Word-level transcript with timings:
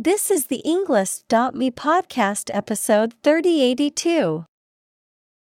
This 0.00 0.30
is 0.30 0.46
the 0.46 0.62
Englist.me 0.64 1.72
podcast 1.72 2.50
episode 2.54 3.14
3082. 3.24 4.44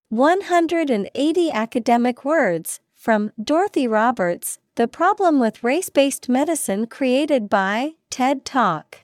180 0.08 1.50
academic 1.50 2.24
words 2.24 2.80
from 2.94 3.30
Dorothy 3.38 3.86
Roberts 3.86 4.58
The 4.76 4.88
Problem 4.88 5.38
with 5.38 5.62
Race 5.62 5.90
Based 5.90 6.30
Medicine 6.30 6.86
created 6.86 7.50
by 7.50 7.96
TED 8.08 8.46
Talk. 8.46 9.02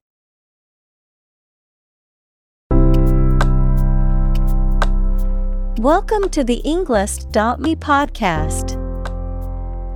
Welcome 5.77 6.31
to 6.31 6.43
the 6.43 6.63
Englist.me 6.65 7.77
podcast. 7.77 8.81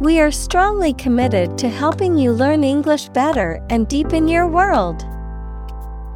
We 0.02 0.20
are 0.20 0.30
strongly 0.30 0.92
committed 0.92 1.56
to 1.56 1.70
helping 1.70 2.18
you 2.18 2.32
learn 2.32 2.62
English 2.62 3.08
better 3.08 3.64
and 3.70 3.88
deepen 3.88 4.28
your 4.28 4.46
world. 4.46 5.06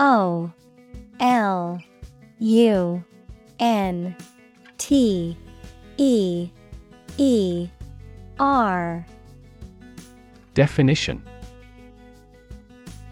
O 0.00 0.50
L 1.20 1.78
U 2.38 3.04
N 3.58 4.16
T 4.78 5.36
E 5.98 6.48
E 7.18 7.68
R. 8.38 9.06
Definition. 10.54 11.22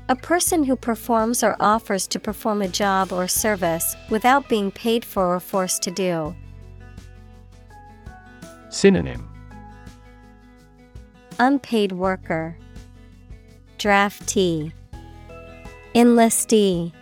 A 0.08 0.16
person 0.16 0.64
who 0.64 0.74
performs 0.74 1.44
or 1.44 1.54
offers 1.60 2.06
to 2.06 2.18
perform 2.18 2.62
a 2.62 2.68
job 2.68 3.12
or 3.12 3.28
service 3.28 3.94
without 4.08 4.48
being 4.48 4.70
paid 4.70 5.04
for 5.04 5.34
or 5.34 5.40
forced 5.40 5.82
to 5.82 5.90
do. 5.90 6.34
Synonym. 8.70 9.28
Unpaid 11.38 11.92
worker, 11.92 12.56
draftee, 13.78 14.72
enlistee. 15.98 16.92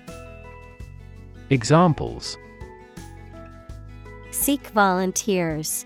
Examples 1.51 2.39
Seek 4.31 4.69
volunteers. 4.69 5.85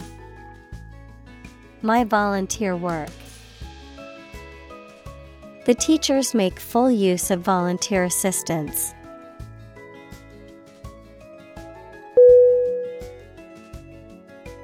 My 1.83 2.05
volunteer 2.05 2.77
work. 2.77 3.11
The 5.65 5.75
teachers 5.75 6.35
make 6.37 6.61
full 6.61 6.89
use 6.89 7.33
of 7.33 7.41
volunteer 7.41 8.05
assistance. 8.05 8.95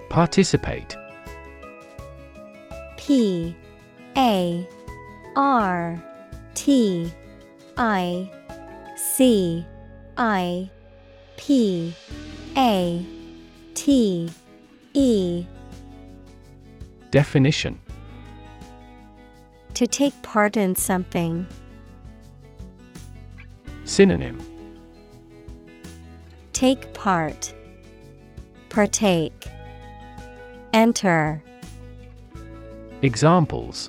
Participate 0.08 0.96
P 2.96 3.56
A 4.16 4.68
R 5.34 6.00
T 6.54 7.12
I 7.76 8.30
C 9.16 9.64
I 10.18 10.68
P 11.38 11.94
A 12.54 13.06
T 13.72 14.30
E 14.92 15.46
Definition 17.10 17.80
To 19.72 19.86
take 19.86 20.12
part 20.20 20.58
in 20.58 20.76
something. 20.76 21.46
Synonym 23.84 24.38
Take 26.52 26.92
part. 26.92 27.54
Partake. 28.68 29.46
Enter. 30.74 31.42
Examples 33.00 33.88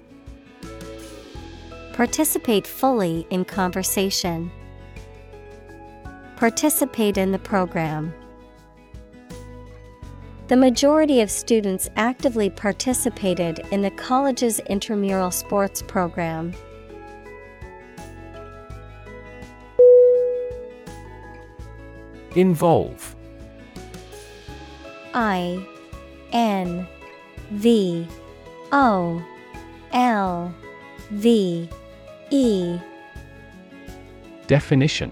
Participate 1.91 2.65
fully 2.65 3.27
in 3.29 3.44
conversation. 3.44 4.49
Participate 6.38 7.18
in 7.18 7.31
the 7.31 7.40
program. 7.40 8.14
The 10.50 10.56
majority 10.56 11.20
of 11.22 11.31
students 11.31 11.90
actively 11.96 12.52
participated 12.52 13.59
in 13.72 13.81
the 13.81 13.90
college's 13.90 14.59
intramural 14.70 15.31
sports 15.31 15.81
program. 15.81 16.53
Involve 22.36 23.16
I 25.16 25.66
N 26.31 26.88
V 27.50 28.08
O 28.72 29.25
L 29.92 30.54
V 31.09 31.68
E 32.30 32.80
Definition 34.46 35.12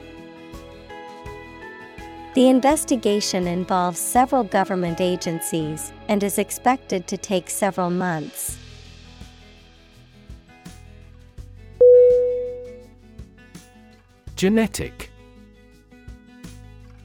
The 2.33 2.47
investigation 2.47 3.45
involves 3.45 3.99
several 3.99 4.45
government 4.45 5.01
agencies 5.01 5.91
and 6.07 6.23
is 6.23 6.37
expected 6.37 7.05
to 7.07 7.17
take 7.17 7.49
several 7.49 7.89
months. 7.89 8.57
Genetic. 14.37 15.11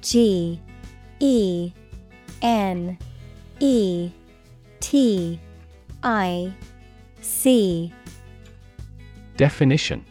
G 0.00 0.60
E 1.18 1.72
N 2.40 2.96
E 3.58 4.12
T 4.78 5.40
I 6.04 6.54
C. 7.20 7.92
Definition 9.36 10.04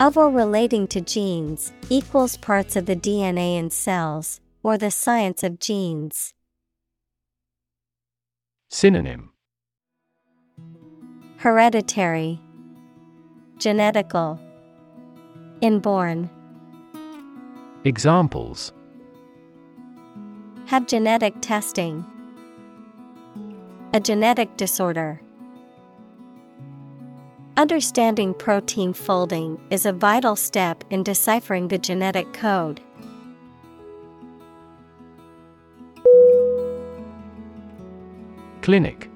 of 0.00 0.16
or 0.16 0.28
relating 0.28 0.86
to 0.88 1.00
genes 1.00 1.72
equals 1.88 2.36
parts 2.36 2.76
of 2.76 2.86
the 2.86 2.96
DNA 2.96 3.56
in 3.56 3.70
cells, 3.70 4.40
or 4.62 4.76
the 4.76 4.90
science 4.90 5.42
of 5.42 5.58
genes. 5.58 6.34
Synonym 8.70 9.30
Hereditary, 11.36 12.40
Genetical, 13.58 14.40
Inborn. 15.60 16.28
Examples 17.84 18.72
Have 20.66 20.86
genetic 20.86 21.34
testing. 21.40 22.04
A 23.92 24.00
genetic 24.00 24.56
disorder. 24.56 25.20
Understanding 27.56 28.34
protein 28.34 28.92
folding 28.92 29.60
is 29.70 29.86
a 29.86 29.92
vital 29.92 30.34
step 30.34 30.82
in 30.90 31.04
deciphering 31.04 31.68
the 31.68 31.78
genetic 31.78 32.32
code. 32.32 32.80
Clinic. 38.60 39.08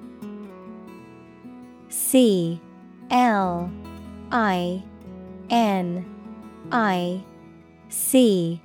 C 1.89 2.61
L 3.11 3.69
I 4.31 4.83
N 5.49 6.05
I 6.71 7.21
C 7.89 8.61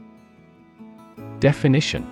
Definition 1.41 2.07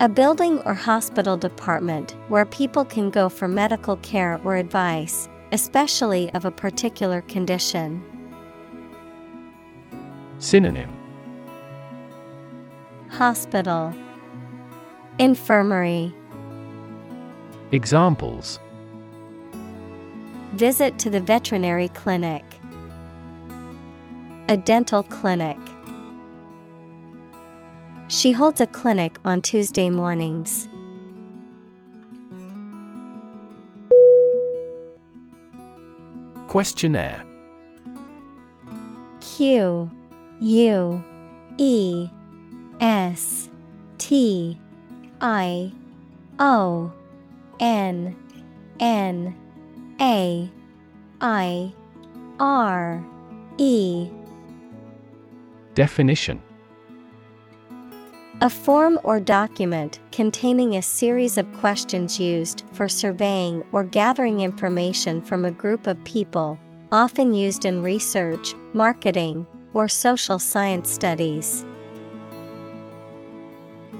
A 0.00 0.08
building 0.08 0.60
or 0.60 0.72
hospital 0.72 1.36
department 1.36 2.16
where 2.28 2.46
people 2.46 2.86
can 2.86 3.10
go 3.10 3.28
for 3.28 3.48
medical 3.48 3.96
care 3.98 4.40
or 4.44 4.56
advice, 4.56 5.28
especially 5.52 6.30
of 6.34 6.44
a 6.44 6.50
particular 6.50 7.22
condition. 7.22 8.02
Synonym 10.38 10.90
Hospital 13.10 13.94
Infirmary 15.18 16.14
Examples 17.72 18.60
Visit 20.52 20.98
to 20.98 21.10
the 21.10 21.20
veterinary 21.20 21.88
clinic. 21.88 22.44
A 24.48 24.56
dental 24.56 25.02
clinic. 25.02 25.58
She 28.08 28.32
holds 28.32 28.60
a 28.60 28.66
clinic 28.66 29.18
on 29.24 29.42
Tuesday 29.42 29.90
mornings. 29.90 30.68
Questionnaire. 36.48 37.24
Q 39.20 39.90
U 40.40 41.04
E 41.58 42.08
S 42.80 43.50
T 43.98 44.58
I 45.20 45.72
O 46.38 46.92
N 47.60 48.16
N 48.80 49.36
A 50.00 50.50
I 51.20 51.72
R 52.40 53.04
E. 53.58 54.10
Definition 55.74 56.42
A 58.40 58.48
form 58.48 59.00
or 59.02 59.18
document 59.18 59.98
containing 60.12 60.76
a 60.76 60.82
series 60.82 61.38
of 61.38 61.52
questions 61.54 62.20
used 62.20 62.62
for 62.70 62.88
surveying 62.88 63.64
or 63.72 63.82
gathering 63.82 64.42
information 64.42 65.20
from 65.20 65.44
a 65.44 65.50
group 65.50 65.88
of 65.88 66.02
people, 66.04 66.56
often 66.92 67.34
used 67.34 67.64
in 67.64 67.82
research, 67.82 68.54
marketing, 68.74 69.44
or 69.74 69.88
social 69.88 70.38
science 70.38 70.88
studies. 70.88 71.64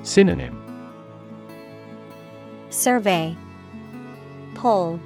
Synonym. 0.03 0.57
Survey. 2.71 3.37
Poll. 4.55 5.01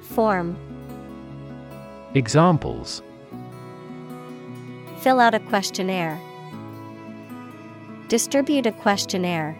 Form. 0.00 0.56
Examples. 2.14 3.02
Fill 5.00 5.20
out 5.20 5.34
a 5.34 5.40
questionnaire. 5.40 6.18
Distribute 8.08 8.66
a 8.66 8.72
questionnaire. 8.72 9.58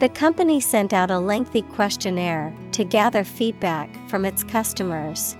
The 0.00 0.10
company 0.10 0.60
sent 0.60 0.92
out 0.92 1.10
a 1.10 1.18
lengthy 1.18 1.62
questionnaire 1.62 2.52
to 2.72 2.84
gather 2.84 3.24
feedback 3.24 3.88
from 4.10 4.24
its 4.24 4.44
customers. 4.44 5.36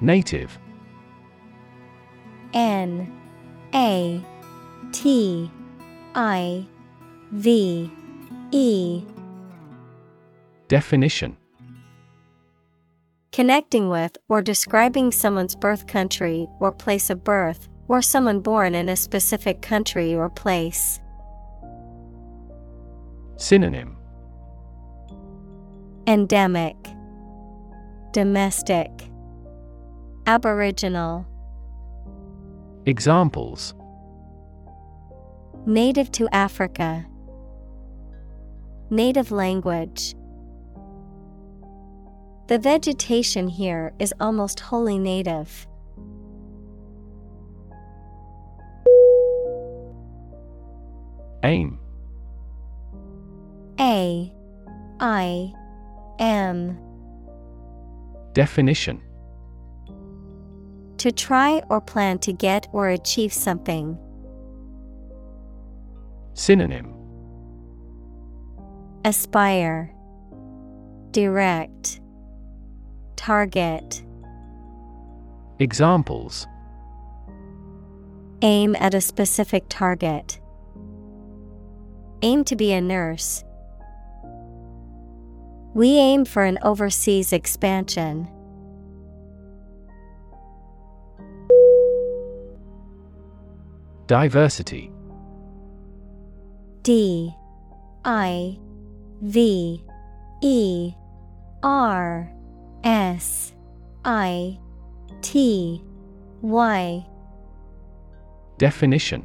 Native 0.00 0.58
N 2.54 3.12
A 3.74 4.20
T 4.92 5.50
I 6.14 6.66
V 7.32 7.90
E 8.52 9.04
Definition 10.68 11.36
Connecting 13.32 13.88
with 13.88 14.16
or 14.28 14.42
describing 14.42 15.12
someone's 15.12 15.54
birth 15.54 15.86
country 15.86 16.48
or 16.60 16.72
place 16.72 17.10
of 17.10 17.22
birth, 17.22 17.68
or 17.86 18.02
someone 18.02 18.40
born 18.40 18.74
in 18.74 18.88
a 18.88 18.96
specific 18.96 19.62
country 19.62 20.14
or 20.14 20.28
place. 20.28 21.00
Synonym. 23.36 23.96
Endemic, 26.06 26.76
Domestic, 28.12 28.90
Aboriginal, 30.26 31.26
Examples. 32.86 33.74
Native 35.66 36.10
to 36.12 36.26
Africa, 36.32 37.04
Native 38.88 39.30
language. 39.30 40.14
The 42.48 42.58
vegetation 42.58 43.46
here 43.46 43.92
is 43.98 44.14
almost 44.20 44.58
wholly 44.60 44.98
native. 44.98 45.66
Aim. 51.44 51.78
A 53.78 54.32
I 54.98 55.52
M. 56.18 56.78
Definition. 58.32 59.02
To 60.96 61.12
try 61.12 61.62
or 61.68 61.82
plan 61.82 62.18
to 62.20 62.32
get 62.32 62.66
or 62.72 62.88
achieve 62.88 63.32
something. 63.34 63.98
Synonym. 66.32 66.94
Aspire, 69.04 69.94
Direct, 71.10 72.00
Target, 73.18 74.02
Examples. 75.60 76.46
Aim 78.42 78.76
at 78.76 78.94
a 78.94 79.00
specific 79.00 79.64
target. 79.68 80.38
Aim 82.22 82.44
to 82.44 82.54
be 82.54 82.72
a 82.72 82.80
nurse. 82.80 83.44
We 85.74 85.98
aim 85.98 86.24
for 86.24 86.44
an 86.44 86.58
overseas 86.62 87.32
expansion. 87.32 88.28
Diversity. 94.06 94.92
D. 96.82 97.34
I. 98.04 98.58
V. 99.22 99.84
E. 100.40 100.94
R 101.64 102.32
S 102.84 103.54
I 104.04 104.58
T 105.20 105.82
Y. 106.42 107.06
Definition. 108.58 109.24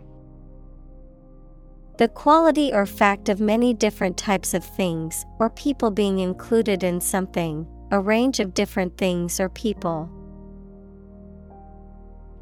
The 1.98 2.08
quality 2.08 2.74
or 2.74 2.86
fact 2.86 3.30
of 3.30 3.40
many 3.40 3.74
different 3.74 4.18
types 4.18 4.54
of 4.54 4.64
things 4.64 5.26
or 5.40 5.50
people 5.52 5.92
being 5.92 6.20
included 6.20 6.84
in 6.84 7.00
something, 7.00 7.68
a 7.92 8.00
range 8.00 8.40
of 8.40 8.54
different 8.56 8.98
things 8.98 9.40
or 9.40 9.50
people. 9.50 10.10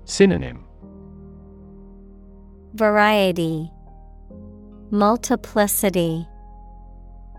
Synonym. 0.05 0.63
Variety, 2.73 3.69
Multiplicity, 4.89 6.25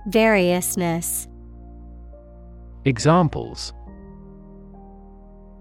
Variousness. 0.09 1.29
Examples. 2.84 3.72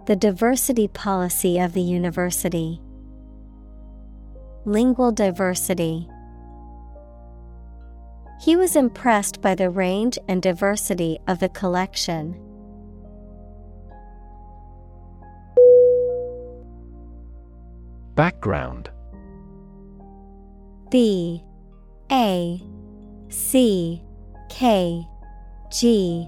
The 0.08 0.16
diversity 0.16 0.88
policy 0.88 1.60
of 1.60 1.74
the 1.74 1.82
university. 1.82 2.82
Lingual 4.66 5.12
diversity. 5.12 6.10
He 8.42 8.56
was 8.56 8.76
impressed 8.76 9.40
by 9.40 9.54
the 9.54 9.70
range 9.70 10.18
and 10.28 10.42
diversity 10.42 11.20
of 11.28 11.40
the 11.40 11.50
collection. 11.50 12.42
Background. 18.16 18.90
B. 20.90 21.44
A. 22.12 22.60
C. 23.30 24.02
K. 24.50 25.06
G 25.72 26.28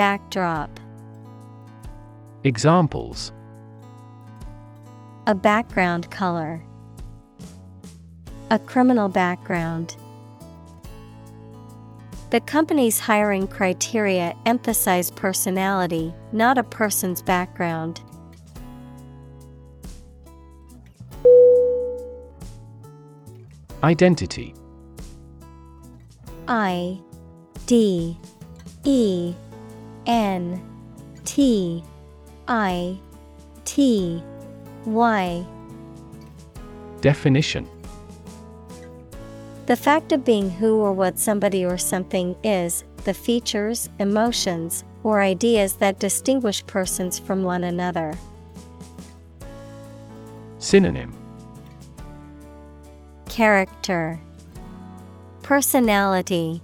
Backdrop. 0.00 0.80
Examples. 2.42 3.32
A 5.26 5.34
background 5.34 6.10
color. 6.10 6.64
A 8.50 8.58
criminal 8.58 9.10
background. 9.10 9.98
The 12.30 12.40
company's 12.40 12.98
hiring 12.98 13.46
criteria 13.46 14.34
emphasize 14.46 15.10
personality, 15.10 16.14
not 16.32 16.56
a 16.56 16.62
person's 16.62 17.20
background. 17.20 18.00
Identity. 23.82 24.54
I 26.48 26.98
D 27.66 28.16
E 28.84 29.34
N 30.06 30.62
T 31.24 31.84
I 32.48 32.98
T 33.64 34.22
Y. 34.84 35.46
Definition. 37.00 37.68
The 39.66 39.76
fact 39.76 40.10
of 40.12 40.24
being 40.24 40.50
who 40.50 40.80
or 40.80 40.92
what 40.92 41.18
somebody 41.18 41.64
or 41.64 41.78
something 41.78 42.34
is, 42.42 42.82
the 43.04 43.14
features, 43.14 43.88
emotions, 43.98 44.84
or 45.04 45.20
ideas 45.20 45.74
that 45.74 46.00
distinguish 46.00 46.66
persons 46.66 47.18
from 47.18 47.44
one 47.44 47.64
another. 47.64 48.14
Synonym. 50.58 51.14
Character. 53.28 54.20
Personality. 55.42 56.60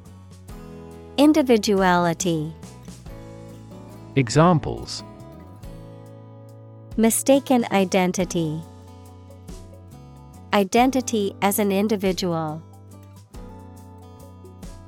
Individuality 1.16 2.52
Examples 4.16 5.04
Mistaken 6.96 7.66
identity 7.70 8.62
Identity 10.54 11.34
as 11.42 11.58
an 11.58 11.70
individual. 11.70 12.62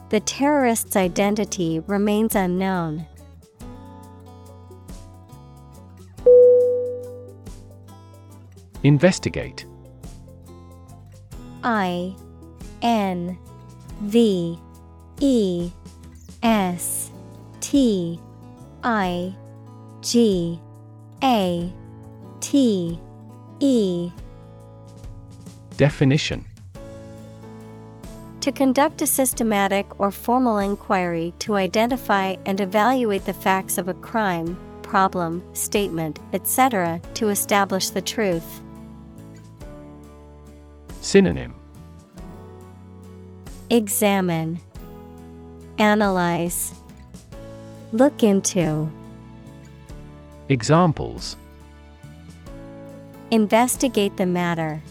The 0.08 0.20
terrorist's 0.20 0.96
identity 0.96 1.80
remains 1.80 2.34
unknown. 2.34 3.06
Investigate 8.82 9.66
I 11.62 12.16
N 12.80 13.36
V 14.00 14.58
E 15.20 15.70
S 16.42 17.10
T 17.60 18.18
I 18.84 19.34
G 20.00 20.60
A 21.22 21.72
T 22.40 23.00
E 23.60 24.10
Definition 25.76 26.44
To 28.40 28.52
conduct 28.52 29.02
a 29.02 29.06
systematic 29.06 29.98
or 30.00 30.10
formal 30.10 30.58
inquiry 30.58 31.34
to 31.40 31.56
identify 31.56 32.36
and 32.46 32.60
evaluate 32.60 33.24
the 33.24 33.32
facts 33.32 33.78
of 33.78 33.88
a 33.88 33.94
crime, 33.94 34.58
problem, 34.82 35.42
statement, 35.54 36.18
etc., 36.32 37.00
to 37.14 37.28
establish 37.28 37.90
the 37.90 38.00
truth. 38.00 38.60
Synonym 41.00 41.54
Examine, 43.70 44.60
Analyze, 45.78 46.74
Look 47.92 48.22
into, 48.22 48.90
Examples 50.50 51.36
Investigate 53.30 54.16
the 54.16 54.26
matter. 54.26 54.82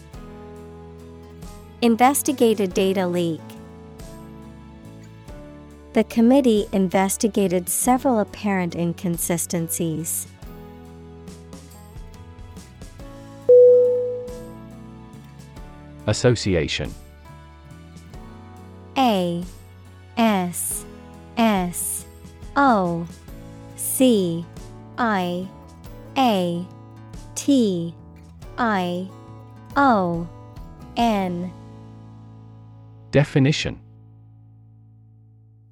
Investigate 1.80 2.58
a 2.58 2.66
data 2.66 3.06
leak. 3.06 3.40
The 5.92 6.02
committee 6.04 6.66
investigated 6.72 7.68
several 7.68 8.18
apparent 8.18 8.74
inconsistencies. 8.74 10.26
Association 16.06 16.92
A 18.96 19.44
S 20.16 20.84
S 21.36 21.97
O 22.58 23.06
C 23.76 24.44
I 24.98 25.48
A 26.16 26.66
T 27.36 27.94
I 28.58 29.08
O 29.76 30.28
N 30.96 31.52
Definition. 33.12 33.80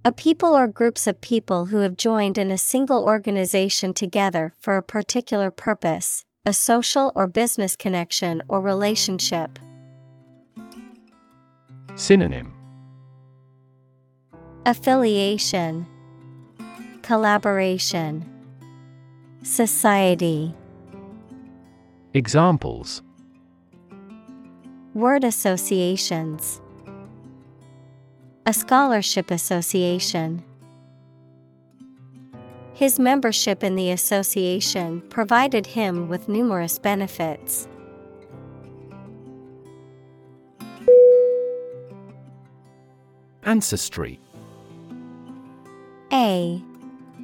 A 0.05 0.13
people 0.13 0.57
or 0.57 0.69
groups 0.69 1.09
of 1.09 1.21
people 1.21 1.67
who 1.67 1.79
have 1.79 1.97
joined 1.97 2.39
in 2.39 2.53
a 2.53 2.57
single 2.57 3.05
organization 3.05 3.93
together 3.93 4.55
for 4.61 4.77
a 4.77 4.83
particular 4.83 5.51
purpose, 5.51 6.25
a 6.47 6.53
social 6.53 7.11
or 7.17 7.27
business 7.27 7.75
connection 7.75 8.45
or 8.49 8.61
relationship. 8.61 9.59
Synonym. 11.97 12.53
Affiliation, 14.65 15.89
Collaboration, 17.07 18.29
Society. 19.45 20.53
Examples 22.15 23.01
Word 24.93 25.23
associations. 25.23 26.61
A 28.45 28.53
scholarship 28.53 29.31
association. 29.31 30.43
His 32.75 32.99
membership 32.99 33.63
in 33.63 33.77
the 33.77 33.93
association 33.93 35.01
provided 35.03 35.65
him 35.65 36.09
with 36.09 36.29
numerous 36.29 36.81
benefits. 36.81 37.69
Ancestry 43.45 44.19
A 46.13 46.61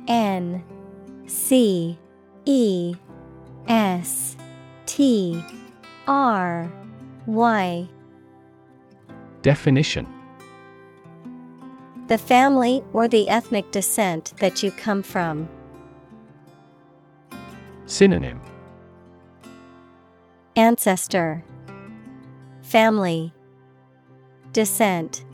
N 0.08 0.62
C 1.26 1.98
E 2.44 2.94
S 3.68 4.36
T 4.86 5.42
R 6.06 6.70
Y. 7.26 7.88
Definition. 9.42 10.06
The 12.08 12.18
family 12.18 12.82
or 12.92 13.08
the 13.08 13.28
ethnic 13.28 13.70
descent 13.70 14.34
that 14.38 14.62
you 14.62 14.70
come 14.70 15.02
from. 15.02 15.48
Synonym. 17.86 18.40
Ancestor. 20.56 21.44
Family. 22.62 23.32
Descent. 24.52 25.24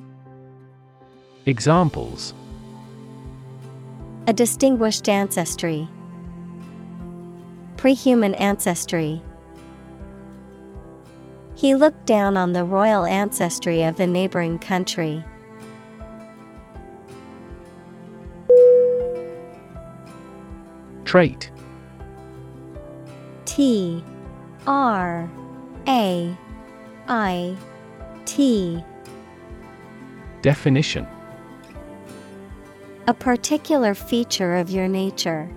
Examples 1.46 2.34
A 4.28 4.32
distinguished 4.34 5.08
ancestry. 5.08 5.88
Prehuman 7.76 8.38
ancestry. 8.38 9.22
He 11.54 11.74
looked 11.74 12.04
down 12.04 12.36
on 12.36 12.52
the 12.52 12.62
royal 12.62 13.06
ancestry 13.06 13.84
of 13.84 13.96
the 13.96 14.06
neighboring 14.06 14.58
country. 14.58 15.24
Trait. 21.06 21.50
T. 23.46 24.04
R. 24.66 25.30
A. 25.86 26.36
I. 27.08 27.56
T. 28.26 28.84
Definition 30.42 31.06
A 33.08 33.14
particular 33.14 33.94
feature 33.94 34.56
of 34.56 34.68
your 34.68 34.86
nature. 34.86 35.48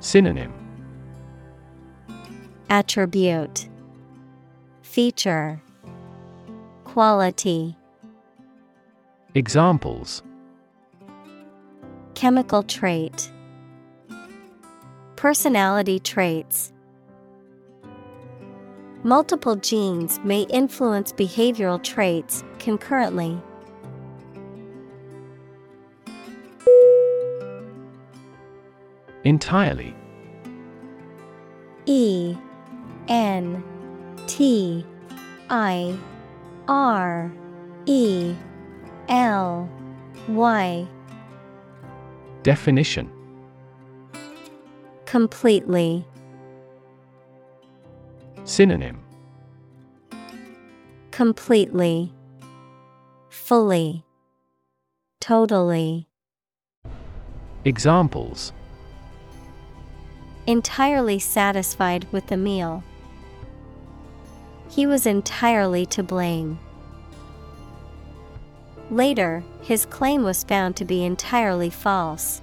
Synonym. 0.00 0.52
Attribute. 2.68 3.66
Feature. 4.82 5.62
Quality. 6.84 7.78
Examples. 9.34 10.22
Chemical 12.14 12.62
trait. 12.62 13.32
Personality 15.16 15.98
traits. 15.98 16.74
Multiple 19.02 19.56
genes 19.56 20.20
may 20.24 20.42
influence 20.50 21.10
behavioral 21.14 21.82
traits 21.82 22.44
concurrently. 22.58 23.40
Entirely. 29.26 29.92
E 31.86 32.36
N 33.08 33.64
T 34.28 34.86
I 35.50 35.98
R 36.68 37.32
E 37.86 38.34
L 39.08 39.68
Y 40.28 40.86
Definition 42.44 43.10
Completely. 45.06 46.04
Synonym 48.44 49.00
Completely. 51.10 52.12
Fully. 53.28 54.04
Totally. 55.20 56.06
Examples 57.64 58.52
Entirely 60.46 61.18
satisfied 61.18 62.06
with 62.12 62.28
the 62.28 62.36
meal. 62.36 62.84
He 64.70 64.86
was 64.86 65.06
entirely 65.06 65.86
to 65.86 66.02
blame. 66.02 66.58
Later, 68.90 69.42
his 69.62 69.86
claim 69.86 70.22
was 70.22 70.44
found 70.44 70.76
to 70.76 70.84
be 70.84 71.04
entirely 71.04 71.70
false. 71.70 72.40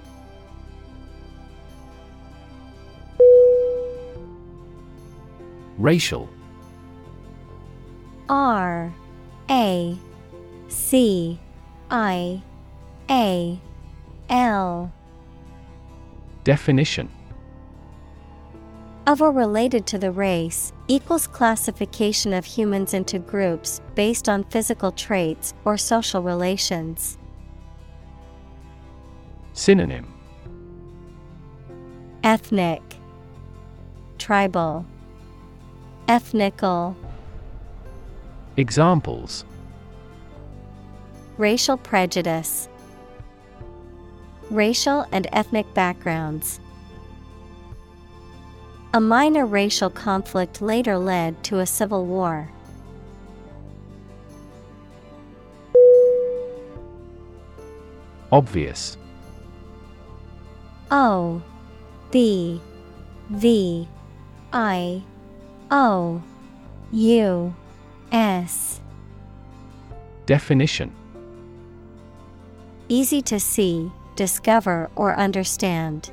Racial 5.78 6.28
R 8.28 8.92
A 9.50 9.98
C 10.68 11.40
I 11.90 12.42
A 13.10 13.60
L 14.28 14.92
Definition 16.44 17.08
of 19.06 19.20
or 19.20 19.30
related 19.30 19.86
to 19.86 19.98
the 19.98 20.10
race 20.10 20.72
equals 20.88 21.26
classification 21.26 22.32
of 22.32 22.44
humans 22.44 22.94
into 22.94 23.18
groups 23.18 23.80
based 23.94 24.28
on 24.28 24.44
physical 24.44 24.90
traits 24.92 25.54
or 25.64 25.76
social 25.76 26.22
relations. 26.22 27.18
Synonym. 29.52 30.12
Ethnic, 32.22 32.82
Tribal, 34.18 34.86
Ethnical, 36.08 36.96
Examples. 38.56 39.44
Racial 41.36 41.76
prejudice, 41.76 42.68
Racial 44.50 45.06
and 45.10 45.26
ethnic 45.32 45.72
backgrounds. 45.74 46.60
A 48.94 49.00
minor 49.00 49.44
racial 49.44 49.90
conflict 49.90 50.62
later 50.62 50.96
led 50.96 51.42
to 51.42 51.58
a 51.58 51.66
civil 51.66 52.06
war. 52.06 52.48
Obvious 58.30 58.96
O 60.92 61.42
B 62.12 62.60
V 63.30 63.88
I 64.52 65.02
O 65.72 66.22
U 66.92 67.54
S 68.12 68.80
Definition 70.24 70.92
Easy 72.88 73.20
to 73.22 73.40
see, 73.40 73.90
discover, 74.14 74.88
or 74.94 75.16
understand. 75.16 76.12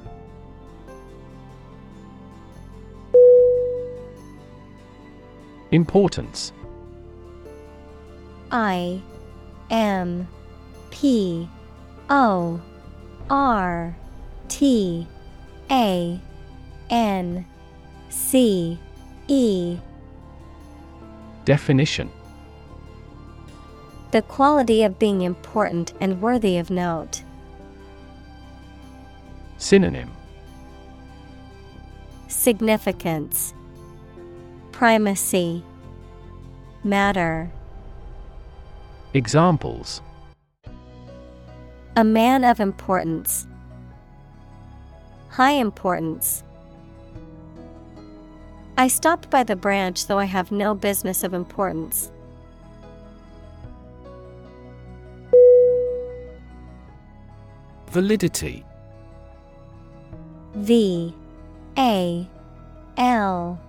Importance. 5.71 6.51
I 8.51 9.01
M 9.69 10.27
P 10.89 11.47
O 12.09 12.61
R 13.29 13.95
T 14.49 15.07
A 15.69 16.19
N 16.89 17.45
C 18.09 18.77
E. 19.29 19.77
Definition. 21.45 22.11
The 24.11 24.21
quality 24.23 24.83
of 24.83 24.99
being 24.99 25.21
important 25.21 25.93
and 26.01 26.21
worthy 26.21 26.57
of 26.57 26.69
note. 26.69 27.23
Synonym. 29.57 30.11
Significance 32.27 33.53
Primacy 34.81 35.63
Matter 36.83 37.51
Examples 39.13 40.01
A 41.95 42.03
man 42.03 42.43
of 42.43 42.59
importance. 42.59 43.45
High 45.29 45.51
importance. 45.51 46.43
I 48.75 48.87
stopped 48.87 49.29
by 49.29 49.43
the 49.43 49.55
branch 49.55 50.07
though 50.07 50.17
I 50.17 50.25
have 50.25 50.51
no 50.51 50.73
business 50.73 51.23
of 51.23 51.35
importance. 51.35 52.11
Validity 57.91 58.65
V 60.55 61.13
A 61.77 62.27
L 62.97 63.59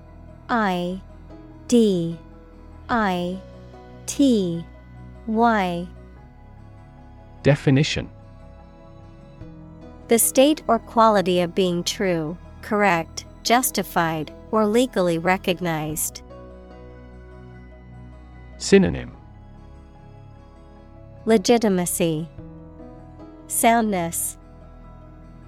I 0.52 1.00
D 1.66 2.18
I 2.90 3.38
T 4.04 4.62
Y. 5.26 5.88
Definition. 7.42 8.10
The 10.08 10.18
state 10.18 10.62
or 10.68 10.78
quality 10.78 11.40
of 11.40 11.54
being 11.54 11.82
true, 11.82 12.36
correct, 12.60 13.24
justified, 13.44 14.30
or 14.50 14.66
legally 14.66 15.16
recognized. 15.16 16.20
Synonym. 18.58 19.16
Legitimacy, 21.24 22.28
Soundness, 23.46 24.36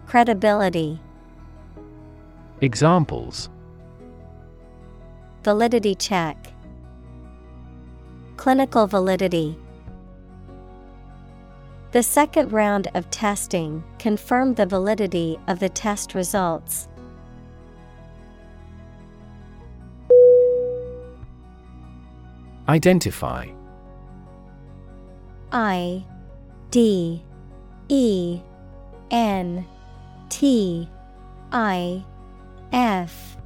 Credibility. 0.07 0.99
Examples 2.62 3.51
Validity 5.45 5.95
check. 5.95 6.55
Clinical 8.39 8.87
validity. 8.87 9.59
The 11.93 12.03
second 12.03 12.51
round 12.51 12.89
of 12.95 13.11
testing 13.11 13.85
confirmed 13.99 14.57
the 14.57 14.65
validity 14.65 15.39
of 15.47 15.61
the 15.61 15.69
test 15.69 16.15
results. 16.15 16.89
Identify 22.67 23.49
I 25.53 26.07
D 26.71 27.23
E 27.91 28.41
N 29.11 29.67
T 30.31 30.89
I 31.53 32.03
F 32.73 33.37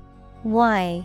Y 0.44 1.04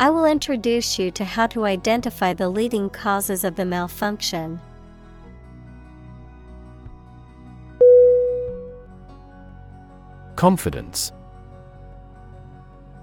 I 0.00 0.10
will 0.10 0.26
introduce 0.26 0.96
you 0.98 1.10
to 1.12 1.24
how 1.24 1.48
to 1.48 1.64
identify 1.64 2.32
the 2.32 2.48
leading 2.48 2.88
causes 2.88 3.42
of 3.42 3.56
the 3.56 3.64
malfunction. 3.64 4.60
Confidence. 10.36 11.10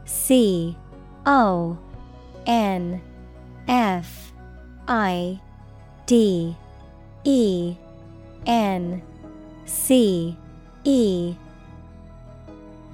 C 0.05 0.77
O 1.25 1.77
N 2.45 3.01
F 3.67 4.31
I 4.87 5.41
D 6.05 6.55
E 7.25 7.75
N 8.45 9.01
C 9.65 10.37
E. 10.85 11.35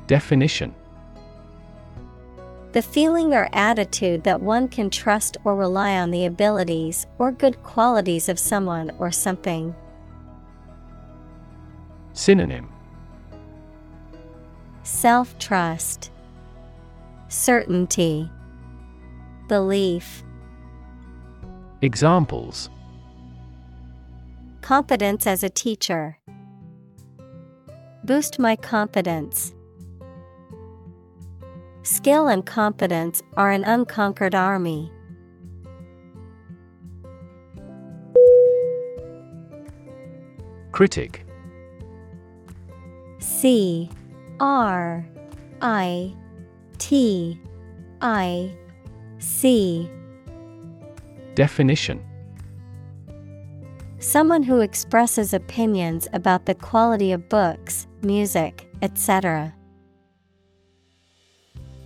Definition 0.07 0.73
The 2.73 2.81
feeling 2.81 3.33
or 3.33 3.49
attitude 3.51 4.23
that 4.23 4.41
one 4.41 4.69
can 4.69 4.89
trust 4.89 5.35
or 5.43 5.57
rely 5.57 5.97
on 5.97 6.09
the 6.11 6.25
abilities 6.25 7.05
or 7.19 7.31
good 7.31 7.61
qualities 7.63 8.29
of 8.29 8.39
someone 8.39 8.91
or 8.97 9.11
something. 9.11 9.75
Synonym 12.13 12.69
Self 14.83 15.37
trust, 15.37 16.11
Certainty, 17.27 18.29
Belief. 19.47 20.23
Examples 21.81 22.69
Competence 24.61 25.27
as 25.27 25.43
a 25.43 25.49
teacher. 25.49 26.19
Boost 28.05 28.39
my 28.39 28.55
confidence. 28.55 29.53
Skill 31.83 32.27
and 32.27 32.45
competence 32.45 33.23
are 33.37 33.51
an 33.51 33.63
unconquered 33.63 34.35
army. 34.35 34.91
Critic 40.71 41.25
C 43.19 43.89
R 44.39 45.05
I 45.61 46.15
T 46.77 47.39
I 48.01 48.55
C 49.19 49.89
Definition 51.35 52.03
Someone 53.99 54.43
who 54.43 54.61
expresses 54.61 55.33
opinions 55.33 56.07
about 56.13 56.45
the 56.45 56.55
quality 56.55 57.11
of 57.11 57.29
books, 57.29 57.87
music, 58.01 58.67
etc. 58.81 59.53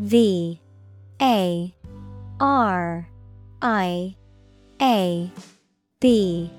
V 0.00 0.58
A 1.20 1.74
R 2.40 3.06
I 3.60 4.16
A 4.80 5.30
B 6.00 6.50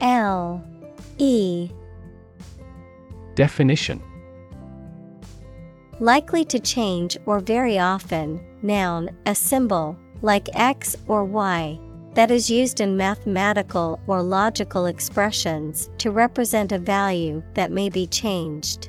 L 0.00 0.64
E. 1.18 1.70
Definition. 3.34 4.02
Likely 6.00 6.42
to 6.46 6.58
change 6.58 7.18
or 7.26 7.40
very 7.40 7.78
often, 7.78 8.42
noun, 8.62 9.10
a 9.26 9.34
symbol, 9.34 9.94
like 10.22 10.48
X 10.54 10.96
or 11.06 11.22
Y, 11.22 11.78
that 12.14 12.30
is 12.30 12.50
used 12.50 12.80
in 12.80 12.96
mathematical 12.96 14.00
or 14.06 14.22
logical 14.22 14.86
expressions 14.86 15.90
to 15.98 16.10
represent 16.10 16.72
a 16.72 16.78
value 16.78 17.42
that 17.52 17.70
may 17.70 17.90
be 17.90 18.06
changed. 18.06 18.88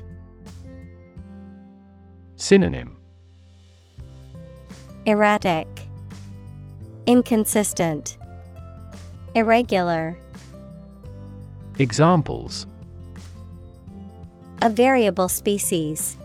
Synonym 2.36 2.96
Erratic, 5.04 5.66
Inconsistent, 7.06 8.16
Irregular. 9.34 10.16
Examples 11.80 12.66
A 14.60 14.70
variable 14.70 15.28
species. 15.28 16.16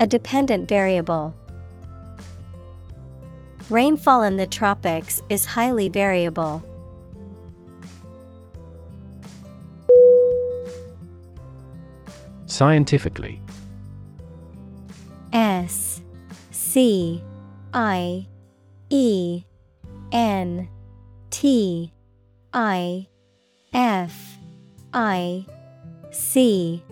A 0.00 0.08
dependent 0.08 0.68
variable. 0.68 1.36
Rainfall 3.70 4.24
in 4.24 4.36
the 4.36 4.46
tropics 4.48 5.22
is 5.28 5.44
highly 5.44 5.88
variable. 5.88 6.64
Scientifically 12.46 13.40
S 15.32 15.97
C 16.70 17.22
I 17.72 18.26
E 18.90 19.42
N 20.12 20.68
T 21.30 21.90
I 22.52 23.06
F 23.72 24.38
I 24.92 25.46
C 26.10 26.82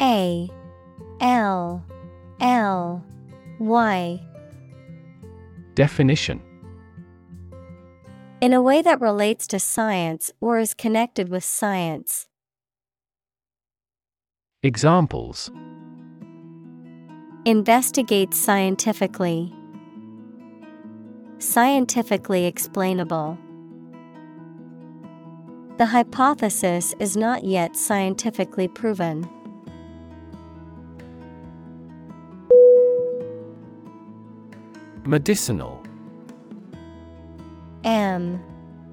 A 0.00 0.48
L 1.20 1.84
L 2.40 3.04
Y. 3.58 4.20
Definition. 5.74 6.40
In 8.40 8.54
a 8.54 8.62
way 8.62 8.80
that 8.80 9.02
relates 9.02 9.46
to 9.48 9.58
science 9.60 10.32
or 10.40 10.58
is 10.58 10.72
connected 10.72 11.28
with 11.28 11.44
science. 11.44 12.26
Examples 14.62 15.50
Investigate 17.46 18.34
scientifically. 18.34 19.54
Scientifically 21.38 22.44
explainable. 22.44 23.38
The 25.76 25.86
hypothesis 25.86 26.92
is 26.98 27.16
not 27.16 27.44
yet 27.44 27.76
scientifically 27.76 28.66
proven. 28.66 29.30
Medicinal. 35.04 35.80
M. 37.84 38.42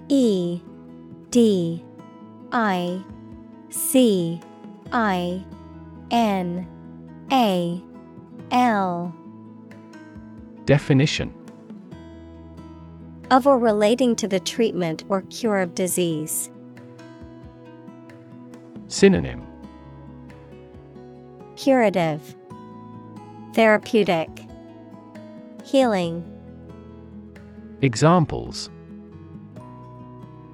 E. 0.10 0.62
D. 1.32 1.84
I. 2.52 3.02
C. 3.72 4.39
I. 4.92 5.44
N. 6.12 6.68
A 7.32 7.84
L. 8.54 9.12
Definition. 10.66 11.34
Of 13.32 13.48
or 13.48 13.58
relating 13.58 14.16
to 14.18 14.28
the 14.28 14.39
treatment 14.39 15.04
or 15.10 15.24
cure 15.24 15.60
of 15.60 15.74
disease. 15.74 16.52
Synonym. 18.89 19.44
Curative. 21.56 22.36
Therapeutic. 23.56 24.30
Healing. 25.66 26.24
Examples. 27.82 28.70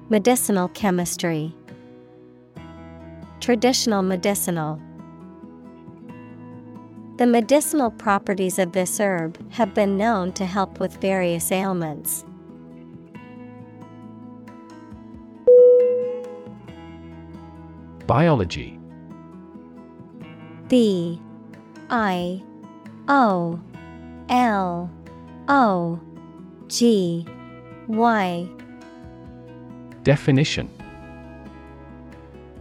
Medicinal 0.08 0.68
chemistry. 0.68 1.54
Traditional 3.40 4.00
medicinal 4.00 4.80
The 7.20 7.26
medicinal 7.26 7.90
properties 7.90 8.58
of 8.58 8.72
this 8.72 8.98
herb 8.98 9.52
have 9.52 9.74
been 9.74 9.98
known 9.98 10.32
to 10.32 10.46
help 10.46 10.80
with 10.80 10.96
various 11.02 11.52
ailments. 11.52 12.24
Biology. 18.06 18.78
B 20.68 21.20
I 21.90 22.42
O 23.06 23.60
L 24.30 24.90
O 25.46 26.00
G 26.68 27.26
Y. 27.86 28.48
Definition 30.04 30.70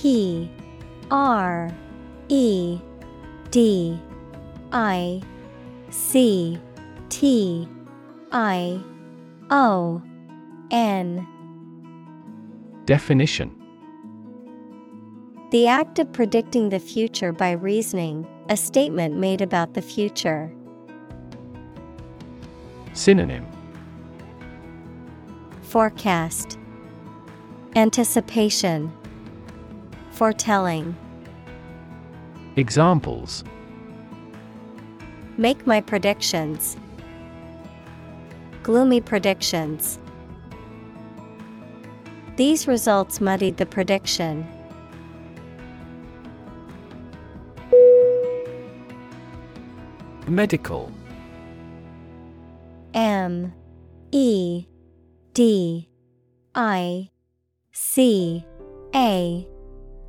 P 0.00 0.50
R 1.10 1.70
E 2.30 2.80
D 3.50 4.00
I 4.72 5.20
C 5.90 6.58
T 7.10 7.68
I 8.32 8.80
O 9.50 10.02
N. 10.70 11.28
Definition. 12.86 13.54
The 15.50 15.66
act 15.66 15.98
of 15.98 16.10
predicting 16.14 16.70
the 16.70 16.80
future 16.80 17.32
by 17.32 17.50
reasoning, 17.50 18.26
a 18.48 18.56
statement 18.56 19.18
made 19.18 19.42
about 19.42 19.74
the 19.74 19.82
future. 19.82 20.50
Synonym. 22.94 23.46
Forecast. 25.60 26.56
Anticipation 27.76 28.90
Foretelling 30.20 30.94
Examples 32.56 33.42
Make 35.38 35.66
my 35.66 35.80
predictions. 35.80 36.76
Gloomy 38.62 39.00
predictions. 39.00 39.98
These 42.36 42.68
results 42.68 43.22
muddied 43.22 43.56
the 43.56 43.64
prediction. 43.64 44.46
Medical 50.28 50.92
M 52.92 53.54
E 54.12 54.66
D 55.32 55.88
I 56.54 57.08
C 57.72 58.44
A 58.94 59.48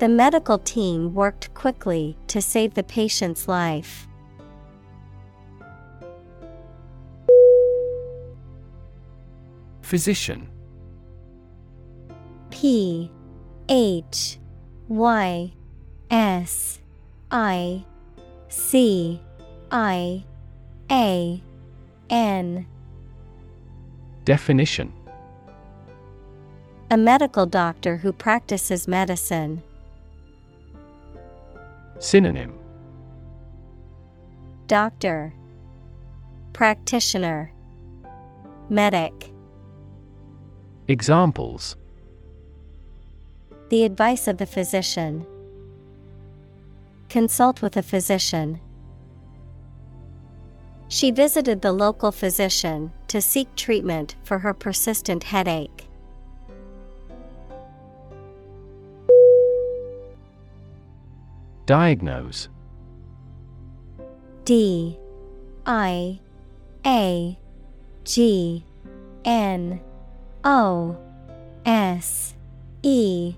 The 0.00 0.08
medical 0.08 0.58
team 0.58 1.12
worked 1.12 1.52
quickly 1.52 2.16
to 2.28 2.40
save 2.40 2.72
the 2.72 2.82
patient's 2.82 3.46
life. 3.46 4.08
Physician 9.82 10.48
P 12.48 13.12
H 13.68 14.38
Y 14.88 15.52
S 16.10 16.80
I 17.30 17.84
C 18.48 19.20
I 19.70 20.24
A 20.90 21.42
N 22.08 22.66
Definition 24.24 24.94
A 26.90 26.96
medical 26.96 27.44
doctor 27.44 27.98
who 27.98 28.14
practices 28.14 28.88
medicine. 28.88 29.62
Synonym 32.00 32.58
Doctor 34.68 35.34
Practitioner 36.54 37.52
Medic 38.70 39.30
Examples 40.88 41.76
The 43.68 43.84
advice 43.84 44.26
of 44.26 44.38
the 44.38 44.46
physician. 44.46 45.26
Consult 47.10 47.60
with 47.60 47.76
a 47.76 47.82
physician. 47.82 48.60
She 50.88 51.10
visited 51.10 51.60
the 51.60 51.72
local 51.72 52.12
physician 52.12 52.92
to 53.08 53.20
seek 53.20 53.54
treatment 53.56 54.16
for 54.24 54.38
her 54.38 54.54
persistent 54.54 55.24
headache. 55.24 55.89
Diagnose. 61.70 62.48
D 64.44 64.98
I 65.64 66.18
A 66.84 67.38
G 68.02 68.64
N 69.24 69.80
O 70.42 70.96
S 71.64 72.34
E. 72.82 73.36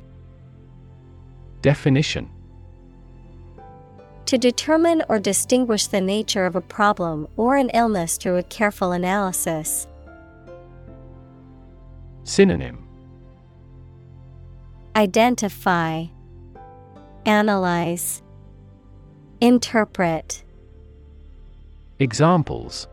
Definition. 1.60 2.30
To 4.24 4.38
determine 4.38 5.02
or 5.10 5.18
distinguish 5.18 5.88
the 5.88 6.00
nature 6.00 6.46
of 6.46 6.56
a 6.56 6.62
problem 6.62 7.28
or 7.36 7.58
an 7.58 7.68
illness 7.74 8.16
through 8.16 8.38
a 8.38 8.42
careful 8.44 8.92
analysis. 8.92 9.86
Synonym. 12.24 12.88
Identify, 14.96 16.06
Analyze, 17.24 18.20
Interpret. 19.40 20.42
Examples 22.00 22.88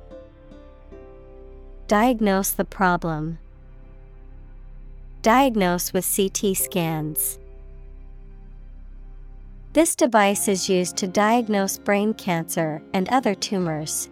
Diagnose 1.88 2.52
the 2.52 2.66
problem. 2.66 3.40
Diagnose 5.24 5.94
with 5.94 6.08
CT 6.16 6.56
scans. 6.56 7.40
This 9.74 9.96
device 9.96 10.48
is 10.48 10.70
used 10.70 10.96
to 10.98 11.08
diagnose 11.08 11.80
brain 11.80 12.14
cancer 12.14 12.84
and 12.94 13.10
other 13.10 13.34
tumors. 13.34 14.10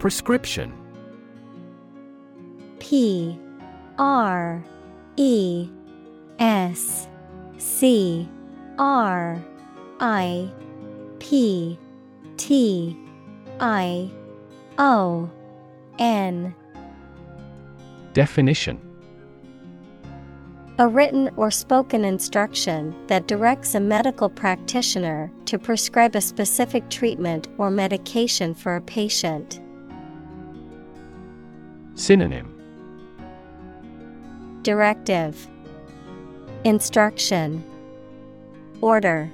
Prescription 0.00 0.72
P 2.80 3.38
R 4.02 4.60
E 5.16 5.70
S 6.40 7.06
C 7.58 8.28
R 8.76 9.40
I 10.00 10.50
P 11.20 11.78
T 12.36 12.98
I 13.60 14.10
O 14.78 15.30
N 16.00 16.52
Definition 18.12 18.80
A 20.80 20.88
written 20.88 21.30
or 21.36 21.52
spoken 21.52 22.04
instruction 22.04 22.96
that 23.06 23.28
directs 23.28 23.76
a 23.76 23.80
medical 23.80 24.28
practitioner 24.28 25.30
to 25.44 25.60
prescribe 25.60 26.16
a 26.16 26.20
specific 26.20 26.90
treatment 26.90 27.46
or 27.56 27.70
medication 27.70 28.52
for 28.52 28.74
a 28.74 28.80
patient. 28.80 29.60
Synonym 31.94 32.51
Directive. 34.62 35.48
Instruction. 36.62 37.64
Order. 38.80 39.30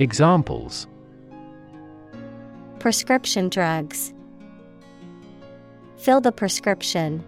Examples. 0.00 0.88
Prescription 2.80 3.48
drugs. 3.48 4.12
Fill 5.98 6.20
the 6.20 6.32
prescription. 6.32 7.22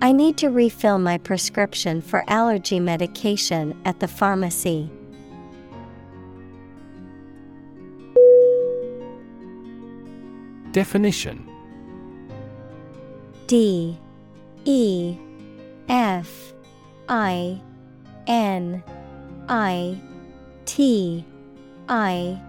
I 0.00 0.12
need 0.12 0.36
to 0.38 0.48
refill 0.48 0.98
my 0.98 1.18
prescription 1.18 2.02
for 2.02 2.22
allergy 2.28 2.78
medication 2.78 3.74
at 3.84 3.98
the 3.98 4.06
pharmacy. 4.06 4.90
Definition. 10.70 11.48
D. 13.46 13.98
E 14.64 15.16
F 15.88 16.54
I 17.08 17.60
N 18.26 18.82
I 19.48 20.00
T 20.64 21.24
I 21.88 22.40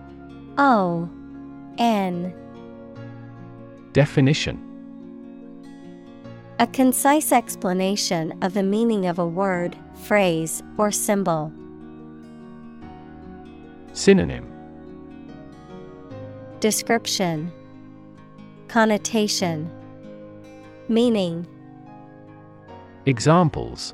O 0.58 1.10
N. 1.78 2.34
Definition. 3.92 4.62
A 6.60 6.68
concise 6.68 7.34
explanation 7.34 8.38
of 8.42 8.54
the 8.54 8.64
meaning 8.64 9.08
of 9.08 9.20
a 9.20 9.28
word, 9.28 9.78
phrase, 10.04 10.64
or 10.78 10.90
symbol. 10.90 11.52
Synonym. 13.92 14.50
Description. 16.62 17.52
Connotation. 18.70 19.70
Meaning 20.88 21.46
Examples 23.08 23.94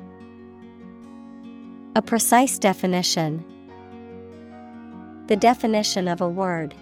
A 1.96 2.00
precise 2.00 2.58
definition. 2.58 3.44
The 5.26 5.36
definition 5.36 6.08
of 6.08 6.22
a 6.22 6.28
word. 6.28 6.74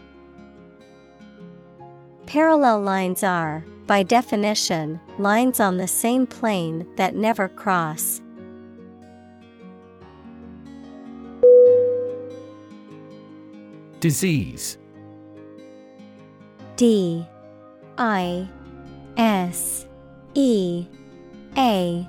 Parallel 2.26 2.82
lines 2.82 3.24
are, 3.24 3.64
by 3.88 4.04
definition, 4.04 5.00
lines 5.18 5.58
on 5.58 5.78
the 5.78 5.88
same 5.88 6.24
plane 6.24 6.86
that 6.94 7.16
never 7.16 7.48
cross. 7.48 8.20
Disease 13.98 14.78
D 16.76 17.26
I 17.98 18.48
S 19.16 19.84
E 20.34 20.86
A 21.58 22.08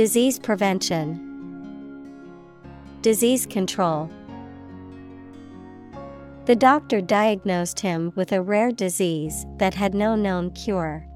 disease 0.00 0.38
prevention, 0.38 1.20
disease 3.02 3.44
control. 3.44 4.10
The 6.46 6.56
doctor 6.56 7.02
diagnosed 7.02 7.80
him 7.80 8.10
with 8.14 8.32
a 8.32 8.40
rare 8.40 8.72
disease 8.72 9.44
that 9.58 9.74
had 9.74 9.92
no 9.92 10.14
known 10.14 10.52
cure. 10.52 11.06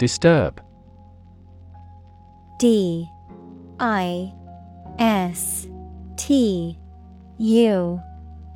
Disturb. 0.00 0.60
D. 2.58 3.08
I. 3.78 4.32
S. 4.98 5.68
T. 6.16 6.76
U. 7.38 8.00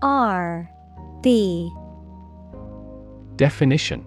R. 0.03 0.69
B. 1.23 1.73
Definition 3.37 4.05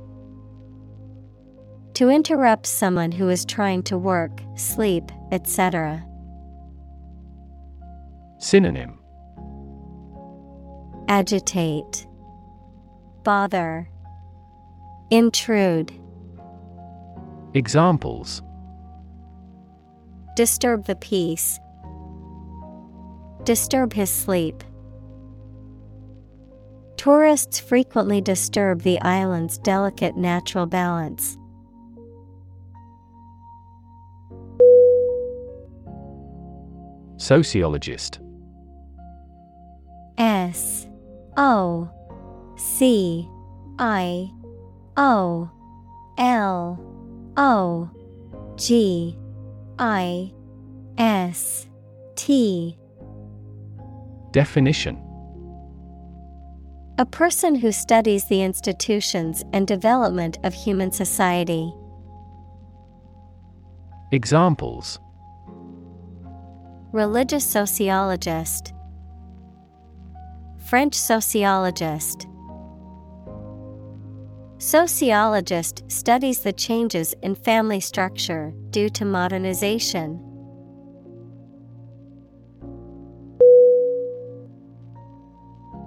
To 1.95 2.09
interrupt 2.09 2.65
someone 2.65 3.11
who 3.11 3.29
is 3.29 3.43
trying 3.45 3.83
to 3.83 3.97
work, 3.97 4.41
sleep, 4.55 5.11
etc. 5.31 6.05
Synonym 8.39 8.97
Agitate, 11.07 12.07
Bother, 13.23 13.89
Intrude, 15.09 15.91
Examples 17.53 18.41
Disturb 20.35 20.85
the 20.85 20.95
peace, 20.95 21.59
Disturb 23.43 23.91
his 23.93 24.09
sleep. 24.09 24.63
Tourists 26.95 27.59
frequently 27.59 28.21
disturb 28.21 28.83
the 28.83 29.01
island's 29.01 29.57
delicate 29.57 30.15
natural 30.15 30.67
balance. 30.67 31.37
Sociologist. 37.21 38.19
S 40.17 40.87
O 41.37 41.87
C 42.57 43.29
I 43.77 44.27
O 44.97 45.47
L 46.17 46.79
O 47.37 47.89
G 48.57 49.15
I 49.77 50.33
S 50.97 51.67
T. 52.15 52.75
Definition. 54.31 54.99
A 56.97 57.05
person 57.05 57.53
who 57.53 57.71
studies 57.71 58.25
the 58.25 58.41
institutions 58.41 59.45
and 59.53 59.67
development 59.67 60.39
of 60.43 60.55
human 60.55 60.91
society. 60.91 61.71
Examples 64.11 64.99
Religious 66.93 67.45
sociologist, 67.45 68.73
French 70.65 70.93
sociologist. 70.93 72.27
Sociologist 74.57 75.89
studies 75.89 76.39
the 76.39 76.51
changes 76.51 77.13
in 77.21 77.33
family 77.33 77.79
structure 77.79 78.53
due 78.71 78.89
to 78.89 79.05
modernization. 79.05 80.19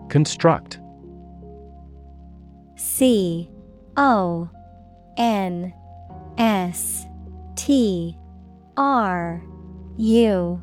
Construct 0.08 0.78
C 2.76 3.50
O 3.98 4.48
N 5.18 5.74
S 6.38 7.04
T 7.56 8.16
R 8.78 9.42
U 9.98 10.62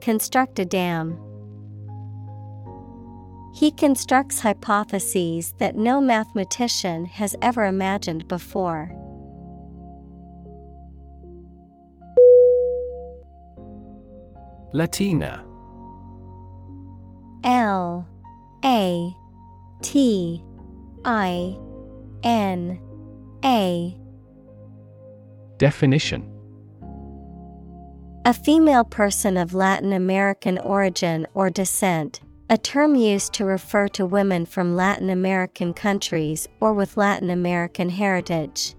Construct 0.00 0.58
a 0.58 0.64
dam. 0.64 1.18
He 3.52 3.70
constructs 3.70 4.40
hypotheses 4.40 5.54
that 5.58 5.76
no 5.76 6.00
mathematician 6.00 7.04
has 7.04 7.36
ever 7.42 7.66
imagined 7.66 8.26
before. 8.28 8.96
Latina 14.72 15.44
L 17.42 18.06
A 18.64 19.12
T 19.82 20.44
I 21.04 21.56
N 22.22 22.80
A 23.44 23.96
Definition 25.58 26.29
A 28.26 28.34
female 28.34 28.84
person 28.84 29.38
of 29.38 29.54
Latin 29.54 29.94
American 29.94 30.58
origin 30.58 31.26
or 31.32 31.48
descent, 31.48 32.20
a 32.50 32.58
term 32.58 32.94
used 32.94 33.32
to 33.32 33.46
refer 33.46 33.88
to 33.88 34.04
women 34.04 34.44
from 34.44 34.76
Latin 34.76 35.08
American 35.08 35.72
countries 35.72 36.46
or 36.60 36.74
with 36.74 36.98
Latin 36.98 37.30
American 37.30 37.88
heritage. 37.88 38.74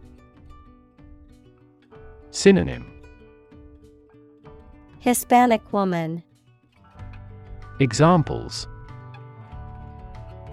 Synonym 2.29 2.85
Hispanic 4.99 5.73
woman, 5.73 6.21
Examples 7.79 8.67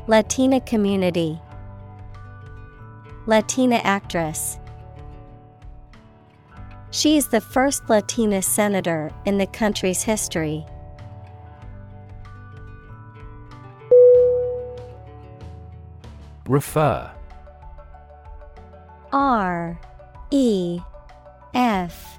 Latina 0.07 0.63
community. 0.63 1.39
Latina 3.27 3.77
actress. 3.85 4.59
She 6.91 7.17
is 7.17 7.29
the 7.29 7.41
first 7.41 7.89
Latina 7.91 8.41
senator 8.41 9.11
in 9.27 9.37
the 9.39 9.47
country's 9.47 10.03
history. 10.03 10.65
Refer. 16.47 17.11
R 19.13 19.79
E 20.31 20.81
F 21.55 22.19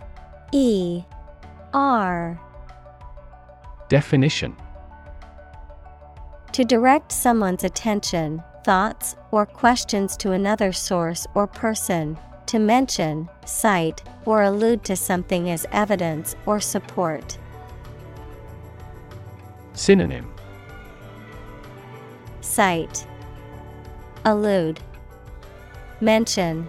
E 0.51 1.03
R. 1.73 2.39
Definition. 3.89 4.55
To 6.51 6.63
direct 6.63 7.11
someone's 7.11 7.63
attention, 7.63 8.43
thoughts, 8.63 9.15
or 9.31 9.47
questions 9.47 10.15
to 10.17 10.33
another 10.33 10.71
source 10.71 11.25
or 11.33 11.47
person, 11.47 12.19
to 12.49 12.57
mention, 12.57 13.29
cite, 13.45 14.01
or 14.25 14.41
allude 14.41 14.83
to 14.83 14.95
something 14.95 15.51
as 15.51 15.67
evidence 15.71 16.35
or 16.47 16.59
support. 16.59 17.37
Synonym 19.73 20.33
Cite 22.41 23.05
Allude 24.25 24.79
Mention 26.01 26.67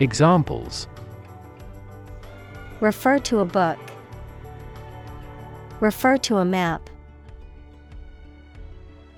Examples 0.00 0.88
Refer 2.80 3.18
to 3.18 3.40
a 3.40 3.44
book. 3.44 3.78
Refer 5.80 6.16
to 6.16 6.38
a 6.38 6.46
map. 6.46 6.88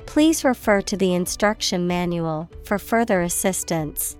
Please 0.04 0.42
refer 0.42 0.80
to 0.80 0.96
the 0.96 1.14
instruction 1.14 1.86
manual 1.86 2.50
for 2.64 2.76
further 2.76 3.22
assistance. 3.22 4.16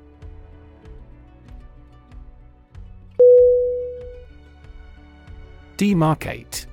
Demarcate. 5.76 6.66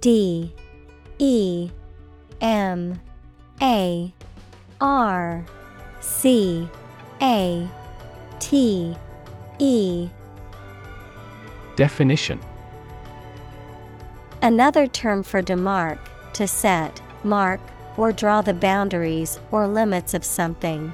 D. 0.00 0.54
E. 1.18 1.70
M. 2.40 3.00
A. 3.60 4.14
R. 4.80 5.44
C. 6.00 6.68
A. 7.20 7.68
T. 8.40 8.96
E. 9.58 10.08
Definition. 11.76 12.40
Another 14.40 14.86
term 14.86 15.22
for 15.22 15.42
demarc, 15.42 15.98
to 16.32 16.48
set, 16.48 17.00
mark, 17.22 17.60
or 17.96 18.10
draw 18.10 18.40
the 18.40 18.54
boundaries 18.54 19.38
or 19.50 19.68
limits 19.68 20.14
of 20.14 20.24
something. 20.24 20.92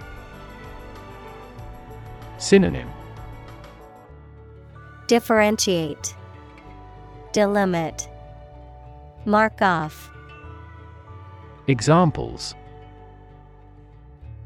Synonym 2.39 2.89
Differentiate, 5.09 6.15
Delimit, 7.33 8.09
Mark 9.25 9.63
off. 9.63 10.11
Examples 11.67 12.55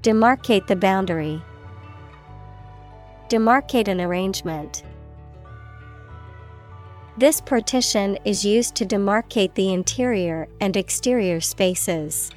Demarcate 0.03 0.69
the 0.69 0.77
boundary. 0.77 1.43
Demarcate 3.29 3.89
an 3.89 4.01
arrangement. 4.01 4.85
This 7.19 7.41
partition 7.41 8.17
is 8.25 8.45
used 8.45 8.77
to 8.77 8.87
demarcate 8.87 9.55
the 9.55 9.73
interior 9.73 10.47
and 10.61 10.77
exterior 10.77 11.41
spaces. 11.41 12.31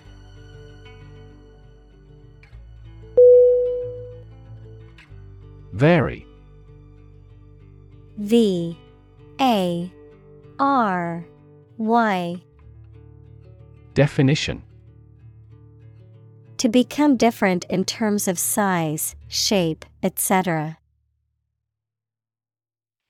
Vary 5.74 6.25
V 8.18 8.78
A 9.42 9.92
R 10.60 11.26
Y 11.78 12.42
Definition 13.94 14.64
To 16.58 16.70
become 16.70 17.18
different 17.18 17.66
in 17.70 17.84
terms 17.84 18.28
of 18.28 18.40
size, 18.40 19.16
shape, 19.28 19.86
etc. 20.02 20.78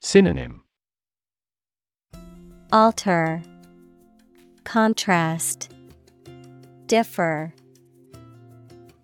Synonym 0.01 0.64
Alter, 2.72 3.43
Contrast, 4.64 5.72
Differ. 6.88 7.53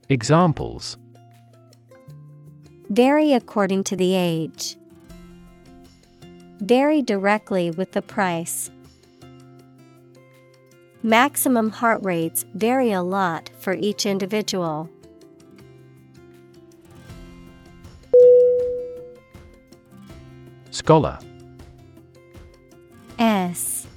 Examples 0.10 0.98
Vary 2.90 3.34
according 3.34 3.84
to 3.86 3.96
the 3.96 4.16
age. 4.16 4.76
Vary 6.62 7.02
directly 7.02 7.72
with 7.72 7.92
the 7.94 8.04
price. 8.04 8.70
Maximum 11.02 11.72
heart 11.72 12.06
rates 12.06 12.46
vary 12.54 12.92
a 12.92 13.02
lot 13.02 13.50
for 13.60 13.74
each 13.74 14.06
individual. 14.06 14.88
Scholar 20.70 21.18
S 23.18 23.88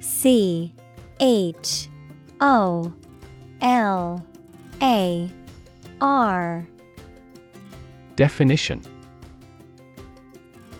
C 0.00 0.72
H 1.20 1.88
O 2.40 2.92
L 3.60 4.26
A 4.80 5.30
R 6.00 6.66
Definition 8.16 8.82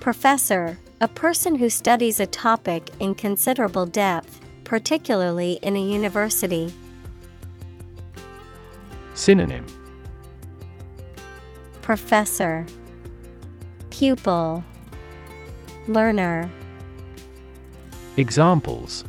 Professor, 0.00 0.78
a 1.04 1.08
person 1.08 1.54
who 1.56 1.68
studies 1.68 2.18
a 2.18 2.24
topic 2.24 2.88
in 2.98 3.14
considerable 3.14 3.84
depth, 3.84 4.40
particularly 4.64 5.58
in 5.60 5.76
a 5.76 5.82
university. 5.82 6.72
Synonym 9.12 9.66
Professor 11.82 12.64
Pupil 13.90 14.64
Learner 15.88 16.50
Examples 18.16 19.04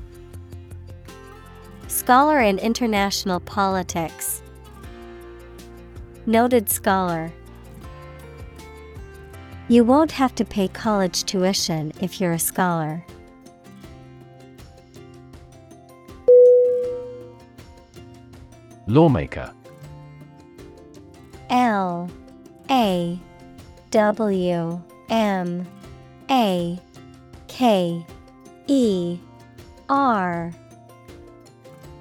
Scholar 1.87 2.41
in 2.41 2.59
international 2.59 3.39
politics. 3.39 4.41
Noted 6.25 6.69
scholar. 6.69 7.31
You 9.67 9.83
won't 9.83 10.11
have 10.11 10.35
to 10.35 10.45
pay 10.45 10.67
college 10.67 11.23
tuition 11.23 11.91
if 11.99 12.21
you're 12.21 12.33
a 12.33 12.39
scholar. 12.39 13.03
Lawmaker. 18.85 19.51
L 21.49 22.11
A 22.69 23.19
W 23.89 24.81
M 25.09 25.67
A 26.29 26.79
K 27.47 28.05
E 28.67 29.17
R. 29.89 30.53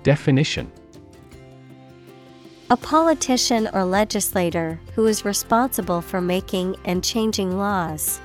Definition 0.02 0.70
A 2.70 2.76
politician 2.78 3.68
or 3.74 3.84
legislator 3.84 4.80
who 4.94 5.06
is 5.06 5.24
responsible 5.24 6.00
for 6.00 6.22
making 6.22 6.76
and 6.86 7.04
changing 7.04 7.58
laws. 7.58 8.20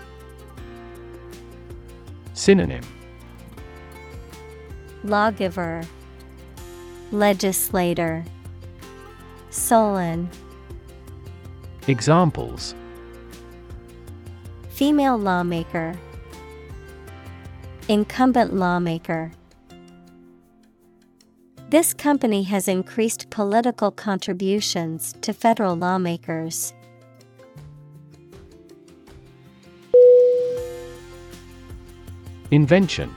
Synonym. 2.33 2.83
Lawgiver, 5.03 5.83
Legislator, 7.11 8.23
Solon, 9.49 10.29
Examples. 11.87 12.75
Female 14.69 15.17
lawmaker, 15.17 15.97
Incumbent 17.89 18.53
lawmaker. 18.53 19.31
This 21.69 21.93
company 21.93 22.41
has 22.43 22.67
increased 22.67 23.29
political 23.29 23.91
contributions 23.91 25.13
to 25.21 25.33
federal 25.33 25.75
lawmakers. 25.75 26.73
Invention. 32.49 33.15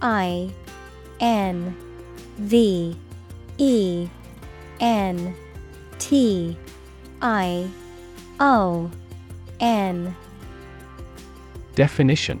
I 0.00 0.48
N 1.18 1.76
V 2.36 2.96
E 3.58 4.08
N 4.78 5.34
T 5.98 6.56
I 7.20 7.68
O 8.38 8.88
N. 9.58 10.14
Definition 11.74 12.40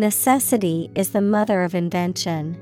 Necessity 0.00 0.92
is 0.94 1.10
the 1.10 1.20
mother 1.20 1.64
of 1.64 1.74
invention. 1.74 2.56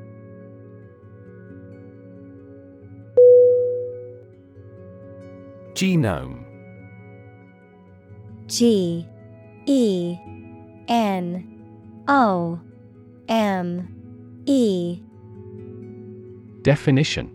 Genome 5.74 6.43
G 8.47 9.07
E 9.66 10.16
N 10.89 12.05
O 12.09 12.59
M 13.28 14.43
E 14.47 15.03
Definition 16.62 17.30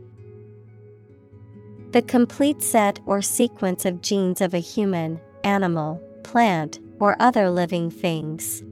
The 1.92 2.02
complete 2.02 2.64
set 2.64 3.00
or 3.06 3.22
sequence 3.22 3.86
of 3.86 4.02
genes 4.02 4.42
of 4.42 4.56
a 4.56 4.60
human, 4.60 5.22
animal, 5.44 6.02
plant, 6.24 6.80
or 7.00 7.16
other 7.20 7.52
living 7.52 7.92
things. 7.92 8.64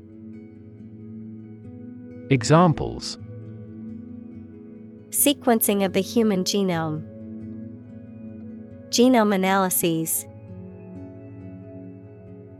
Examples 2.31 3.17
Sequencing 5.09 5.83
of 5.83 5.93
the 5.93 6.01
human 6.01 6.43
genome. 6.43 7.03
Genome 8.89 9.33
analyses. 9.33 10.27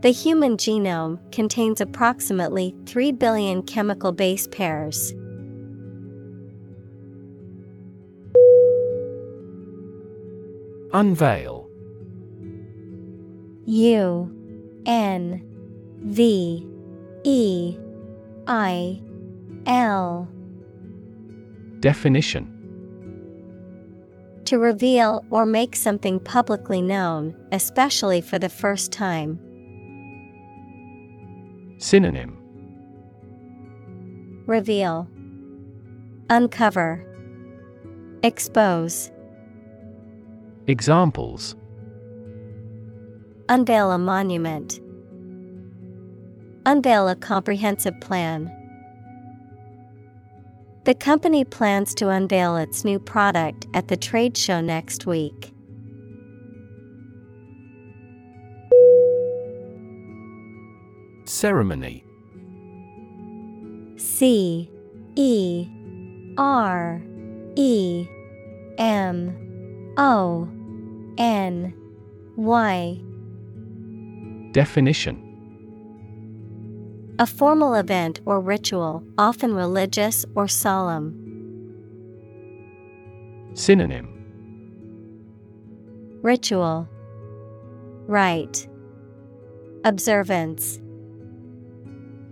The 0.00 0.10
human 0.10 0.56
genome 0.56 1.20
contains 1.30 1.80
approximately 1.80 2.74
3 2.86 3.12
billion 3.12 3.62
chemical 3.62 4.10
base 4.10 4.48
pairs. 4.48 5.12
Unveil 10.92 11.70
U 13.66 14.82
N 14.84 15.42
V 16.00 16.66
E 17.22 17.78
I 18.48 19.00
L 19.66 20.28
Definition 21.80 22.56
To 24.44 24.58
reveal 24.58 25.24
or 25.30 25.46
make 25.46 25.76
something 25.76 26.20
publicly 26.20 26.82
known, 26.82 27.34
especially 27.52 28.20
for 28.20 28.38
the 28.38 28.48
first 28.48 28.92
time. 28.92 29.38
Synonym 31.78 32.36
Reveal, 34.46 35.08
Uncover, 36.28 37.06
Expose. 38.22 39.10
Examples 40.66 41.56
Unveil 43.48 43.90
a 43.90 43.98
monument. 43.98 44.80
Unveil 46.66 47.08
a 47.08 47.16
comprehensive 47.16 47.98
plan. 48.00 48.54
The 50.90 50.96
company 50.96 51.44
plans 51.44 51.94
to 51.94 52.08
unveil 52.08 52.56
its 52.56 52.84
new 52.84 52.98
product 52.98 53.68
at 53.74 53.86
the 53.86 53.96
trade 53.96 54.36
show 54.36 54.60
next 54.60 55.06
week. 55.06 55.52
Ceremony. 61.26 62.02
C 63.98 64.68
E 65.14 65.68
R 66.36 67.00
E 67.54 68.08
M 68.76 69.94
O 69.96 70.48
N 71.18 71.72
Y. 72.34 73.00
Definition 74.50 75.29
A 77.20 77.26
formal 77.26 77.74
event 77.74 78.22
or 78.24 78.40
ritual, 78.40 79.04
often 79.18 79.54
religious 79.54 80.24
or 80.34 80.48
solemn. 80.48 81.14
Synonym. 83.52 84.08
Ritual. 86.22 86.88
Rite. 88.06 88.66
Observance. 89.84 90.80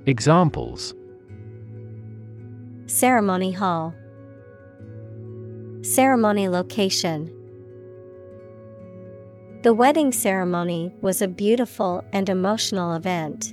Examples. 0.06 0.94
Ceremony 2.86 3.52
Hall. 3.52 3.92
Ceremony 5.82 6.48
Location. 6.48 7.30
The 9.64 9.74
wedding 9.74 10.12
ceremony 10.12 10.94
was 11.02 11.20
a 11.20 11.28
beautiful 11.28 12.02
and 12.14 12.30
emotional 12.30 12.94
event. 12.94 13.52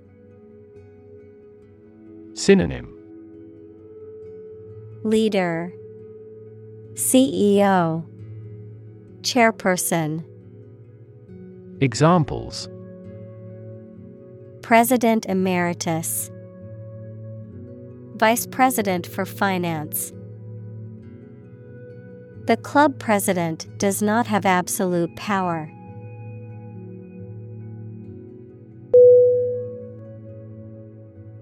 Synonym. 2.33 2.87
Leader. 5.03 5.73
CEO 6.93 8.05
Chairperson. 9.21 10.23
Examples. 11.81 12.69
President 14.61 15.25
Emeritus. 15.25 16.31
Vice 18.15 18.47
President 18.47 19.05
for 19.07 19.25
Finance. 19.25 20.13
The 22.47 22.57
club 22.57 22.97
president 22.99 23.67
does 23.77 24.01
not 24.01 24.27
have 24.27 24.45
absolute 24.45 25.15
power. 25.15 25.69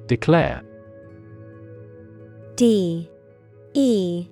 Declare 0.07 0.63
D 2.59 3.09
E 3.73 4.27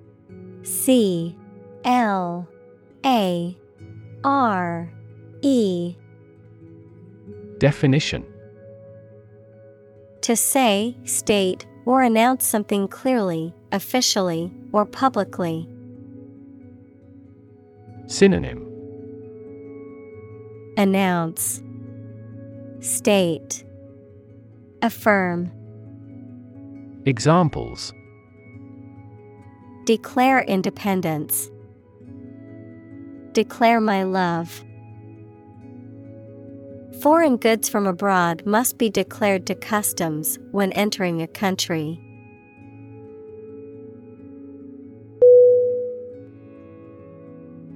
C 0.61 1.34
L 1.86 2.45
A 3.05 3.57
R 4.21 4.91
E. 5.41 5.95
Definition. 7.57 8.25
To 10.23 10.36
say, 10.36 10.97
state, 11.05 11.65
or 11.86 12.01
announce 12.01 12.45
something 12.45 12.89
clearly, 12.89 13.53
officially, 13.71 14.51
or 14.73 14.84
publicly. 14.84 15.69
Synonym. 18.07 18.67
Announce. 20.75 21.63
State. 22.82 23.63
Affirm. 24.82 25.49
Examples 27.05 27.93
Declare 29.88 30.41
independence. 30.41 31.49
Declare 33.31 33.79
my 33.79 34.03
love. 34.03 34.65
Foreign 37.01 37.38
goods 37.38 37.69
from 37.69 37.88
abroad 37.88 38.45
must 38.45 38.77
be 38.77 38.89
declared 38.89 39.47
to 39.47 39.55
customs 39.55 40.39
when 40.51 40.73
entering 40.73 41.21
a 41.21 41.27
country. 41.27 42.01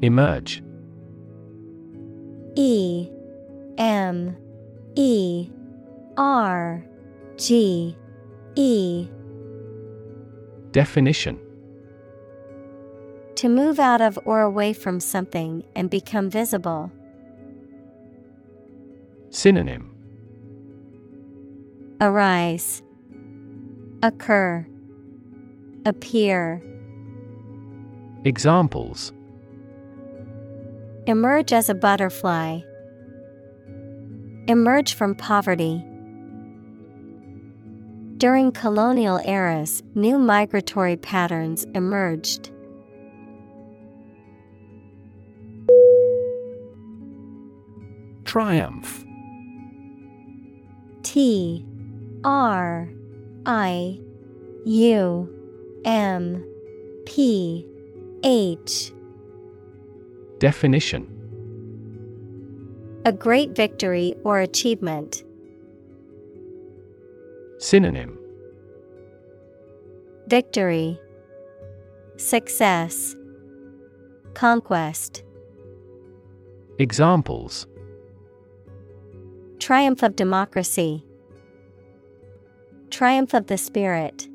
Emerge 0.01 0.62
E 2.57 3.09
M 3.78 4.36
E 4.97 5.49
R 6.18 6.84
G 7.38 7.95
E 8.57 9.07
Definition 10.72 11.39
To 13.36 13.50
move 13.50 13.80
out 13.80 14.02
of 14.02 14.20
or 14.26 14.42
away 14.42 14.74
from 14.74 15.00
something 15.00 15.64
and 15.76 15.90
become 15.90 16.30
visible. 16.30 16.92
Synonym 19.30 19.96
Arise, 22.02 22.84
Occur, 24.04 24.68
Appear. 25.86 26.62
Examples 28.26 29.14
Emerge 31.08 31.54
as 31.54 31.70
a 31.70 31.74
butterfly. 31.74 32.60
Emerge 34.48 34.94
from 34.94 35.16
poverty. 35.16 35.84
During 38.18 38.52
colonial 38.52 39.20
eras, 39.26 39.82
new 39.96 40.20
migratory 40.20 40.98
patterns 40.98 41.66
emerged. 41.74 42.52
Triumph. 48.32 49.04
T 51.04 51.66
R 52.24 52.88
I 53.46 54.00
U 54.66 55.82
M 55.84 56.42
P 57.06 57.68
H. 58.24 58.94
Definition. 60.40 61.10
A 63.04 63.12
great 63.12 63.54
victory 63.54 64.16
or 64.24 64.40
achievement. 64.40 65.26
Synonym. 67.58 68.18
Victory, 70.28 70.98
Success, 72.16 73.14
Conquest. 74.36 75.22
Examples 76.80 77.68
Triumph 79.62 80.01
of 80.01 80.16
democracy. 80.16 81.05
Triumph 82.89 83.36
of 83.36 83.45
the 83.45 83.59
spirit. 83.59 84.28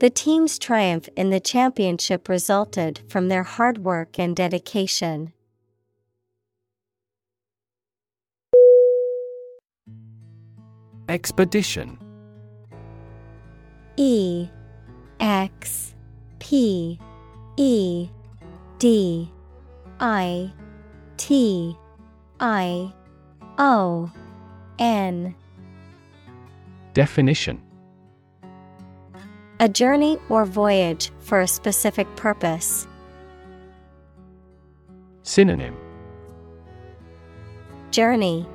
The 0.00 0.10
team's 0.10 0.58
triumph 0.58 1.08
in 1.14 1.30
the 1.30 1.38
championship 1.38 2.28
resulted 2.28 3.02
from 3.08 3.28
their 3.28 3.44
hard 3.44 3.78
work 3.78 4.18
and 4.18 4.34
dedication. 4.34 5.32
Expedition 11.08 11.98
E 13.96 14.48
X 15.20 15.94
P 16.40 16.98
E 17.56 18.08
D 18.80 19.30
I 20.00 20.52
T 21.16 21.76
I 22.40 22.92
O 23.58 24.10
N. 24.78 25.34
Definition. 26.94 27.60
A 29.60 29.68
journey 29.68 30.18
or 30.28 30.44
voyage 30.44 31.10
for 31.18 31.40
a 31.40 31.48
specific 31.48 32.06
purpose. 32.14 32.86
Synonym. 35.24 35.76
Journey. 37.90 38.46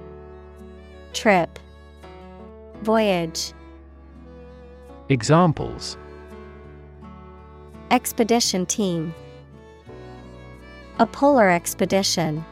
Trip. 1.11 1.59
Voyage. 2.83 3.51
Examples. 5.09 5.97
Expedition 7.91 8.65
Team. 8.65 9.13
A 10.99 11.05
polar 11.05 11.49
expedition. 11.49 12.45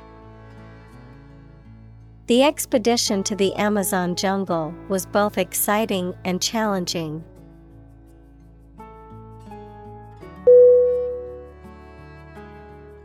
The 2.32 2.44
expedition 2.44 3.24
to 3.24 3.36
the 3.36 3.54
Amazon 3.56 4.16
jungle 4.16 4.74
was 4.88 5.06
both 5.06 5.38
exciting 5.38 6.14
and 6.24 6.42
challenging. 6.42 7.26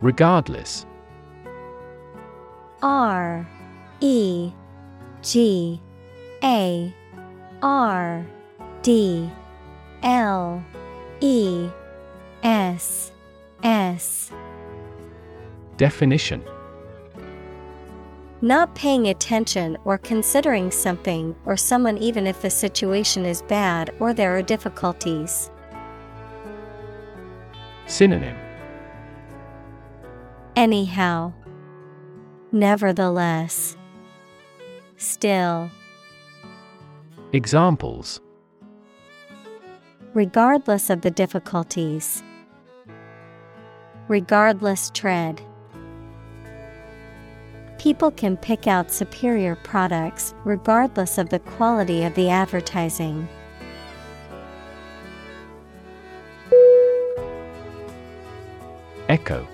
Regardless. 0.00 0.86
R 2.82 3.44
E 3.98 4.52
G 5.22 5.82
A 6.44 6.94
R 7.62 8.24
D 8.82 9.28
L 10.04 10.64
E 11.20 11.68
S 12.44 13.10
S. 13.64 14.30
Definition 15.76 16.44
Not 18.46 18.76
paying 18.76 19.08
attention 19.08 19.76
or 19.84 19.98
considering 19.98 20.70
something 20.70 21.34
or 21.46 21.56
someone 21.56 21.98
even 21.98 22.28
if 22.28 22.42
the 22.42 22.48
situation 22.48 23.26
is 23.26 23.42
bad 23.42 23.92
or 23.98 24.14
there 24.14 24.36
are 24.36 24.40
difficulties. 24.40 25.50
Synonym 27.86 28.36
Anyhow. 30.54 31.32
Nevertheless. 32.52 33.76
Still. 34.96 35.68
Examples 37.32 38.20
Regardless 40.14 40.88
of 40.88 41.00
the 41.00 41.10
difficulties. 41.10 42.22
Regardless 44.06 44.90
tread. 44.90 45.42
People 47.78 48.10
can 48.10 48.36
pick 48.36 48.66
out 48.66 48.90
superior 48.90 49.54
products 49.56 50.34
regardless 50.44 51.18
of 51.18 51.28
the 51.28 51.38
quality 51.38 52.04
of 52.04 52.14
the 52.14 52.28
advertising. 52.28 53.28
Echo 59.08 59.46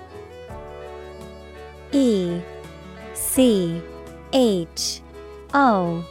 E 1.91 2.41
C 3.13 3.81
H 4.33 5.01
O 5.53 6.03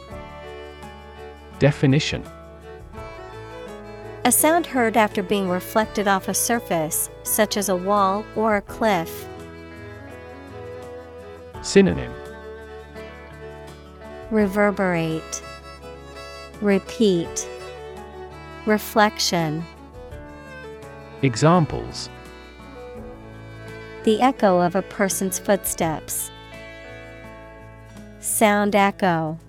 Definition 1.59 2.23
A 4.23 4.31
sound 4.31 4.65
heard 4.65 4.95
after 4.95 5.21
being 5.21 5.49
reflected 5.49 6.07
off 6.07 6.29
a 6.29 6.33
surface, 6.33 7.09
such 7.23 7.57
as 7.57 7.67
a 7.67 7.75
wall 7.75 8.23
or 8.37 8.55
a 8.55 8.61
cliff. 8.61 9.27
Synonym 11.63 12.13
Reverberate, 14.31 15.41
Repeat, 16.61 17.47
Reflection. 18.65 19.63
Examples 21.21 22.09
The 24.03 24.21
echo 24.21 24.59
of 24.59 24.75
a 24.75 24.81
person's 24.81 25.39
footsteps. 25.39 26.31
Sound 28.19 28.75
echo. 28.75 29.39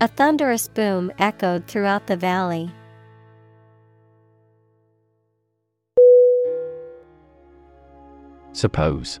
A 0.00 0.06
thunderous 0.06 0.68
boom 0.68 1.10
echoed 1.18 1.66
throughout 1.66 2.06
the 2.06 2.16
valley. 2.16 2.70
Suppose 8.52 9.20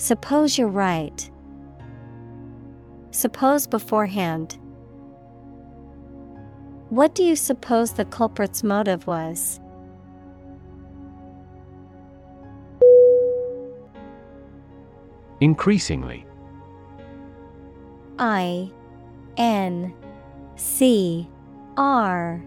Suppose 0.00 0.56
you're 0.56 0.66
right. 0.66 1.30
Suppose 3.10 3.66
beforehand. 3.66 4.58
What 6.88 7.14
do 7.14 7.22
you 7.22 7.36
suppose 7.36 7.92
the 7.92 8.06
culprit's 8.06 8.62
motive 8.62 9.06
was? 9.06 9.60
Increasingly 15.38 16.24
I 18.18 18.72
N 19.36 19.92
C 20.56 21.28
R 21.76 22.42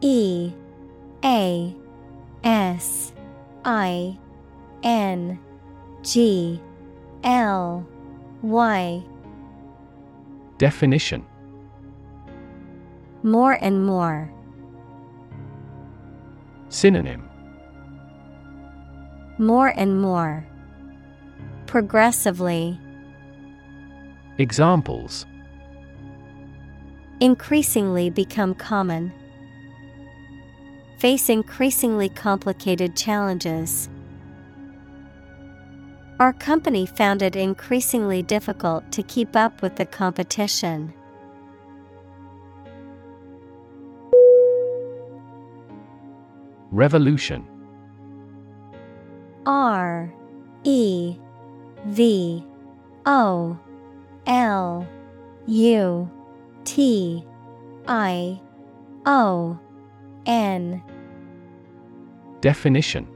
E 0.00 0.52
A 1.24 1.76
S 2.42 3.12
I 3.64 4.18
N 4.82 5.38
G 6.02 6.60
L 7.26 7.84
Y 8.42 9.02
Definition 10.58 11.26
More 13.24 13.58
and 13.60 13.84
more. 13.84 14.32
Synonym 16.68 17.28
More 19.38 19.72
and 19.76 20.00
more. 20.00 20.46
Progressively. 21.66 22.78
Examples 24.38 25.26
Increasingly 27.18 28.08
become 28.08 28.54
common. 28.54 29.12
Face 31.00 31.28
increasingly 31.28 32.08
complicated 32.08 32.94
challenges. 32.94 33.88
Our 36.18 36.32
company 36.32 36.86
found 36.86 37.20
it 37.20 37.36
increasingly 37.36 38.22
difficult 38.22 38.90
to 38.92 39.02
keep 39.02 39.36
up 39.36 39.60
with 39.60 39.76
the 39.76 39.84
competition. 39.84 40.94
Revolution. 46.70 47.46
R 49.44 50.10
E 50.64 51.16
V 51.84 52.44
O 53.04 53.58
L 54.26 54.88
U 55.46 56.10
T 56.64 57.24
I 57.86 58.40
O 59.04 59.58
N. 60.24 60.82
Definition 62.40 63.15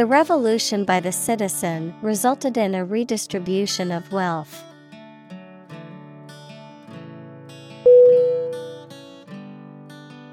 The 0.00 0.06
revolution 0.06 0.86
by 0.86 1.00
the 1.00 1.12
citizen 1.12 1.94
resulted 2.00 2.56
in 2.56 2.74
a 2.74 2.86
redistribution 2.86 3.92
of 3.92 4.10
wealth. 4.10 4.64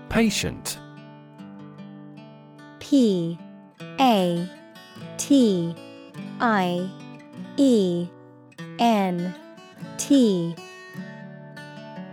Patient. 0.08 0.80
P 2.80 3.38
A 4.00 4.50
T 5.18 5.76
I 6.40 6.90
E 7.58 8.08
N 8.80 9.36
T. 9.98 10.56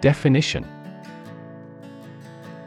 Definition. 0.01 0.67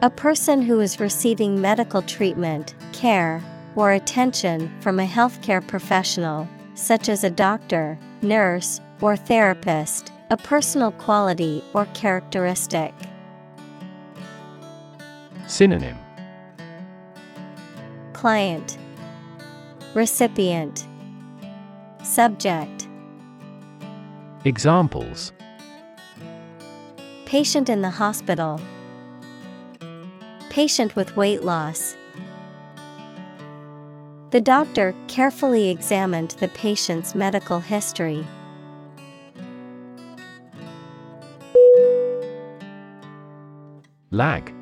A 0.00 0.08
person 0.08 0.62
who 0.62 0.80
is 0.80 0.98
receiving 0.98 1.60
medical 1.60 2.00
treatment, 2.00 2.74
care, 2.94 3.42
or 3.78 3.92
attention 3.92 4.68
from 4.80 4.98
a 4.98 5.06
healthcare 5.06 5.64
professional, 5.64 6.48
such 6.74 7.08
as 7.08 7.22
a 7.22 7.30
doctor, 7.30 7.96
nurse, 8.22 8.80
or 9.00 9.14
therapist, 9.16 10.10
a 10.30 10.36
personal 10.36 10.90
quality 10.90 11.62
or 11.74 11.86
characteristic. 11.94 12.92
Synonym 15.46 15.96
Client 18.14 18.78
Recipient 19.94 20.88
Subject 22.02 22.88
Examples 24.44 25.30
Patient 27.26 27.68
in 27.68 27.82
the 27.82 27.90
hospital. 27.90 28.60
Patient 30.50 30.96
with 30.96 31.16
weight 31.16 31.44
loss. 31.44 31.94
The 34.30 34.42
doctor 34.42 34.94
carefully 35.06 35.70
examined 35.70 36.32
the 36.32 36.48
patient's 36.48 37.14
medical 37.14 37.60
history. 37.60 38.26
Lag. 44.10 44.52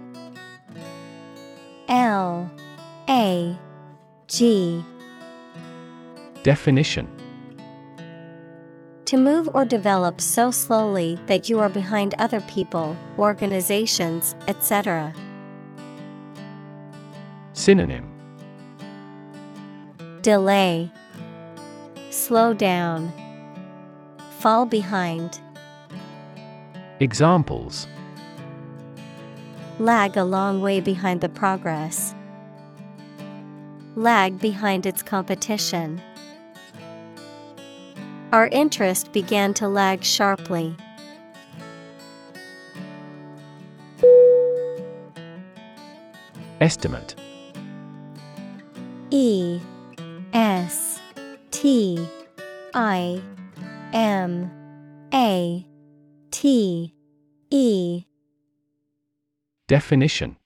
L. 1.89 2.49
A. 3.09 3.59
G. 4.29 4.85
Definition. 6.45 7.09
To 9.07 9.17
move 9.17 9.49
or 9.53 9.65
develop 9.65 10.21
so 10.21 10.53
slowly 10.53 11.19
that 11.27 11.49
you 11.49 11.59
are 11.59 11.69
behind 11.69 12.15
other 12.19 12.41
people, 12.43 12.97
organizations, 13.19 14.37
etc. 14.47 15.13
Synonym 17.53 18.16
Delay, 20.27 20.91
Slow 22.11 22.53
down, 22.53 23.13
Fall 24.41 24.67
behind, 24.67 25.39
Examples 26.99 27.87
lag 29.79 30.17
a 30.17 30.25
long 30.25 30.61
way 30.61 30.81
behind 30.81 31.21
the 31.21 31.29
progress. 31.29 32.13
Lag 33.95 34.41
behind 34.41 34.85
its 34.85 35.01
competition. 35.01 36.03
Our 38.33 38.49
interest 38.49 39.13
began 39.13 39.55
to 39.55 39.69
lag 39.69 40.03
sharply. 40.03 40.75
Estimate 46.61 47.15
E 49.13 49.61
S 50.37 51.01
T 51.51 52.07
I 52.75 53.23
M 53.95 54.51
A 55.15 55.67
T 56.31 56.95
E 57.51 58.05
Definition 59.67 60.37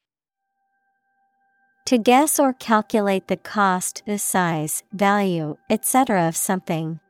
To 1.86 1.99
guess 1.99 2.38
or 2.38 2.53
calculate 2.53 3.26
the 3.26 3.36
cost, 3.36 4.05
the 4.07 4.20
size, 4.20 4.84
value, 4.93 5.57
etc. 5.68 6.28
of 6.28 6.36
something. 6.36 7.01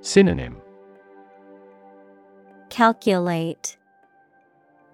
Synonym 0.00 0.56
Calculate, 2.70 3.76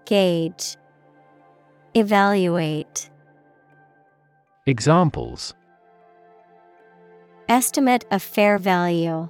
Gauge, 0.07 0.77
Evaluate. 1.95 3.12
Examples 4.65 5.55
Estimate 7.49 8.05
of 8.13 8.23
fair 8.23 8.59
value. 8.59 9.29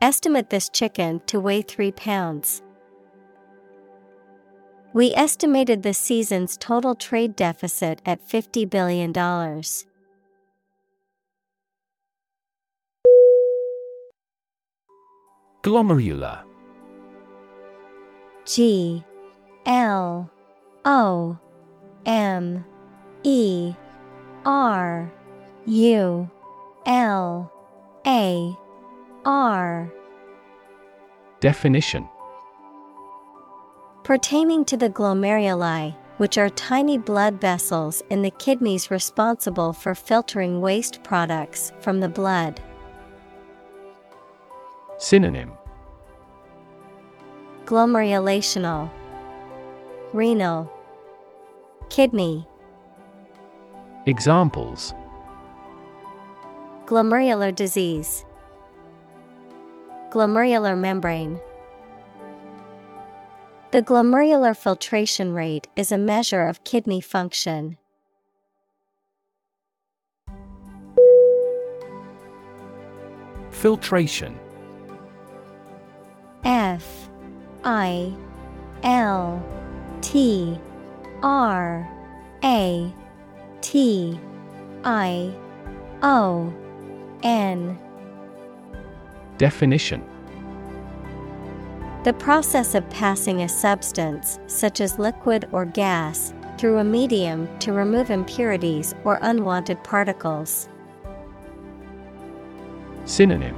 Estimate 0.00 0.50
this 0.50 0.68
chicken 0.68 1.20
to 1.26 1.40
weigh 1.40 1.62
3 1.62 1.90
pounds. 1.90 2.62
We 4.92 5.12
estimated 5.16 5.82
the 5.82 5.94
season's 5.94 6.56
total 6.56 6.94
trade 6.94 7.34
deficit 7.34 8.00
at 8.06 8.24
$50 8.24 8.70
billion. 8.70 9.12
Glomerular 15.64 16.44
G 18.44 19.04
L 19.66 20.30
O 20.84 21.38
M 22.06 22.64
E 23.22 23.74
R 24.44 25.12
U 25.66 26.30
L 26.86 27.52
A 28.06 28.56
R. 29.24 29.92
Definition. 31.40 32.08
Pertaining 34.04 34.64
to 34.64 34.76
the 34.76 34.88
glomeruli, 34.88 35.94
which 36.16 36.38
are 36.38 36.50
tiny 36.50 36.98
blood 36.98 37.40
vessels 37.40 38.02
in 38.10 38.22
the 38.22 38.30
kidneys 38.30 38.90
responsible 38.90 39.72
for 39.72 39.94
filtering 39.94 40.60
waste 40.60 41.02
products 41.02 41.72
from 41.80 42.00
the 42.00 42.08
blood. 42.08 42.60
Synonym. 44.98 45.52
Glomerulational, 47.64 48.90
Renal, 50.12 50.70
Kidney. 51.88 52.46
Examples 54.10 54.92
Glomerular 56.86 57.54
disease, 57.54 58.24
Glomerular 60.10 60.76
membrane. 60.76 61.38
The 63.70 63.82
glomerular 63.82 64.56
filtration 64.56 65.32
rate 65.32 65.68
is 65.76 65.92
a 65.92 65.96
measure 65.96 66.48
of 66.48 66.64
kidney 66.64 67.00
function. 67.00 67.76
Filtration 73.52 74.36
F 76.42 77.08
I 77.62 78.12
L 78.82 79.40
T 80.00 80.58
R 81.22 81.88
A 82.42 82.92
T 83.60 84.18
I 84.84 85.32
O 86.02 86.52
N. 87.22 87.78
Definition. 89.38 90.04
The 92.04 92.12
process 92.14 92.74
of 92.74 92.88
passing 92.88 93.42
a 93.42 93.48
substance, 93.48 94.38
such 94.46 94.80
as 94.80 94.98
liquid 94.98 95.48
or 95.52 95.66
gas, 95.66 96.32
through 96.56 96.78
a 96.78 96.84
medium 96.84 97.48
to 97.58 97.72
remove 97.72 98.10
impurities 98.10 98.94
or 99.04 99.18
unwanted 99.20 99.82
particles. 99.84 100.68
Synonym. 103.04 103.56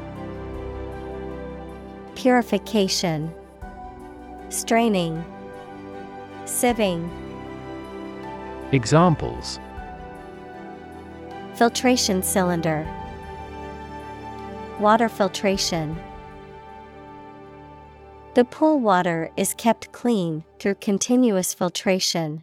Purification, 2.17 3.33
Straining, 4.49 5.25
Sieving. 6.45 7.09
Examples 8.73 9.61
Filtration 11.55 12.23
cylinder, 12.23 12.87
Water 14.83 15.09
filtration. 15.09 15.97
The 18.35 18.45
pool 18.45 18.81
water 18.81 19.31
is 19.37 19.55
kept 19.55 19.93
clean 19.93 20.43
through 20.59 20.77
continuous 20.77 21.55
filtration. 21.55 22.43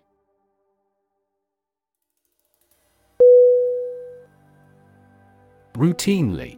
Routinely 5.73 6.57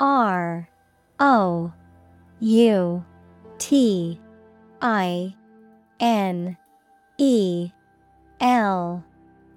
R 0.00 0.68
O 1.18 1.72
U 2.40 3.04
T 3.58 4.20
I 4.82 5.34
N 6.00 6.56
E 7.16 7.70
L 8.40 9.04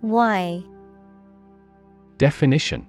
Y 0.02 0.64
Definition. 2.22 2.86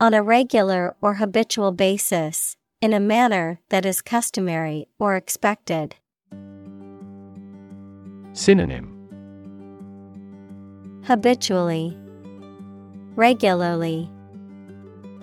On 0.00 0.12
a 0.12 0.24
regular 0.24 0.96
or 1.00 1.14
habitual 1.14 1.70
basis, 1.70 2.56
in 2.80 2.92
a 2.92 2.98
manner 2.98 3.60
that 3.68 3.86
is 3.86 4.02
customary 4.02 4.88
or 4.98 5.14
expected. 5.14 5.94
Synonym. 8.32 8.90
Habitually, 11.04 11.96
regularly, 13.14 14.10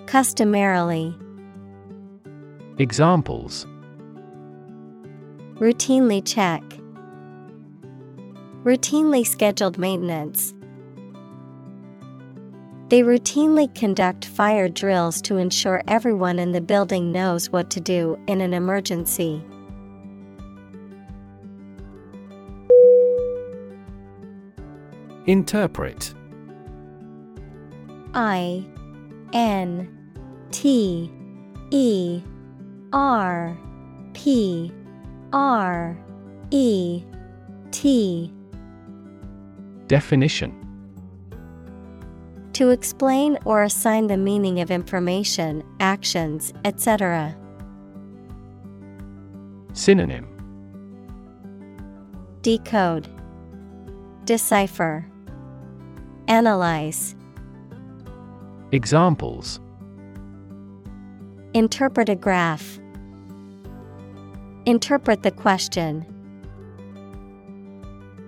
customarily, 0.05 1.13
Examples. 2.77 3.67
Routinely 5.55 6.21
check, 6.25 6.63
routinely 8.63 9.27
scheduled 9.27 9.77
maintenance. 9.77 10.53
They 12.87 13.01
routinely 13.01 13.73
conduct 13.73 14.25
fire 14.25 14.69
drills 14.69 15.19
to 15.23 15.37
ensure 15.37 15.81
everyone 15.87 16.37
in 16.37 16.51
the 16.51 16.61
building 16.61 17.11
knows 17.11 17.49
what 17.49 17.71
to 17.71 17.79
do 17.79 18.19
in 18.27 18.41
an 18.41 18.53
emergency. 18.53 19.43
Interpret. 25.25 26.13
I 28.13 28.63
N 29.33 29.89
T 30.51 31.11
E 31.71 32.21
R 32.93 33.57
P 34.13 34.71
R 35.33 35.97
E 36.51 37.03
T. 37.71 38.31
Definition 39.87 40.64
To 42.55 42.69
explain 42.69 43.37
or 43.43 43.63
assign 43.63 44.07
the 44.07 44.15
meaning 44.15 44.61
of 44.61 44.71
information, 44.71 45.61
actions, 45.81 46.53
etc. 46.63 47.35
Synonym 49.73 50.25
Decode, 52.43 53.09
Decipher, 54.23 55.05
Analyze. 56.29 57.13
Examples 58.71 59.59
Interpret 61.53 62.07
a 62.07 62.15
graph. 62.15 62.79
Interpret 64.65 65.23
the 65.23 65.31
question. 65.31 66.05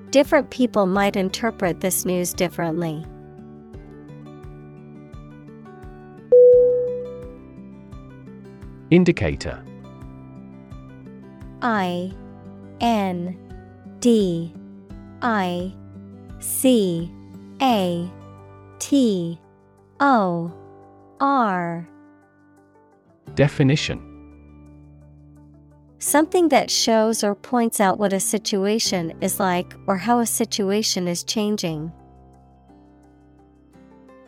Different 0.09 0.49
people 0.49 0.85
might 0.85 1.15
interpret 1.15 1.79
this 1.79 2.03
news 2.03 2.33
differently. 2.33 3.05
Indicator. 8.89 9.63
I 11.61 12.13
N 12.79 13.37
D 13.99 14.53
I 15.21 15.73
C 16.39 17.11
A 17.61 18.09
T 18.79 19.39
O 19.99 20.53
R. 21.19 21.89
Definition. 23.33 24.03
Something 25.99 26.49
that 26.49 26.69
shows 26.69 27.23
or 27.23 27.33
points 27.33 27.79
out 27.79 27.97
what 27.97 28.13
a 28.13 28.19
situation 28.19 29.13
is 29.19 29.39
like 29.39 29.73
or 29.87 29.97
how 29.97 30.19
a 30.19 30.25
situation 30.27 31.07
is 31.07 31.23
changing. 31.23 31.91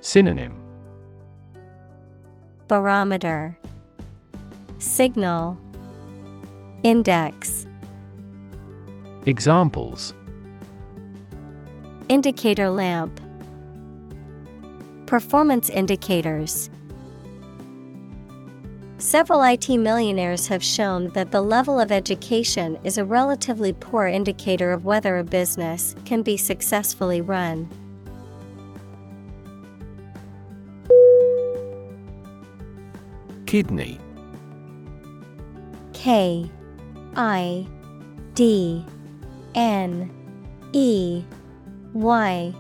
Synonym. 0.02 0.56
Barometer 2.68 3.59
Signal. 4.80 5.58
Index. 6.84 7.68
Examples. 9.26 10.14
Indicator 12.08 12.70
lamp. 12.70 13.20
Performance 15.06 15.70
indicators. 15.70 16.70
Several 19.00 19.44
IT 19.44 19.68
millionaires 19.68 20.48
have 20.48 20.64
shown 20.64 21.10
that 21.10 21.32
the 21.32 21.42
level 21.42 21.78
of 21.78 21.92
education 21.92 22.80
is 22.86 22.98
a 22.98 23.04
relatively 23.04 23.74
poor 23.74 24.08
indicator 24.08 24.72
of 24.72 24.86
whether 24.86 25.18
a 25.18 25.26
business 25.26 25.94
can 26.06 26.22
be 26.22 26.38
successfully 26.38 27.20
run. 27.20 27.68
Kidney 33.46 34.00
K 36.00 36.50
I 37.18 37.68
D 38.34 38.86
N 39.54 40.10
E 40.72 41.26
Y 41.92 42.54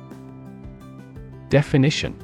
Definition 1.48 2.20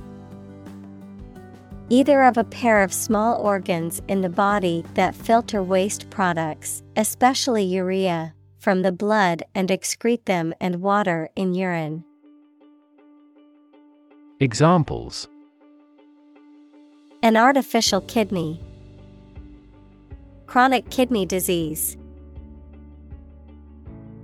Either 1.87 2.21
of 2.23 2.37
a 2.37 2.43
pair 2.43 2.83
of 2.83 2.91
small 2.91 3.39
organs 3.39 4.01
in 4.09 4.19
the 4.19 4.29
body 4.29 4.83
that 4.95 5.15
filter 5.15 5.63
waste 5.63 6.09
products, 6.09 6.83
especially 6.97 7.63
urea, 7.63 8.33
from 8.59 8.81
the 8.81 8.91
blood 8.91 9.41
and 9.55 9.69
excrete 9.69 10.25
them 10.25 10.53
and 10.59 10.81
water 10.81 11.29
in 11.37 11.53
urine. 11.53 12.03
Examples 14.41 15.29
An 17.23 17.37
artificial 17.37 18.01
kidney. 18.01 18.59
Chronic 20.47 20.89
kidney 20.89 21.25
disease. 21.25 21.97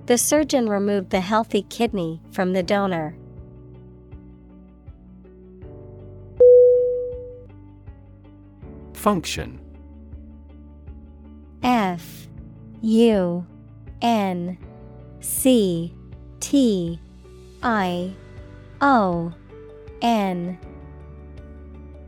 The 0.05 0.17
surgeon 0.17 0.67
removed 0.67 1.09
the 1.09 1.22
healthy 1.22 1.63
kidney 1.63 2.22
from 2.32 2.53
the 2.53 2.63
donor. 2.63 3.15
Function 8.93 9.59
F 11.63 12.28
U 12.82 13.45
N 14.01 14.57
C 15.22 15.95
T 16.39 16.99
I 17.63 18.13
O 18.82 19.34
N 20.01 20.59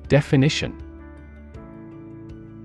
Definition 0.07 0.92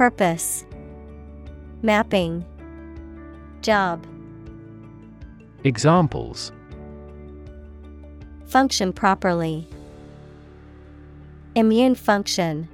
Purpose 0.00 0.64
Mapping 1.82 2.42
Job 3.60 4.06
Examples 5.62 6.52
Function 8.46 8.94
properly. 8.94 9.68
Immune 11.54 11.96
function. 11.96 12.66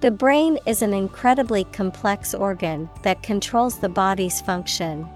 The 0.00 0.10
brain 0.10 0.58
is 0.66 0.82
an 0.82 0.92
incredibly 0.92 1.64
complex 1.64 2.34
organ 2.34 2.90
that 3.00 3.22
controls 3.22 3.78
the 3.78 3.88
body's 3.88 4.42
function. 4.42 5.08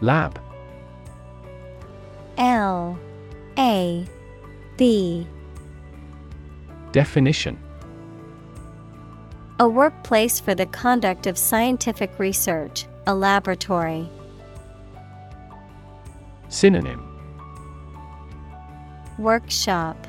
Lab 0.00 0.40
L 2.38 2.98
A 3.60 4.06
B. 4.78 5.26
Definition. 6.92 7.58
A 9.58 9.68
workplace 9.68 10.40
for 10.40 10.54
the 10.54 10.64
conduct 10.64 11.26
of 11.26 11.36
scientific 11.36 12.18
research, 12.18 12.86
a 13.06 13.14
laboratory. 13.14 14.08
Synonym. 16.48 17.06
Workshop. 19.18 20.06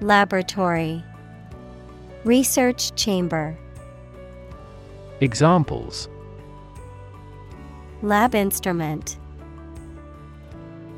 Laboratory. 0.00 1.02
Research 2.22 2.94
chamber. 2.94 3.58
Examples. 5.20 6.08
Lab 8.02 8.36
instrument. 8.36 9.18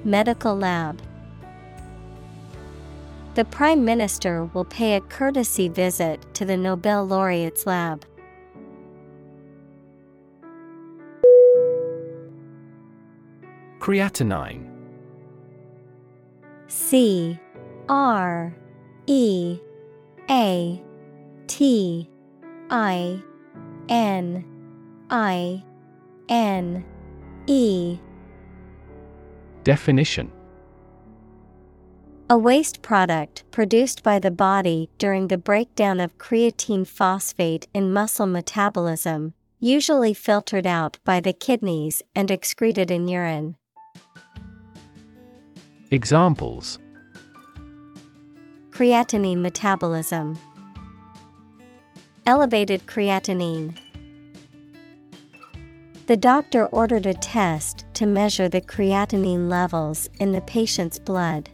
Medical 0.05 0.55
lab 0.55 1.01
The 3.35 3.47
Prime 3.47 3.83
Minister 3.83 4.45
will 4.53 4.67
pay 4.67 4.95
a 4.95 5.01
courtesy 5.01 5.69
visit 5.69 6.23
to 6.35 6.45
the 6.45 6.55
Nobel 6.55 7.07
laureate's 7.07 7.67
lab. 7.67 8.05
Creatinine. 13.79 14.69
C 16.67 17.41
R 17.89 18.55
E 19.07 19.59
A 20.29 20.83
T 21.47 22.11
I 22.69 23.23
N 23.89 24.45
I 25.09 25.65
N 26.29 26.85
E. 27.47 27.99
Definition 29.65 30.31
A 32.31 32.39
waste 32.39 32.81
product 32.81 33.45
produced 33.51 34.03
by 34.03 34.19
the 34.19 34.31
body 34.31 34.89
during 34.97 35.29
the 35.29 35.37
breakdown 35.37 36.01
of 36.01 36.17
creatine 36.19 36.87
phosphate 36.87 37.67
in 37.75 37.93
muscle 37.93 38.27
metabolism, 38.27 39.35
usually 39.61 40.15
filtered 40.15 40.67
out 40.67 40.99
by 41.05 41.21
the 41.21 41.33
kidneys 41.33 42.03
and 42.15 42.31
excreted 42.31 42.91
in 42.91 43.07
urine. 43.07 43.57
Examples 45.91 46.79
Creatinine 48.71 49.43
metabolism. 49.43 50.39
Elevated 52.25 52.87
creatinine. 52.87 53.77
The 56.07 56.17
doctor 56.17 56.67
ordered 56.67 57.05
a 57.05 57.15
test 57.15 57.85
to 57.95 58.07
measure 58.07 58.49
the 58.49 58.61
creatinine 58.61 59.51
levels 59.51 60.09
in 60.19 60.33
the 60.33 60.41
patient's 60.41 60.99
blood. 60.99 61.51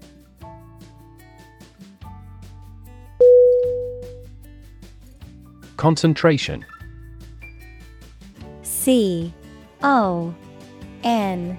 Concentration. 5.79 6.67
C 8.63 9.33
O 9.81 10.35
N 11.05 11.57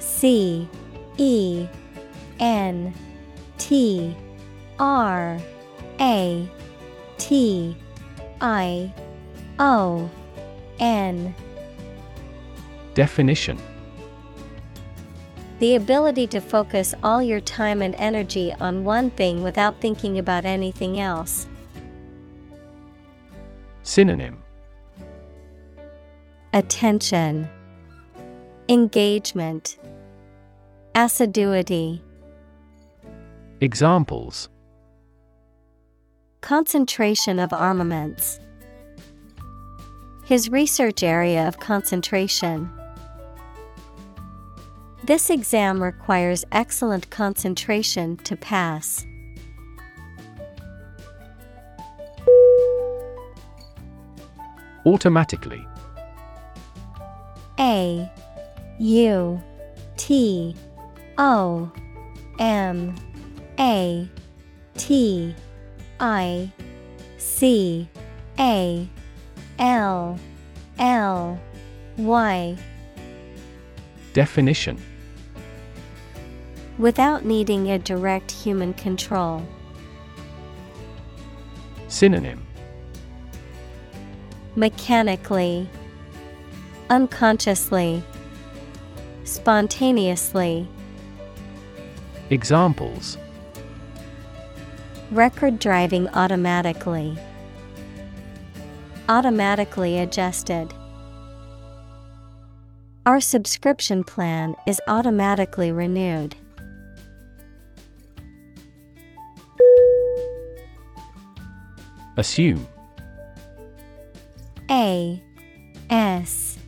C 0.00 0.68
E 1.18 1.68
N 2.40 2.92
T 3.58 4.16
R 4.80 5.38
A 6.00 6.50
T 7.16 7.76
I 8.40 8.92
O 9.60 10.10
N. 10.80 11.32
Definition. 12.94 13.56
The 15.60 15.76
ability 15.76 16.26
to 16.26 16.40
focus 16.40 16.92
all 17.04 17.22
your 17.22 17.40
time 17.40 17.82
and 17.82 17.94
energy 17.98 18.52
on 18.58 18.82
one 18.82 19.10
thing 19.10 19.44
without 19.44 19.80
thinking 19.80 20.18
about 20.18 20.44
anything 20.44 20.98
else. 20.98 21.46
Synonym 23.84 24.42
Attention, 26.54 27.46
Engagement, 28.70 29.76
Assiduity, 30.94 32.02
Examples 33.60 34.48
Concentration 36.40 37.38
of 37.38 37.52
armaments. 37.52 38.40
His 40.24 40.48
research 40.48 41.02
area 41.02 41.46
of 41.46 41.58
concentration. 41.58 42.70
This 45.02 45.28
exam 45.28 45.82
requires 45.82 46.46
excellent 46.52 47.10
concentration 47.10 48.16
to 48.18 48.34
pass. 48.34 49.04
Automatically. 54.86 55.66
A 57.58 58.10
U 58.78 59.42
T 59.96 60.54
O 61.18 61.72
M 62.38 62.94
A 63.58 64.08
T 64.76 65.34
I 66.00 66.52
C 67.18 67.88
A 68.38 68.88
L 69.58 70.18
L 70.78 71.40
Y. 71.96 72.56
Definition. 74.12 74.80
Without 76.78 77.24
needing 77.24 77.70
a 77.70 77.78
direct 77.78 78.30
human 78.30 78.74
control. 78.74 79.46
Synonym 81.88 82.43
Mechanically, 84.56 85.68
Unconsciously, 86.88 88.04
Spontaneously. 89.24 90.68
Examples 92.30 93.18
Record 95.10 95.58
driving 95.58 96.08
automatically. 96.10 97.18
Automatically 99.08 99.98
adjusted. 99.98 100.72
Our 103.06 103.20
subscription 103.20 104.04
plan 104.04 104.54
is 104.68 104.80
automatically 104.86 105.72
renewed. 105.72 106.36
Assume 112.16 112.68
A 114.70 115.22
S 115.90 116.58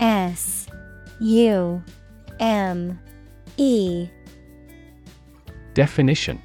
S 0.00 0.66
U 1.20 1.82
M 2.40 2.98
E. 3.56 4.08
Definition. 5.74 6.40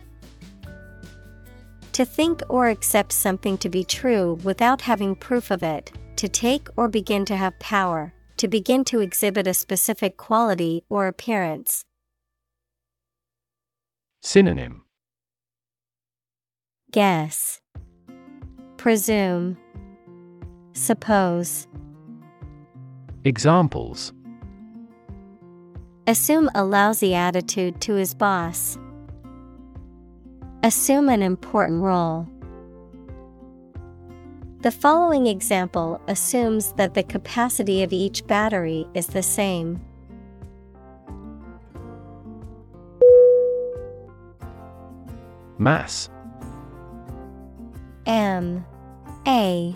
To 1.93 2.05
think 2.05 2.41
or 2.47 2.69
accept 2.69 3.11
something 3.11 3.57
to 3.57 3.69
be 3.69 3.83
true 3.83 4.35
without 4.43 4.81
having 4.81 5.15
proof 5.15 5.51
of 5.51 5.63
it, 5.63 5.91
to 6.15 6.29
take 6.29 6.67
or 6.77 6.87
begin 6.87 7.25
to 7.25 7.35
have 7.35 7.59
power, 7.59 8.13
to 8.37 8.47
begin 8.47 8.85
to 8.85 9.01
exhibit 9.01 9.47
a 9.47 9.53
specific 9.53 10.15
quality 10.15 10.83
or 10.89 11.07
appearance. 11.07 11.83
Synonym. 14.21 14.83
Guess, 16.91 17.61
Presume, 18.77 19.57
Suppose. 20.79 21.67
Examples 23.25 24.13
Assume 26.07 26.49
a 26.55 26.63
lousy 26.63 27.13
attitude 27.13 27.81
to 27.81 27.95
his 27.95 28.13
boss. 28.13 28.77
Assume 30.63 31.09
an 31.09 31.21
important 31.21 31.81
role. 31.81 32.29
The 34.61 34.71
following 34.71 35.27
example 35.27 35.99
assumes 36.07 36.71
that 36.73 36.93
the 36.93 37.03
capacity 37.03 37.83
of 37.83 37.91
each 37.91 38.25
battery 38.25 38.87
is 38.93 39.07
the 39.07 39.21
same. 39.21 39.81
Mass 45.57 46.09
M 48.05 48.65
A 49.27 49.75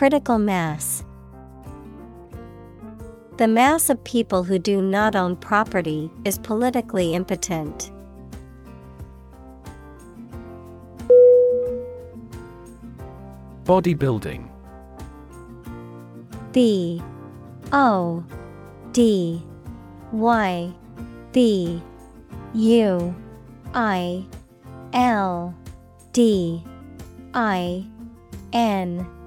Critical 0.00 0.38
mass. 0.38 1.04
The 3.36 3.46
mass 3.46 3.90
of 3.90 4.02
people 4.02 4.44
who 4.44 4.58
do 4.58 4.80
not 4.80 5.14
own 5.14 5.36
property 5.36 6.10
is 6.24 6.38
politically 6.38 7.12
impotent. 7.12 7.90
Bodybuilding 13.64 14.48
B 16.52 17.02
O 17.70 18.24
D 18.92 19.42
Y 20.12 20.72
B 21.32 21.82
U 22.54 23.14
I 23.74 24.24
L 24.94 25.54
D 26.14 26.64
I 27.34 27.84
N 28.54 29.19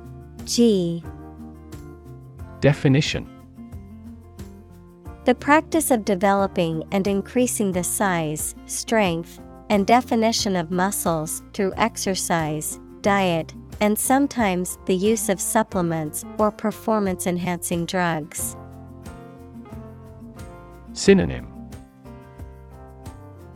G. 0.45 1.03
Definition. 2.59 3.29
The 5.25 5.35
practice 5.35 5.89
of 5.89 6.03
developing 6.03 6.83
and 6.91 7.07
increasing 7.07 7.71
the 7.71 7.83
size, 7.83 8.55
strength, 8.65 9.39
and 9.69 9.87
definition 9.87 10.57
of 10.57 10.69
muscles 10.69 11.41
through 11.53 11.73
exercise, 11.77 12.79
diet, 13.01 13.53
and 13.79 13.97
sometimes 13.97 14.77
the 14.85 14.95
use 14.95 15.29
of 15.29 15.39
supplements 15.39 16.25
or 16.37 16.51
performance 16.51 17.25
enhancing 17.25 17.85
drugs. 17.85 18.57
Synonym. 20.91 21.47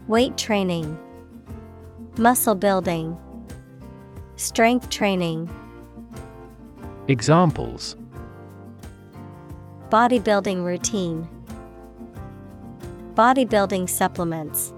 Weight 0.07 0.37
training, 0.37 0.97
muscle 2.17 2.55
building, 2.55 3.17
strength 4.37 4.89
training, 4.89 5.49
Examples 7.09 7.95
bodybuilding 9.89 10.65
routine, 10.65 11.25
bodybuilding 13.13 13.89
supplements. 13.89 14.73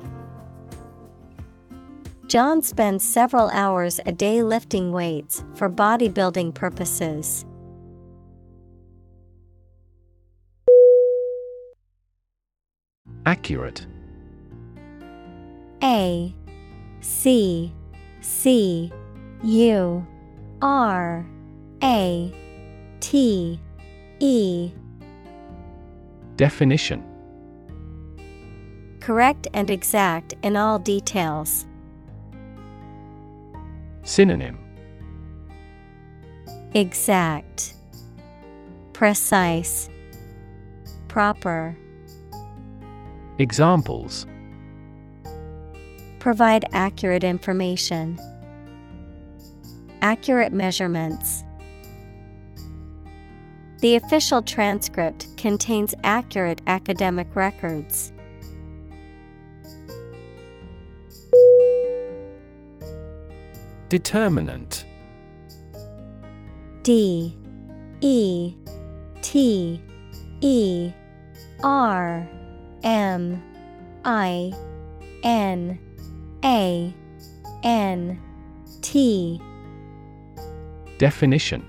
John 2.28 2.62
spends 2.62 3.04
several 3.04 3.50
hours 3.50 4.00
a 4.06 4.12
day 4.12 4.44
lifting 4.44 4.92
weights 4.92 5.44
for 5.56 5.68
bodybuilding 5.68 6.54
purposes. 6.54 7.46
Accurate 13.26 13.88
A 15.82 16.36
C 17.02 17.74
C 18.22 18.92
U 19.44 20.06
R 20.62 21.26
A 21.84 22.34
T 23.00 23.60
E 24.20 24.72
Definition 26.36 27.04
Correct 29.00 29.48
and 29.54 29.70
exact 29.70 30.36
in 30.44 30.56
all 30.56 30.78
details. 30.80 31.66
Synonym 34.04 34.58
Exact, 36.74 37.74
Precise, 38.94 39.90
Proper. 41.08 41.78
Examples 43.40 44.28
Provide 46.20 46.66
accurate 46.74 47.24
information. 47.24 48.20
Accurate 50.02 50.52
measurements. 50.52 51.44
The 53.82 53.96
official 53.96 54.42
transcript 54.42 55.38
contains 55.38 55.96
accurate 56.04 56.62
academic 56.68 57.34
records. 57.34 58.12
Determinant. 63.88 64.86
D. 66.84 67.38
E. 68.02 68.54
T. 69.22 69.82
E. 70.42 70.92
R. 71.64 72.28
M. 72.84 73.44
I. 74.04 74.54
N. 75.24 75.80
A. 76.44 76.94
N. 77.64 78.22
T. 78.82 79.42
Definition 80.98 81.66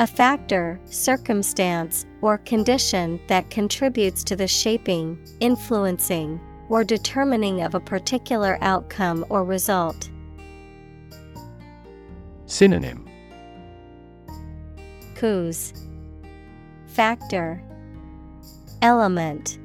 A 0.00 0.08
factor, 0.08 0.80
circumstance, 0.86 2.04
or 2.20 2.38
condition 2.38 3.20
that 3.28 3.48
contributes 3.48 4.24
to 4.24 4.34
the 4.34 4.48
shaping, 4.48 5.16
influencing, 5.38 6.40
or 6.68 6.82
determining 6.82 7.62
of 7.62 7.76
a 7.76 7.80
particular 7.80 8.58
outcome 8.60 9.24
or 9.28 9.44
result. 9.44 10.10
Synonym. 12.46 13.08
Cause. 15.14 15.72
Factor. 16.88 17.62
Element. 18.82 19.58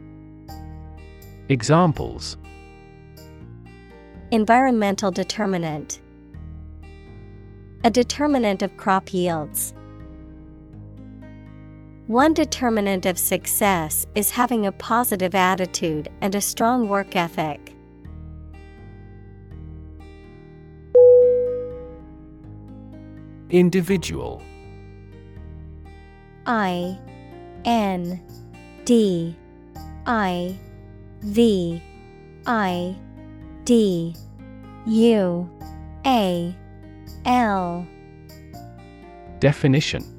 Examples. 1.49 2.37
Environmental 4.29 5.09
determinant. 5.09 5.99
A 7.83 7.89
determinant 7.89 8.61
of 8.61 8.77
crop 8.77 9.11
yields. 9.11 9.73
One 12.09 12.33
determinant 12.33 13.05
of 13.05 13.19
success 13.19 14.07
is 14.15 14.31
having 14.31 14.65
a 14.65 14.71
positive 14.71 15.35
attitude 15.35 16.09
and 16.21 16.33
a 16.33 16.41
strong 16.41 16.89
work 16.89 17.15
ethic. 17.15 17.75
Individual. 23.51 24.41
I 26.47 26.97
N 27.65 28.19
D 28.85 29.37
I 30.07 30.57
V 31.21 31.79
I 32.47 32.95
D 33.65 34.15
U 34.87 35.47
A 36.07 36.55
L. 37.25 37.87
Definition 39.39 40.18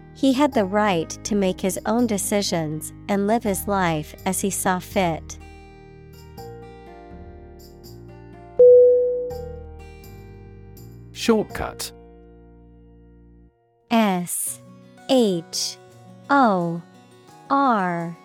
he 0.21 0.33
had 0.33 0.53
the 0.53 0.63
right 0.63 1.09
to 1.23 1.33
make 1.33 1.59
his 1.59 1.79
own 1.87 2.05
decisions 2.05 2.93
and 3.09 3.25
live 3.25 3.41
his 3.41 3.67
life 3.67 4.13
as 4.27 4.39
he 4.39 4.51
saw 4.51 4.77
fit. 4.77 5.39
Shortcut. 11.11 11.91
S 13.89 14.61
H 15.09 15.77
O 16.29 16.79
R 17.49 18.15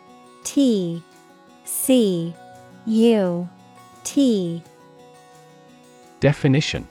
T 0.45 1.03
C 1.65 2.35
U 2.85 3.49
T. 4.05 4.63
Definition 6.21 6.87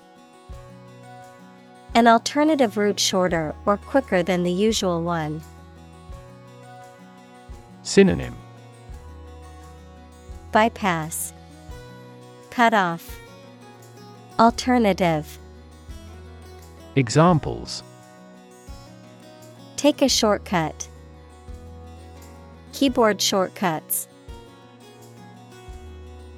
An 1.95 2.07
alternative 2.07 2.75
route 2.75 2.99
shorter 2.99 3.55
or 3.65 3.77
quicker 3.77 4.21
than 4.21 4.43
the 4.43 4.51
usual 4.51 5.01
one. 5.01 5.41
Synonym 7.83 8.35
Bypass 10.51 11.31
Cut 12.49 12.73
off 12.73 13.17
Alternative 14.37 15.39
Examples 16.97 17.81
Take 19.77 20.01
a 20.01 20.09
shortcut. 20.09 20.89
Keyboard 22.73 23.21
shortcuts. 23.21 24.09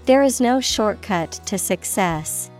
There 0.05 0.21
is 0.21 0.39
no 0.39 0.59
shortcut 0.59 1.31
to 1.47 1.57
success. 1.57 2.51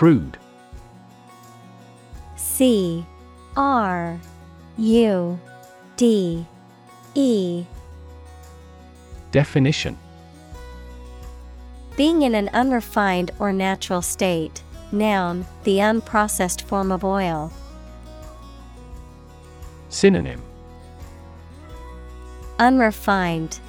Crude 0.00 0.38
C 2.34 3.04
R 3.54 4.18
U 4.78 5.38
D 5.98 6.46
E 7.14 7.66
Definition 9.30 9.98
Being 11.98 12.22
in 12.22 12.34
an 12.34 12.48
unrefined 12.54 13.32
or 13.38 13.52
natural 13.52 14.00
state. 14.00 14.62
Noun, 14.90 15.44
the 15.64 15.80
unprocessed 15.80 16.62
form 16.62 16.90
of 16.90 17.04
oil. 17.04 17.52
Synonym 19.90 20.40
Unrefined, 22.58 23.60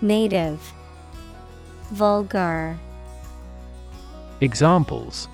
Native, 0.00 0.72
Vulgar. 1.92 2.76
Examples 4.42 5.28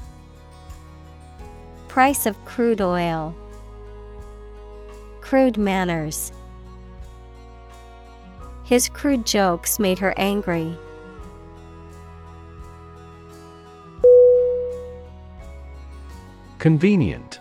Price 1.89 2.27
of 2.27 2.45
crude 2.45 2.83
oil. 2.83 3.35
Crude 5.23 5.57
manners. 5.57 6.31
His 8.65 8.91
crude 8.91 9.25
jokes 9.25 9.79
made 9.79 9.99
her 9.99 10.13
angry. 10.19 10.77
Convenient 16.59 17.41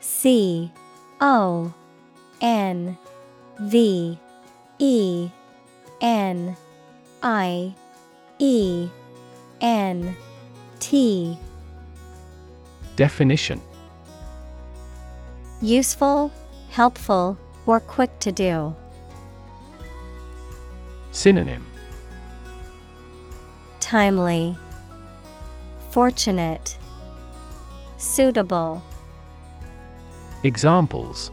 C 0.00 0.70
O 1.22 1.72
N 2.42 2.98
V 3.58 4.18
E 4.78 5.30
N 6.02 6.56
I 7.22 7.74
E 8.38 8.90
N 9.62 10.16
T 10.80 11.38
Definition 12.96 13.60
Useful, 15.60 16.32
helpful, 16.70 17.38
or 17.66 17.78
quick 17.78 18.18
to 18.18 18.32
do. 18.32 18.74
Synonym 21.12 21.64
Timely, 23.78 24.56
Fortunate, 25.90 26.76
Suitable. 27.98 28.82
Examples 30.42 31.30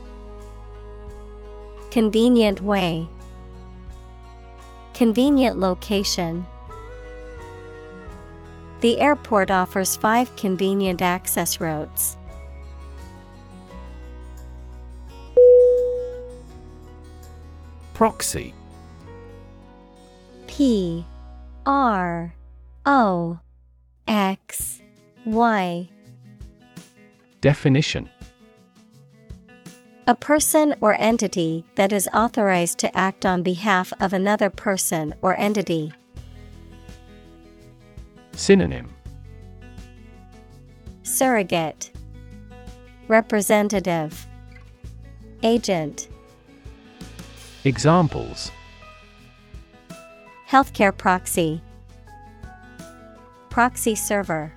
Convenient 1.89 2.61
way. 2.61 3.07
Convenient 4.93 5.57
location. 5.57 6.45
The 8.81 8.99
airport 8.99 9.51
offers 9.51 9.97
five 9.97 10.33
convenient 10.37 11.01
access 11.01 11.59
routes. 11.59 12.15
Proxy 17.93 18.53
P 20.47 21.05
R 21.65 22.33
O 22.85 23.39
X 24.07 24.81
Y 25.25 25.89
Definition 27.41 28.09
A 30.07 30.15
person 30.15 30.73
or 30.79 30.95
entity 30.99 31.65
that 31.75 31.91
is 31.91 32.07
authorized 32.13 32.79
to 32.79 32.97
act 32.97 33.25
on 33.25 33.43
behalf 33.43 33.91
of 33.99 34.13
another 34.13 34.49
person 34.49 35.13
or 35.21 35.37
entity. 35.37 35.91
Synonym. 38.39 38.87
Surrogate. 41.03 41.91
Representative. 43.09 44.25
Agent. 45.43 46.07
Examples. 47.65 48.49
Healthcare 50.49 50.97
proxy. 50.97 51.61
Proxy 53.49 53.93
server. 53.93 54.53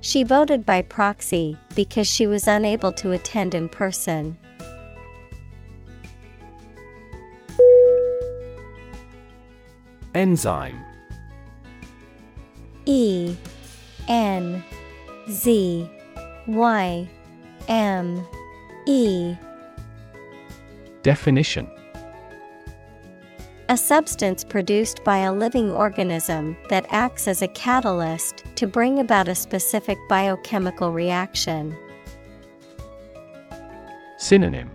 She 0.00 0.24
voted 0.24 0.64
by 0.64 0.80
proxy 0.80 1.58
because 1.76 2.08
she 2.08 2.26
was 2.26 2.48
unable 2.48 2.92
to 2.92 3.12
attend 3.12 3.54
in 3.54 3.68
person. 3.68 4.38
Enzyme 10.14 10.82
E 12.86 13.36
N 14.08 14.62
Z 15.30 15.88
Y 16.46 17.08
M 17.68 18.26
E. 18.86 19.36
Definition. 21.02 21.68
A 23.68 23.76
substance 23.76 24.44
produced 24.44 25.02
by 25.04 25.18
a 25.18 25.32
living 25.32 25.70
organism 25.70 26.56
that 26.68 26.84
acts 26.90 27.26
as 27.26 27.42
a 27.42 27.48
catalyst 27.48 28.44
to 28.56 28.66
bring 28.66 28.98
about 28.98 29.28
a 29.28 29.34
specific 29.34 29.96
biochemical 30.08 30.92
reaction. 30.92 31.74
Synonym. 34.18 34.70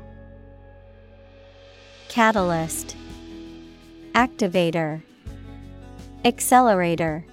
Catalyst. 2.10 2.96
Activator. 4.14 5.04
Accelerator 6.26 7.24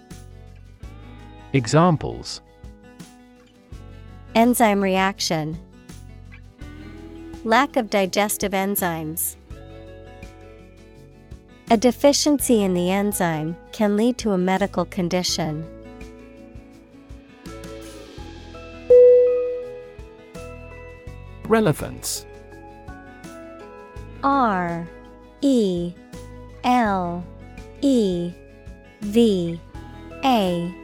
Examples 1.55 2.41
Enzyme 4.35 4.83
reaction 4.83 5.57
Lack 7.45 7.77
of 7.77 7.91
digestive 7.91 8.51
enzymes. 8.51 9.37
A 11.71 11.77
deficiency 11.77 12.65
in 12.65 12.75
the 12.75 12.91
enzyme 12.91 13.57
can 13.71 13.97
lead 13.97 14.19
to 14.19 14.33
a 14.33 14.39
medical 14.39 14.85
condition. 14.87 15.65
Relevance 21.47 22.27
R 24.25 24.89
E 25.41 25.93
L 26.65 27.25
E 27.81 28.33
V 29.03 29.61
A 30.25 30.84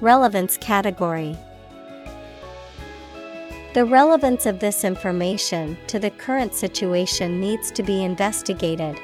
Relevance 0.00 0.56
category. 0.58 1.36
The 3.74 3.84
relevance 3.84 4.46
of 4.46 4.60
this 4.60 4.84
information 4.84 5.76
to 5.88 5.98
the 5.98 6.10
current 6.10 6.54
situation 6.54 7.40
needs 7.40 7.72
to 7.72 7.82
be 7.82 8.04
investigated. 8.04 8.96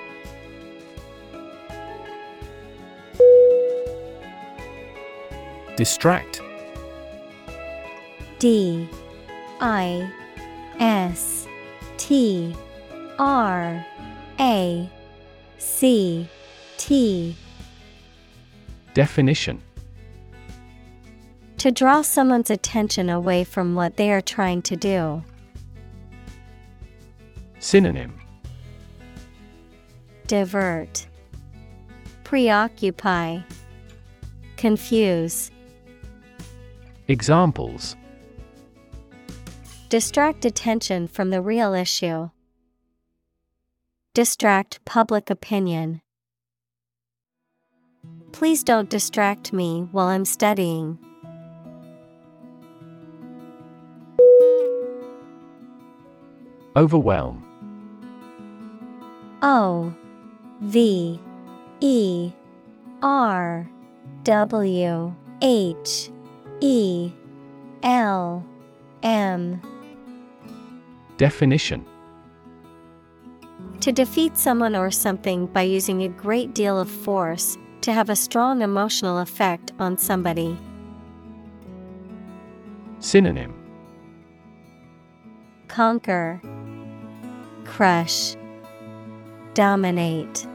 Distract. 5.76 6.40
D. 8.38 8.88
I. 9.60 10.12
S. 10.78 11.48
T. 11.96 12.54
R. 13.18 13.84
A. 14.38 14.90
C. 15.58 16.28
T. 16.76 17.36
Definition 18.94 19.60
To 21.64 21.72
draw 21.72 22.02
someone's 22.02 22.50
attention 22.50 23.08
away 23.08 23.42
from 23.42 23.74
what 23.74 23.96
they 23.96 24.12
are 24.12 24.20
trying 24.20 24.60
to 24.64 24.76
do. 24.76 25.24
Synonym 27.58 28.20
Divert, 30.26 31.06
Preoccupy, 32.22 33.38
Confuse. 34.58 35.50
Examples 37.08 37.96
Distract 39.88 40.44
attention 40.44 41.08
from 41.08 41.30
the 41.30 41.40
real 41.40 41.72
issue. 41.72 42.28
Distract 44.12 44.84
public 44.84 45.30
opinion. 45.30 46.02
Please 48.32 48.62
don't 48.62 48.90
distract 48.90 49.54
me 49.54 49.88
while 49.92 50.08
I'm 50.08 50.26
studying. 50.26 50.98
Overwhelm. 56.76 57.42
O 59.42 59.94
V 60.60 61.20
E 61.80 62.32
R 63.02 63.70
W 64.24 65.14
H 65.40 66.10
E 66.60 67.12
L 67.82 68.44
M. 69.02 69.60
Definition. 71.16 71.84
To 73.80 73.92
defeat 73.92 74.36
someone 74.36 74.74
or 74.74 74.90
something 74.90 75.46
by 75.46 75.62
using 75.62 76.02
a 76.02 76.08
great 76.08 76.54
deal 76.54 76.80
of 76.80 76.90
force, 76.90 77.56
to 77.82 77.92
have 77.92 78.08
a 78.08 78.16
strong 78.16 78.62
emotional 78.62 79.18
effect 79.18 79.72
on 79.78 79.98
somebody. 79.98 80.58
Synonym. 82.98 83.54
Conquer, 85.68 86.40
Crush, 87.64 88.36
Dominate. 89.54 90.46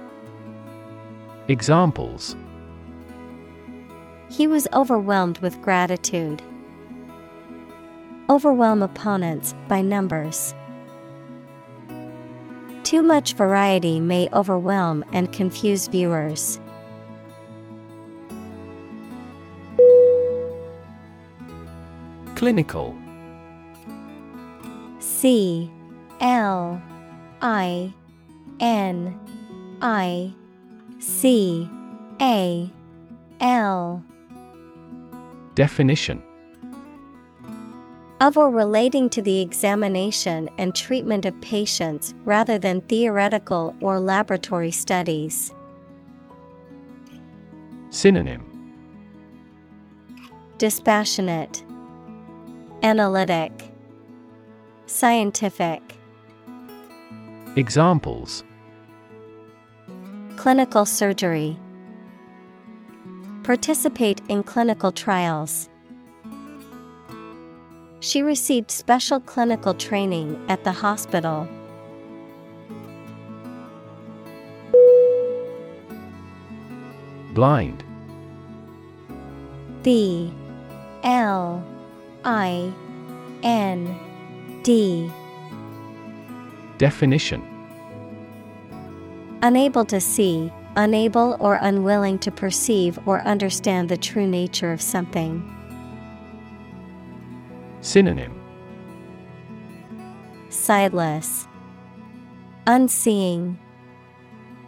Examples 1.48 2.36
He 4.30 4.48
was 4.48 4.68
overwhelmed 4.74 5.40
with 5.40 5.62
gratitude. 5.62 6.42
Overwhelm 8.30 8.84
opponents 8.84 9.56
by 9.68 9.82
numbers. 9.82 10.54
Too 12.84 13.02
much 13.02 13.34
variety 13.34 14.00
may 14.00 14.30
overwhelm 14.34 15.04
and 15.12 15.32
confuse 15.34 15.88
viewers. 15.88 16.60
Clinical 22.36 22.96
C 25.00 25.70
L 26.22 26.82
I 27.42 27.94
N 28.60 29.18
I 29.82 30.34
C 31.00 31.70
A 32.22 32.70
L. 33.40 34.04
Definition. 35.56 36.22
Of 38.22 38.36
or 38.36 38.50
relating 38.50 39.10
to 39.12 39.22
the 39.22 39.40
examination 39.40 40.50
and 40.58 40.76
treatment 40.76 41.26
of 41.26 41.40
patients 41.40 42.14
rather 42.26 42.58
than 42.60 42.82
theoretical 42.82 43.74
or 43.80 44.00
laboratory 44.02 44.72
studies. 44.72 45.54
Synonym. 47.92 48.46
Dispassionate, 50.58 51.64
Analytic, 52.84 53.52
Scientific. 54.86 55.82
Examples. 57.60 58.46
Clinical 60.38 60.86
surgery. 60.86 61.60
Participate 63.44 64.22
in 64.30 64.44
clinical 64.44 64.94
trials. 64.94 65.68
She 68.00 68.22
received 68.22 68.72
special 68.72 69.20
clinical 69.20 69.74
training 69.74 70.42
at 70.48 70.64
the 70.64 70.72
hospital. 70.72 71.50
Blind. 77.34 77.84
B. 79.84 80.32
L. 81.04 81.62
I. 82.24 82.72
N. 83.44 84.00
D. 84.64 85.12
Definition 86.78 87.49
Unable 89.42 89.86
to 89.86 90.02
see, 90.02 90.52
unable 90.76 91.38
or 91.40 91.58
unwilling 91.62 92.20
to 92.20 92.32
perceive 92.32 93.00
or 93.08 93.22
understand 93.22 93.88
the 93.88 93.96
true 93.96 94.28
nature 94.28 94.74
of 94.74 94.82
something. 94.82 95.42
Synonym. 97.82 98.36
Sightless, 100.50 101.48
Unseeing, 102.68 103.58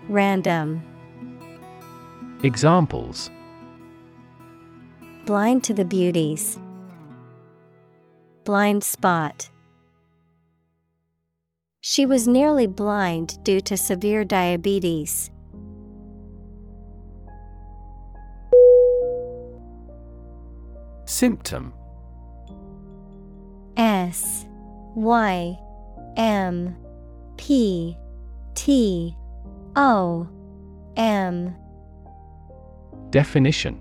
Random, 0.07 0.81
Examples. 2.43 3.30
Blind 5.26 5.64
to 5.65 5.73
the 5.73 5.85
beauties, 5.85 6.57
Blind 8.45 8.84
spot. 8.84 9.49
She 11.84 12.06
was 12.06 12.28
nearly 12.28 12.68
blind 12.68 13.44
due 13.44 13.60
to 13.62 13.76
severe 13.76 14.24
diabetes. 14.24 15.32
Symptom. 21.06 21.74
S 23.78 24.45
Y 24.94 25.58
M 26.18 26.76
P 27.38 27.98
T 28.53 29.18
O 29.76 30.30
M. 30.95 31.56
Definition 33.10 33.81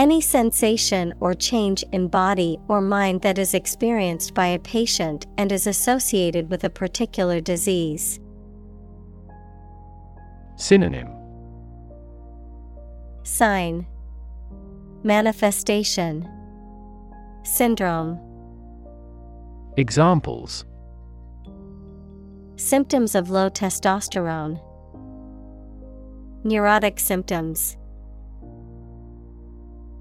Any 0.00 0.22
sensation 0.22 1.12
or 1.20 1.34
change 1.34 1.84
in 1.92 2.08
body 2.08 2.58
or 2.68 2.80
mind 2.80 3.20
that 3.20 3.36
is 3.36 3.52
experienced 3.52 4.32
by 4.32 4.46
a 4.46 4.58
patient 4.58 5.26
and 5.36 5.52
is 5.52 5.66
associated 5.66 6.48
with 6.48 6.64
a 6.64 6.70
particular 6.70 7.38
disease. 7.38 8.18
Synonym 10.56 11.06
Sign 13.24 13.86
Manifestation 15.02 16.26
Syndrome 17.42 18.18
Examples 19.76 20.64
Symptoms 22.56 23.14
of 23.14 23.28
low 23.28 23.50
testosterone. 23.50 24.62
Neurotic 26.42 26.98
symptoms. 26.98 27.76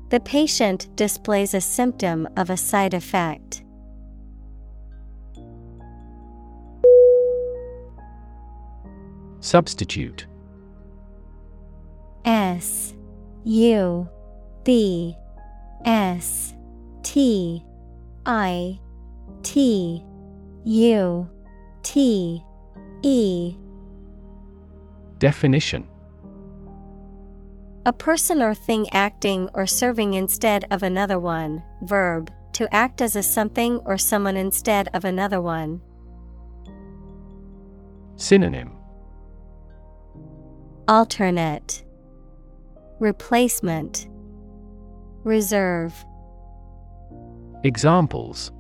The 0.10 0.20
patient 0.20 0.96
displays 0.96 1.54
a 1.54 1.62
symptom 1.62 2.28
of 2.36 2.50
a 2.50 2.58
side 2.58 2.96
effect. 2.96 3.64
Substitute. 9.40 10.26
S 12.26 12.96
U 13.44 14.10
B 14.64 15.16
S 15.86 16.56
T 17.04 17.64
I 18.26 18.80
T 19.44 20.04
U 20.66 21.30
T 21.84 22.44
E. 23.04 23.56
Definition. 25.20 25.88
A 27.90 27.94
person 27.94 28.44
or 28.44 28.54
thing 28.54 28.88
acting 28.92 29.50
or 29.56 29.66
serving 29.66 30.14
instead 30.14 30.64
of 30.70 30.84
another 30.84 31.18
one. 31.18 31.64
Verb 31.82 32.32
to 32.54 32.72
act 32.72 33.02
as 33.02 33.16
a 33.16 33.24
something 33.24 33.78
or 33.78 33.98
someone 33.98 34.38
instead 34.38 34.90
of 34.94 35.06
another 35.06 35.42
one. 35.42 35.82
Synonym. 38.16 38.74
Alternate. 40.88 41.84
Replacement. 43.00 44.08
Reserve. 45.24 45.92
Examples. 47.64 48.52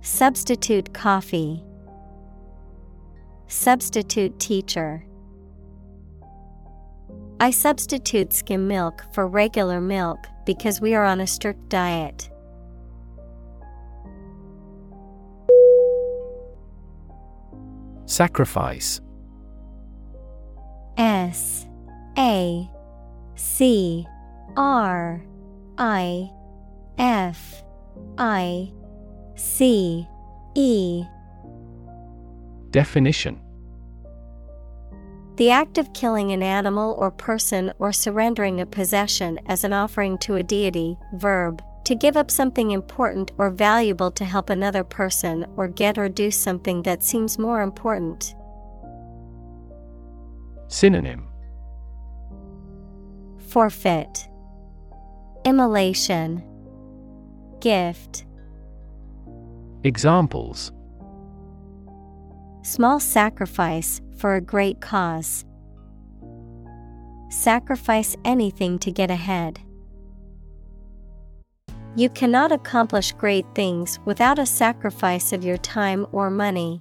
Substitute 0.00 0.94
coffee. 0.94 1.62
Substitute 3.48 4.40
teacher 4.40 5.04
I 7.40 7.50
substitute 7.50 8.32
skim 8.32 8.68
milk 8.68 9.04
for 9.12 9.26
regular 9.26 9.80
milk 9.80 10.18
because 10.46 10.80
we 10.80 10.94
are 10.94 11.04
on 11.04 11.20
a 11.20 11.26
strict 11.26 11.68
diet. 11.68 12.30
Sacrifice. 18.06 19.00
S 20.96 21.66
A 22.16 22.70
C 23.34 24.06
R 24.56 25.24
I 25.76 26.30
F 26.98 27.64
I 28.16 28.72
C 29.34 30.06
E. 30.54 31.04
Definition 32.70 33.40
The 35.36 35.50
act 35.50 35.78
of 35.78 35.92
killing 35.92 36.30
an 36.30 36.42
animal 36.42 36.94
or 36.98 37.10
person 37.10 37.72
or 37.78 37.92
surrendering 37.92 38.60
a 38.60 38.66
possession 38.66 39.40
as 39.46 39.64
an 39.64 39.72
offering 39.72 40.16
to 40.18 40.36
a 40.36 40.42
deity. 40.42 40.96
Verb 41.14 41.62
to 41.84 41.94
give 41.94 42.16
up 42.16 42.30
something 42.30 42.70
important 42.70 43.30
or 43.36 43.50
valuable 43.50 44.10
to 44.10 44.24
help 44.24 44.48
another 44.48 44.82
person 44.82 45.46
or 45.56 45.68
get 45.68 45.98
or 45.98 46.08
do 46.08 46.30
something 46.30 46.82
that 46.82 47.02
seems 47.02 47.38
more 47.38 47.60
important. 47.60 48.34
Synonym 50.68 51.28
Forfeit 53.48 54.28
Immolation 55.44 56.42
Gift 57.60 58.24
Examples 59.84 60.72
Small 62.62 62.98
sacrifice 62.98 64.00
for 64.16 64.34
a 64.34 64.40
great 64.40 64.80
cause. 64.80 65.44
Sacrifice 67.30 68.16
anything 68.24 68.78
to 68.78 68.90
get 68.90 69.10
ahead. 69.10 69.60
You 71.96 72.08
cannot 72.08 72.50
accomplish 72.50 73.12
great 73.12 73.46
things 73.54 74.00
without 74.04 74.38
a 74.38 74.46
sacrifice 74.46 75.32
of 75.32 75.44
your 75.44 75.58
time 75.58 76.06
or 76.10 76.30
money. 76.30 76.80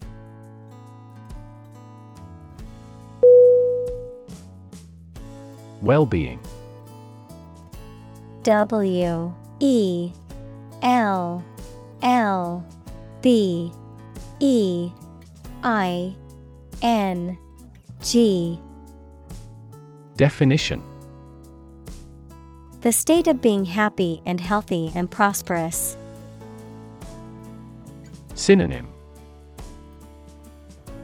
Well-being 5.81 6.39
W 8.43 9.33
E 9.59 10.11
L 10.81 11.43
L 12.01 12.65
B 13.21 13.71
E 14.39 14.91
I 15.63 16.15
N 16.81 17.37
G 18.01 18.59
Definition 20.15 20.81
The 22.81 22.91
state 22.91 23.27
of 23.27 23.41
being 23.41 23.65
happy 23.65 24.21
and 24.25 24.39
healthy 24.39 24.91
and 24.95 25.09
prosperous. 25.09 25.97
Synonym 28.35 28.87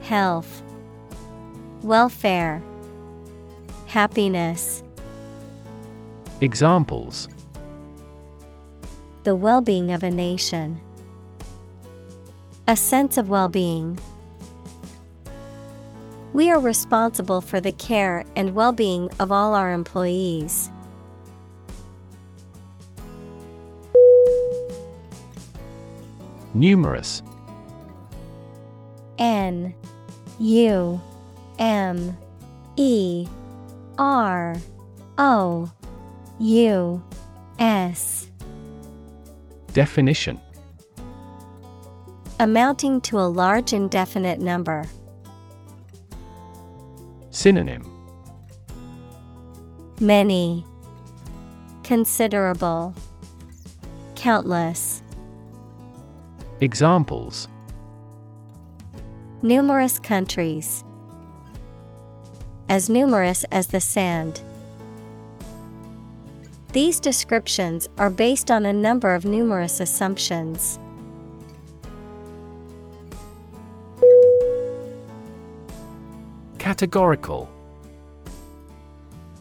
Health, 0.02 0.64
Welfare, 1.84 2.64
Happiness. 3.88 4.84
Examples 6.41 7.28
The 9.24 9.36
well 9.36 9.62
being 9.62 9.91
of 9.91 10.04
a 10.04 10.12
nation. 10.12 10.80
A 12.68 12.76
sense 12.76 13.18
of 13.18 13.30
well 13.30 13.50
being. 13.50 14.00
We 16.34 16.51
are 16.51 16.60
responsible 16.60 17.41
for 17.41 17.60
the 17.60 17.72
care 17.72 18.23
and 18.35 18.53
well 18.53 18.72
being 18.72 19.10
of 19.19 19.31
all 19.31 19.56
our 19.56 19.72
employees. 19.72 20.69
Numerous 26.53 27.23
N 29.18 29.73
U 30.39 31.01
M 31.57 32.18
E 32.76 33.27
R 33.97 34.56
O 35.18 35.72
U 36.39 37.03
S 37.60 38.30
Definition 39.73 40.39
Amounting 42.39 43.01
to 43.01 43.19
a 43.19 43.27
large 43.27 43.73
indefinite 43.73 44.39
number. 44.39 44.85
Synonym 47.31 47.84
Many. 49.99 50.65
Considerable. 51.84 52.93
Countless. 54.15 55.03
Examples 56.61 57.49
Numerous 59.41 59.99
countries. 59.99 60.84
As 62.69 62.89
numerous 62.89 63.43
as 63.51 63.68
the 63.68 63.81
sand. 63.81 64.41
These 66.72 66.99
descriptions 66.99 67.89
are 67.97 68.10
based 68.10 68.51
on 68.51 68.65
a 68.65 68.73
number 68.73 69.15
of 69.15 69.26
numerous 69.26 69.80
assumptions. 69.80 70.80
Categorical. 76.70 77.50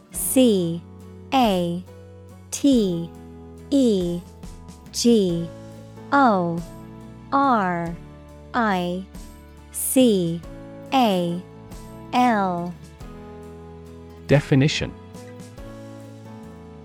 C 0.09 0.81
A 1.31 1.83
T 2.49 3.07
E 3.69 4.19
G 4.91 5.47
O 6.11 6.59
R 7.31 7.95
I 8.55 9.05
C 9.71 10.41
A 10.91 11.39
L. 12.13 12.73
Definition. 14.25 14.91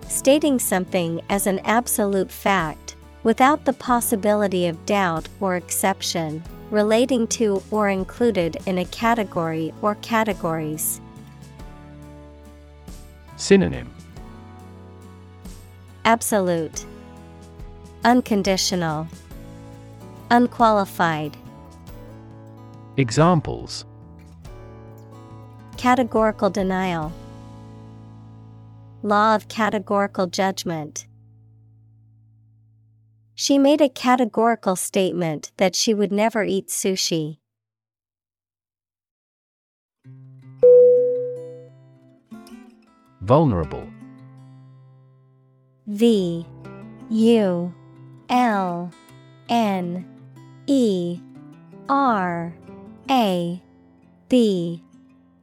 Stating 0.07 0.59
something 0.59 1.21
as 1.27 1.47
an 1.47 1.57
absolute 1.65 2.29
fact, 2.29 2.95
without 3.23 3.65
the 3.65 3.73
possibility 3.73 4.67
of 4.67 4.85
doubt 4.85 5.27
or 5.39 5.55
exception, 5.55 6.43
relating 6.71 7.27
to 7.27 7.61
or 7.71 7.89
included 7.89 8.57
in 8.65 8.77
a 8.77 8.85
category 8.85 9.73
or 9.81 9.95
categories. 9.95 10.99
Synonym 13.37 13.91
Absolute, 16.05 16.85
Unconditional, 18.03 19.07
Unqualified. 20.29 21.35
Examples 22.97 23.85
Categorical 25.77 26.49
denial. 26.49 27.11
Law 29.03 29.35
of 29.35 29.47
categorical 29.49 30.27
judgment. 30.27 31.05
She 33.37 33.57
made 33.57 33.81
a 33.81 33.89
categorical 33.89 34.77
statement 34.77 35.51
that 35.57 35.75
she 35.75 35.93
would 35.93 36.11
never 36.11 36.45
eat 36.45 36.69
sushi. 36.69 37.39
Vulnerable. 43.21 43.85
V 45.87 46.45
U 47.09 47.73
L 48.29 48.91
N 49.49 50.05
E 50.67 51.19
R 51.89 52.53
A 53.09 53.61
B 54.29 54.83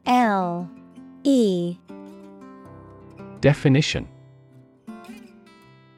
L 0.06 0.70
E. 1.24 1.76
Definition 3.40 4.08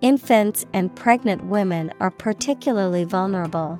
Infants 0.00 0.64
and 0.72 0.94
pregnant 0.96 1.44
women 1.44 1.92
are 2.00 2.10
particularly 2.10 3.04
vulnerable. 3.04 3.78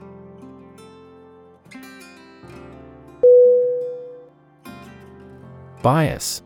Bias 5.83 6.43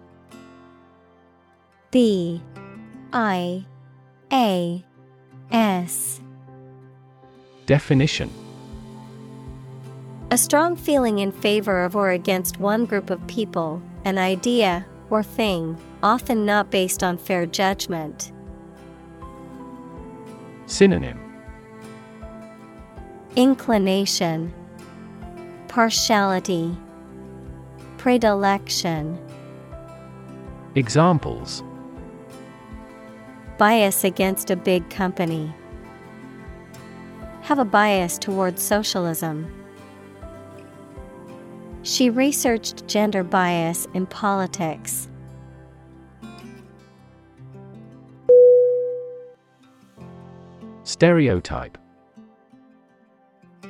B 1.91 2.41
I 3.13 3.65
A 4.33 4.85
S 5.51 6.21
Definition 7.67 8.31
A 10.31 10.39
strong 10.39 10.77
feeling 10.77 11.19
in 11.19 11.33
favor 11.33 11.83
of 11.83 11.97
or 11.97 12.11
against 12.11 12.61
one 12.61 12.87
group 12.87 13.11
of 13.11 13.27
people, 13.27 13.83
an 14.05 14.19
idea, 14.19 14.87
or 15.11 15.25
thing, 15.25 15.77
often 16.01 16.47
not 16.47 16.71
based 16.71 17.03
on 17.03 17.19
fair 17.19 17.45
judgment. 17.45 18.31
Synonym 20.67 21.21
Inclination, 23.37 24.53
Partiality, 25.69 26.77
Predilection. 27.99 29.19
Examples 30.75 31.63
Bias 33.59 34.05
against 34.05 34.51
a 34.51 34.57
big 34.57 34.89
company. 34.91 35.53
Have 37.43 37.59
a 37.59 37.65
bias 37.65 38.19
towards 38.19 38.63
socialism. 38.63 39.53
She 41.83 42.09
researched 42.09 42.87
gender 42.87 43.23
bias 43.23 43.87
in 43.93 44.07
politics. 44.07 45.09
Stereotype. 50.95 51.77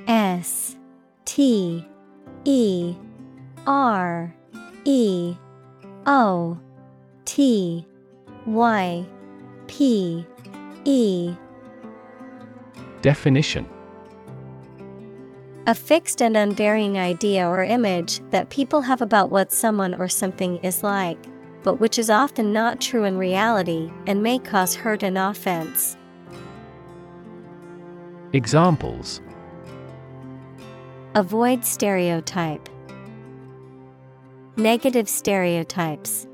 S 0.06 0.76
T 1.24 1.88
E 2.44 2.94
R 3.66 4.34
E 4.84 5.34
O 6.04 6.58
T 7.24 7.86
Y 8.44 9.06
P 9.68 10.26
E. 10.84 11.34
Definition. 13.00 13.66
A 15.66 15.74
fixed 15.74 16.20
and 16.20 16.36
unvarying 16.36 16.98
idea 16.98 17.48
or 17.48 17.64
image 17.64 18.20
that 18.28 18.50
people 18.50 18.82
have 18.82 19.00
about 19.00 19.30
what 19.30 19.50
someone 19.50 19.94
or 19.94 20.08
something 20.08 20.58
is 20.58 20.82
like, 20.82 21.16
but 21.62 21.80
which 21.80 21.98
is 21.98 22.10
often 22.10 22.52
not 22.52 22.82
true 22.82 23.04
in 23.04 23.16
reality 23.16 23.90
and 24.06 24.22
may 24.22 24.38
cause 24.38 24.74
hurt 24.74 25.02
and 25.02 25.16
offense. 25.16 25.96
Examples 28.34 29.20
Avoid 31.14 31.64
stereotype. 31.64 32.68
Negative 34.56 35.08
stereotypes. 35.08 36.26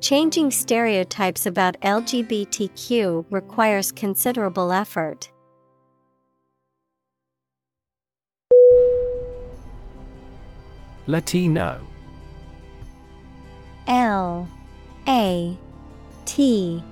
Changing 0.00 0.50
stereotypes 0.50 1.44
about 1.44 1.78
LGBTQ 1.82 3.26
requires 3.28 3.92
considerable 3.92 4.72
effort. 4.72 5.30
Latino 11.06 11.86
L 13.86 14.48
A 15.06 15.58
T 16.24 16.82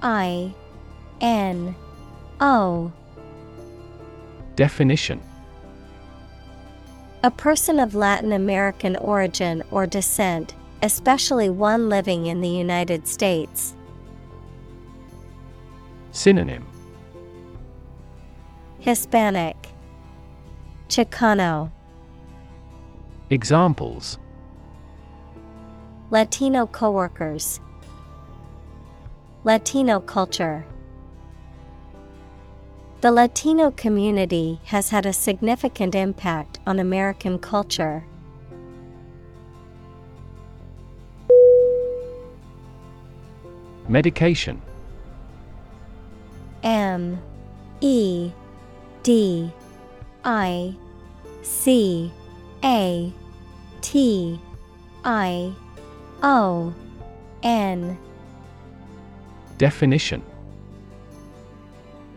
I 0.00 0.54
N 1.20 1.74
O 2.40 2.90
Definition. 4.56 5.20
A 7.22 7.30
person 7.30 7.78
of 7.78 7.94
Latin 7.94 8.32
American 8.32 8.96
origin 8.96 9.62
or 9.70 9.86
descent, 9.86 10.54
especially 10.82 11.50
one 11.50 11.90
living 11.90 12.26
in 12.26 12.40
the 12.40 12.48
United 12.48 13.06
States. 13.06 13.74
Synonym. 16.12 16.66
Hispanic. 18.78 19.56
Chicano. 20.88 21.70
Examples. 23.28 24.18
Latino 26.10 26.66
coworkers. 26.66 27.60
Latino 29.44 30.00
culture 30.00 30.64
The 33.00 33.10
Latino 33.10 33.70
community 33.70 34.60
has 34.64 34.90
had 34.90 35.06
a 35.06 35.14
significant 35.14 35.94
impact 35.94 36.60
on 36.66 36.78
American 36.78 37.38
culture. 37.38 38.04
Medication. 43.88 44.60
M 46.62 47.22
E 47.80 48.32
D 49.02 49.50
I 50.22 50.76
C 51.40 52.12
A 52.62 53.10
T 53.80 54.38
I 55.04 55.54
O 56.22 56.74
N. 57.42 57.98
Definition 59.56 60.22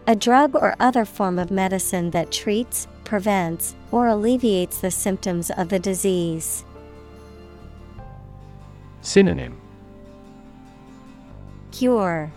A 0.05 0.17
drug 0.17 0.53
or 0.53 0.75
other 0.81 1.05
form 1.05 1.39
of 1.39 1.49
medicine 1.49 2.11
that 2.11 2.29
treats, 2.29 2.89
prevents, 3.05 3.73
or 3.89 4.07
alleviates 4.07 4.81
the 4.81 4.91
symptoms 4.91 5.49
of 5.51 5.69
the 5.69 5.79
disease. 5.79 6.65
Synonym. 8.99 9.61
Cure. 11.71 12.33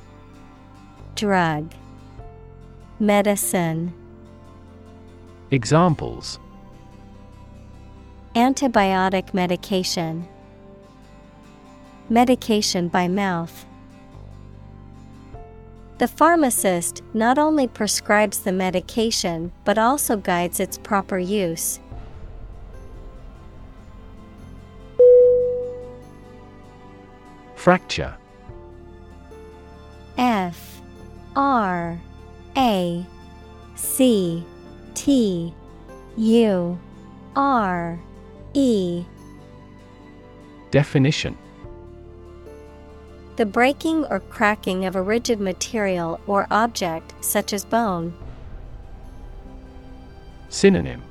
Drug. 1.17 1.73
Medicine. 3.01 3.93
Examples. 5.51 6.39
Antibiotic 8.37 9.35
medication. 9.35 10.29
Medication 12.09 12.87
by 12.87 13.09
mouth 13.09 13.66
The 15.99 16.09
pharmacist 16.09 17.03
not 17.15 17.39
only 17.39 17.67
prescribes 17.67 18.41
the 18.41 18.53
medication 18.53 19.51
but 19.65 19.79
also 19.79 20.17
guides 20.17 20.61
its 20.61 20.77
proper 20.77 21.19
use. 21.19 21.81
Fracture. 27.55 28.15
F 30.19 30.83
R 31.35 31.99
A 32.57 33.07
C 33.75 34.45
T 34.95 35.55
U 36.17 36.79
R 37.35 37.99
E. 38.53 39.05
Definition 40.71 41.39
The 43.37 43.45
breaking 43.45 44.07
or 44.07 44.21
cracking 44.21 44.87
of 44.87 44.97
a 44.97 45.03
rigid 45.03 45.41
material 45.41 46.19
or 46.27 46.47
object 46.51 47.13
such 47.23 47.53
as 47.53 47.67
bone. 47.67 48.15
Synonym 50.49 51.03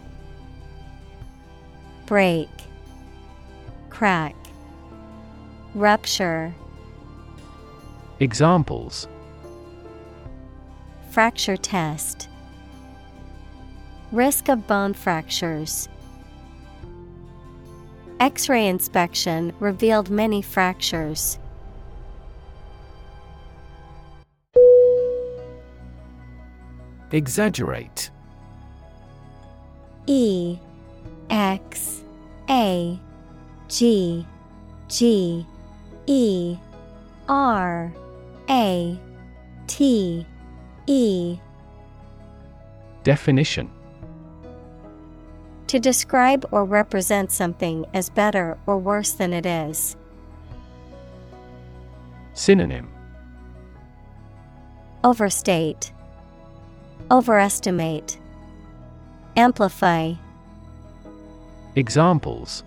Break, 2.07 2.49
Crack, 3.91 4.35
Rupture. 5.76 6.52
Examples 8.19 9.07
Fracture 11.11 11.57
test. 11.57 12.27
Risk 14.11 14.49
of 14.49 14.65
bone 14.65 14.95
fractures. 14.95 15.89
X 18.19 18.49
ray 18.49 18.68
inspection 18.68 19.53
revealed 19.60 20.10
many 20.10 20.41
fractures. 20.41 21.38
Exaggerate. 27.16 28.10
E 30.06 30.60
X 31.30 32.04
A 32.50 33.00
G 33.70 34.28
G 34.90 35.46
E 36.08 36.58
R 37.30 37.94
A 38.50 39.00
T 39.68 40.28
E. 40.88 41.40
Definition. 43.04 43.72
To 45.68 45.80
describe 45.80 46.46
or 46.52 46.66
represent 46.66 47.32
something 47.32 47.86
as 47.94 48.10
better 48.10 48.58
or 48.68 48.78
worse 48.78 49.14
than 49.14 49.32
it 49.32 49.46
is. 49.46 49.96
Synonym. 52.34 52.92
Overstate, 55.06 55.94
Overestimate, 57.11 58.18
Amplify. 59.38 60.14
Examples 61.76 62.64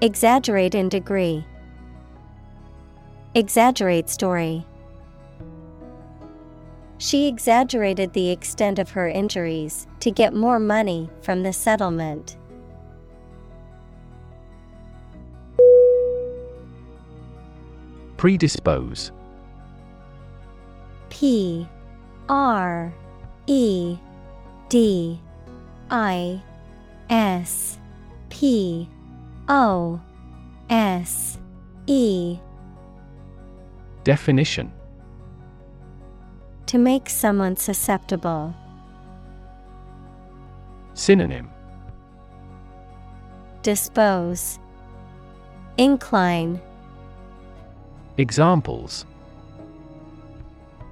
Exaggerate 0.00 0.74
in 0.74 0.88
degree. 0.88 1.44
Exaggerate 3.34 4.08
story. 4.08 4.64
She 6.96 7.28
exaggerated 7.28 8.14
the 8.14 8.30
extent 8.30 8.78
of 8.78 8.92
her 8.92 9.06
injuries 9.06 9.86
to 10.00 10.10
get 10.10 10.32
more 10.32 10.58
money 10.58 11.10
from 11.20 11.42
the 11.42 11.52
settlement. 11.52 12.38
Predispose 18.16 19.12
P 21.10 21.68
R 22.28 22.92
E 23.46 23.96
D 24.68 25.20
I 25.90 26.42
S 27.08 27.78
P 28.28 28.88
O 29.48 30.00
S 30.68 31.38
E 31.86 32.38
Definition 34.04 34.72
To 36.66 36.78
make 36.78 37.08
someone 37.08 37.56
susceptible. 37.56 38.54
Synonym 40.94 41.48
Dispose. 43.62 44.58
Incline. 45.78 46.60
Examples 48.16 49.04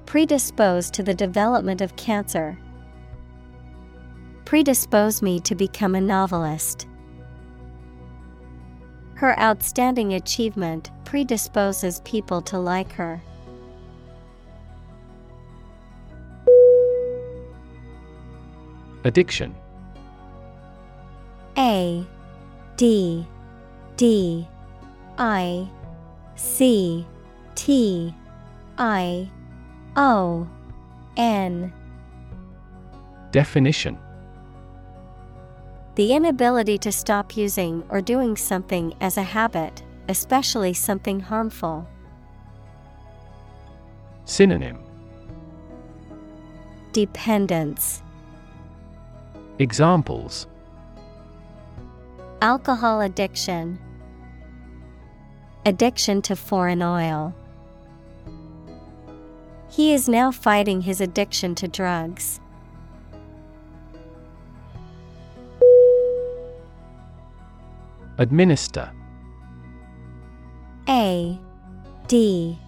Predispose 0.06 0.90
to 0.92 1.02
the 1.02 1.14
development 1.14 1.80
of 1.80 1.96
cancer. 1.96 2.56
Predispose 4.44 5.20
me 5.20 5.40
to 5.40 5.54
become 5.54 5.96
a 5.96 6.00
novelist. 6.00 6.86
Her 9.14 9.38
outstanding 9.40 10.14
achievement 10.14 10.90
predisposes 11.04 12.00
people 12.04 12.40
to 12.42 12.58
like 12.58 12.92
her. 12.92 13.20
Addiction 19.04 19.54
A 21.58 22.06
D 22.76 23.26
D 23.96 24.46
I 25.18 25.68
C 26.36 27.06
T 27.54 28.14
I 28.78 29.30
O 29.97 30.47
N 31.16 31.73
Definition 33.31 33.98
The 35.94 36.12
inability 36.12 36.77
to 36.78 36.93
stop 36.93 37.36
using 37.36 37.82
or 37.89 38.02
doing 38.02 38.36
something 38.36 38.94
as 39.01 39.16
a 39.16 39.23
habit, 39.23 39.82
especially 40.09 40.74
something 40.74 41.20
harmful. 41.20 41.89
Synonym 44.27 44.78
Dependence. 46.93 48.02
Examples 49.59 50.47
Alcohol 52.43 53.01
addiction. 53.01 53.78
Addiction 55.64 56.20
to 56.23 56.36
foreign 56.36 56.82
oil. 56.82 57.35
He 59.76 59.92
is 59.92 60.08
now 60.08 60.30
fighting 60.30 60.80
his 60.80 61.02
addiction 61.02 61.54
to 61.56 61.68
drugs. 61.68 62.40
Administer. 68.16 68.90
A 70.88 71.38
D 72.08 72.58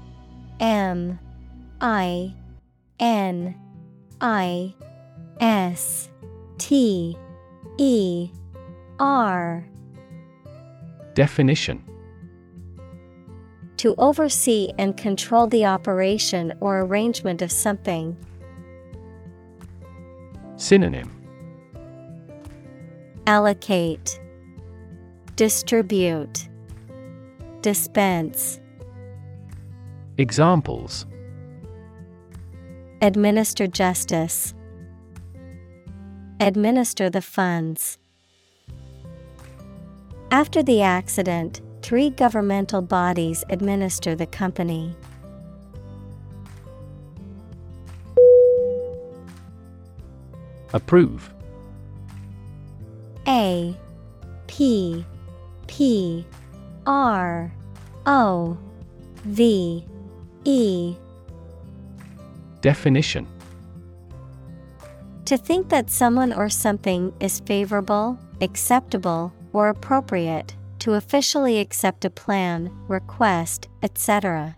M 0.61 1.19
I 1.81 2.35
N 3.01 3.55
I 4.21 4.75
S 5.41 6.11
T 6.59 7.17
E 7.79 8.31
R. 9.01 9.67
Definition 11.15 11.83
To 13.79 13.95
oversee 13.97 14.73
and 14.77 14.97
control 14.97 15.47
the 15.47 15.65
operation 15.65 16.53
or 16.61 16.81
arrangement 16.81 17.43
of 17.43 17.53
something. 17.53 18.17
Synonym 20.57 21.15
Allocate, 23.29 24.21
Distribute, 25.37 26.49
Dispense. 27.61 28.59
Examples 30.17 31.07
Administer 33.01 33.69
justice. 33.69 34.55
Administer 36.41 37.09
the 37.09 37.23
funds. 37.23 37.99
After 40.33 40.65
the 40.65 40.83
accident, 40.83 41.61
three 41.83 42.11
governmental 42.11 42.83
bodies 42.83 43.45
administer 43.49 44.15
the 44.15 44.27
company. 44.27 44.95
Approve. 50.73 51.33
A 53.27 53.77
P 54.47 55.05
P 55.67 56.27
R 56.87 57.53
O 58.07 58.59
V 59.25 59.85
E. 60.45 60.97
Definition. 62.61 63.27
To 65.27 65.37
think 65.37 65.69
that 65.69 65.91
someone 65.91 66.33
or 66.33 66.49
something 66.49 67.13
is 67.21 67.41
favorable, 67.41 68.19
acceptable, 68.41 69.33
or 69.53 69.69
appropriate, 69.69 70.55
to 70.81 70.95
officially 70.95 71.59
accept 71.59 72.05
a 72.05 72.11
plan, 72.11 72.71
request, 72.89 73.69
etc. 73.83 74.57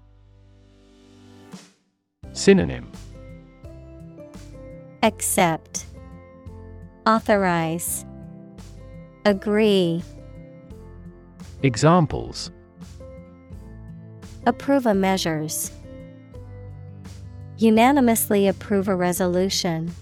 Synonym 2.33 2.91
Accept, 5.03 5.87
Authorize, 7.07 8.05
Agree, 9.25 10.03
Examples 11.63 12.51
Approve 14.47 14.87
a 14.87 14.95
measures. 14.95 15.71
Unanimously 17.59 18.49
approve 18.49 18.89
a 18.89 18.97
resolution. 18.97 19.95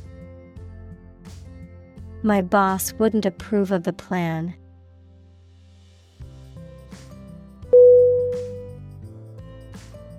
My 2.22 2.40
boss 2.40 2.92
wouldn't 2.94 3.26
approve 3.26 3.72
of 3.72 3.82
the 3.82 3.92
plan. 3.92 4.54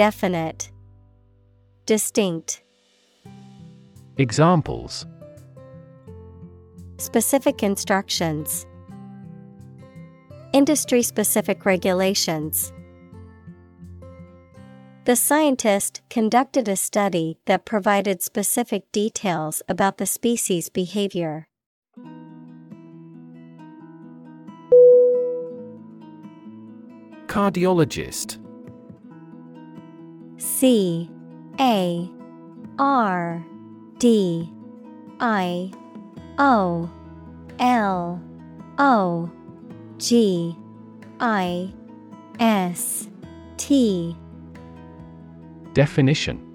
Definite, 0.00 0.70
Distinct. 1.84 2.62
Examples 4.16 5.04
Specific 6.96 7.62
instructions, 7.62 8.64
Industry 10.54 11.02
specific 11.02 11.66
regulations. 11.66 12.72
The 15.04 15.16
scientist 15.16 16.00
conducted 16.08 16.66
a 16.66 16.76
study 16.76 17.36
that 17.44 17.66
provided 17.66 18.22
specific 18.22 18.90
details 18.92 19.60
about 19.68 19.98
the 19.98 20.06
species' 20.06 20.70
behavior. 20.70 21.46
Cardiologist 27.26 28.38
C 30.40 31.10
A 31.60 32.10
R 32.78 33.44
D 33.98 34.50
I 35.20 35.70
O 36.38 36.90
L 37.58 38.22
O 38.78 39.30
G 39.98 40.56
I 41.20 41.72
S 42.38 43.08
T 43.58 44.16
Definition 45.74 46.46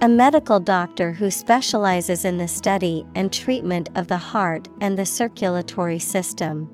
A 0.00 0.08
medical 0.08 0.58
doctor 0.58 1.12
who 1.12 1.30
specializes 1.30 2.24
in 2.24 2.36
the 2.36 2.48
study 2.48 3.06
and 3.14 3.32
treatment 3.32 3.90
of 3.94 4.08
the 4.08 4.16
heart 4.16 4.68
and 4.80 4.98
the 4.98 5.06
circulatory 5.06 6.00
system. 6.00 6.68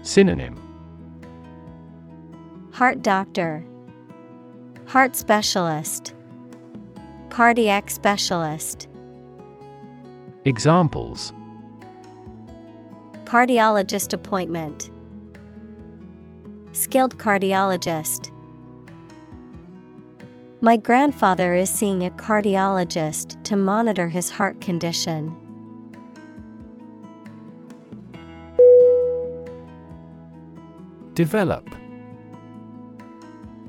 Synonym 0.00 0.65
Heart 2.76 3.00
doctor, 3.00 3.64
Heart 4.84 5.16
specialist, 5.16 6.14
Cardiac 7.30 7.88
specialist. 7.88 8.86
Examples 10.44 11.32
Cardiologist 13.24 14.12
appointment, 14.12 14.90
Skilled 16.72 17.16
cardiologist. 17.16 18.30
My 20.60 20.76
grandfather 20.76 21.54
is 21.54 21.70
seeing 21.70 22.04
a 22.04 22.10
cardiologist 22.10 23.42
to 23.44 23.56
monitor 23.56 24.10
his 24.10 24.28
heart 24.28 24.60
condition. 24.60 25.34
Develop 31.14 31.74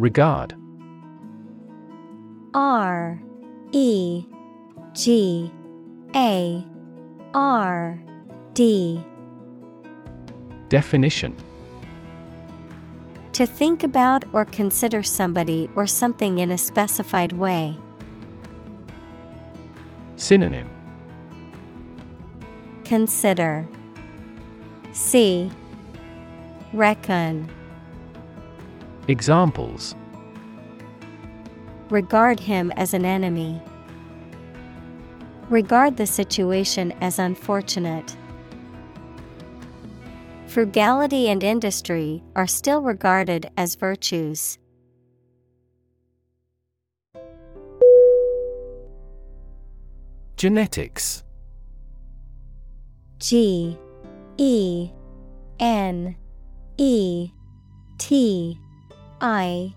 Regard. 0.00 0.54
R 2.54 3.20
E 3.70 4.24
G 4.94 5.52
A 6.16 6.64
R 7.34 8.02
D. 8.54 9.04
Definition. 10.70 11.36
To 13.34 13.44
think 13.44 13.84
about 13.84 14.24
or 14.32 14.46
consider 14.46 15.02
somebody 15.02 15.68
or 15.76 15.86
something 15.86 16.38
in 16.38 16.50
a 16.50 16.56
specified 16.56 17.32
way. 17.32 17.76
Synonym. 20.16 20.70
Consider. 22.84 23.68
See 24.92 25.50
Reckon 26.72 27.50
Examples 29.10 29.96
Regard 31.88 32.38
him 32.38 32.70
as 32.76 32.94
an 32.94 33.04
enemy. 33.04 33.60
Regard 35.48 35.96
the 35.96 36.06
situation 36.06 36.92
as 37.00 37.18
unfortunate. 37.18 38.16
Frugality 40.46 41.28
and 41.28 41.42
industry 41.42 42.22
are 42.36 42.46
still 42.46 42.82
regarded 42.82 43.50
as 43.56 43.74
virtues. 43.74 44.58
Genetics 50.36 51.24
G 53.18 53.76
E 54.38 54.90
N 55.58 56.14
E 56.78 57.32
T 57.98 58.56
I 59.20 59.74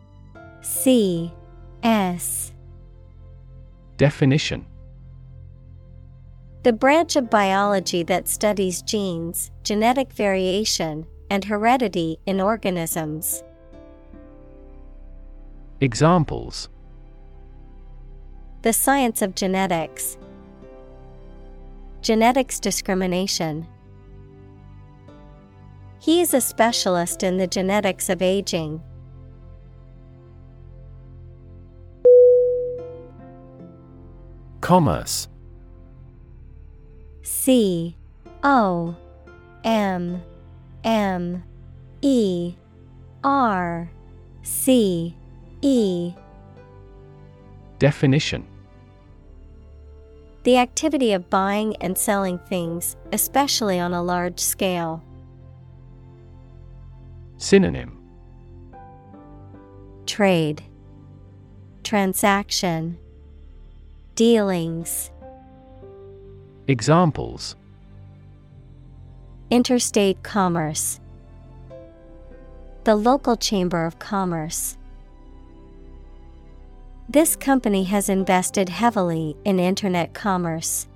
C 0.62 1.34
S 1.84 2.54
Definition 3.98 4.66
The 6.64 6.72
branch 6.72 7.18
of 7.18 7.30
biology 7.30 8.04
that 8.04 8.30
studies 8.30 8.82
genes, 8.82 9.52
genetic 9.64 10.14
variation, 10.14 11.06
and 11.30 11.44
heredity 11.44 12.20
in 12.26 12.40
organisms. 12.40 13.44
Examples 15.82 16.70
The 18.62 18.72
science 18.72 19.22
of 19.22 19.36
genetics. 19.36 20.18
Genetics 22.02 22.62
discrimination. 22.62 23.68
He 26.00 26.22
is 26.22 26.34
a 26.34 26.40
specialist 26.40 27.24
in 27.24 27.38
the 27.38 27.48
genetics 27.48 28.08
of 28.08 28.22
aging. 28.22 28.82
Commerce. 34.64 35.28
C 37.22 37.98
O 38.46 38.96
M 39.66 40.24
M 40.86 41.44
E 42.02 42.56
R 43.26 43.92
C 44.42 45.18
E. 45.62 46.14
Definition. 47.78 48.48
The 50.44 50.56
activity 50.56 51.12
of 51.12 51.30
buying 51.30 51.76
and 51.82 51.98
selling 51.98 52.40
things, 52.40 52.96
especially 53.12 53.82
on 53.82 53.94
a 53.94 54.02
large 54.02 54.40
scale. 54.40 55.04
Synonym. 57.36 58.00
Trade. 60.06 60.64
Transaction 61.84 62.98
Dealings 64.16 65.10
Examples 66.68 67.56
Interstate 69.50 70.22
commerce 70.22 71.00
The 72.84 72.96
local 72.96 73.36
chamber 73.36 73.88
of 73.88 73.98
commerce. 73.98 74.78
This 77.10 77.36
company 77.36 77.86
has 77.86 78.08
invested 78.08 78.70
heavily 78.70 79.36
in 79.46 79.60
internet 79.60 80.14
commerce. 80.14 80.88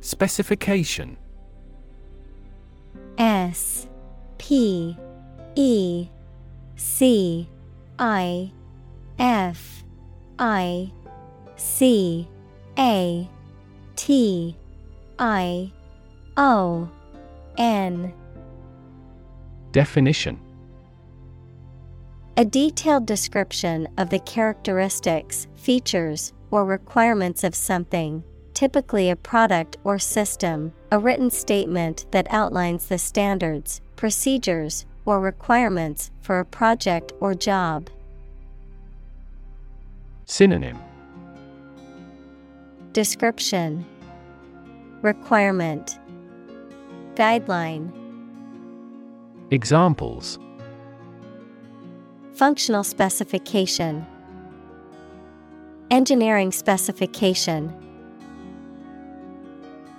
Specification 0.00 1.16
S 3.16 3.86
P 4.38 4.98
E 5.54 6.08
C 6.76 7.48
I 7.98 8.52
F 9.18 9.84
I 10.38 10.92
C 11.56 12.28
A 12.78 13.28
T 13.96 14.56
I 15.18 15.72
O 16.36 16.90
N. 17.56 18.12
Definition. 19.72 20.40
A 22.36 22.44
detailed 22.44 23.06
description 23.06 23.86
of 23.96 24.10
the 24.10 24.18
characteristics, 24.18 25.46
features, 25.54 26.32
or 26.50 26.64
requirements 26.64 27.44
of 27.44 27.54
something, 27.54 28.24
typically 28.54 29.10
a 29.10 29.16
product 29.16 29.76
or 29.84 30.00
system, 30.00 30.72
a 30.90 30.98
written 30.98 31.30
statement 31.30 32.06
that 32.10 32.26
outlines 32.30 32.88
the 32.88 32.98
standards, 32.98 33.80
procedures, 33.94 34.84
or 35.06 35.20
requirements 35.20 36.10
for 36.20 36.38
a 36.38 36.44
project 36.44 37.12
or 37.20 37.34
job. 37.34 37.90
Synonym. 40.24 40.78
Description. 42.92 43.84
Requirement. 45.02 45.98
Guideline. 47.14 47.92
Examples. 49.50 50.38
Functional 52.32 52.82
specification. 52.82 54.06
Engineering 55.90 56.50
specification 56.50 57.83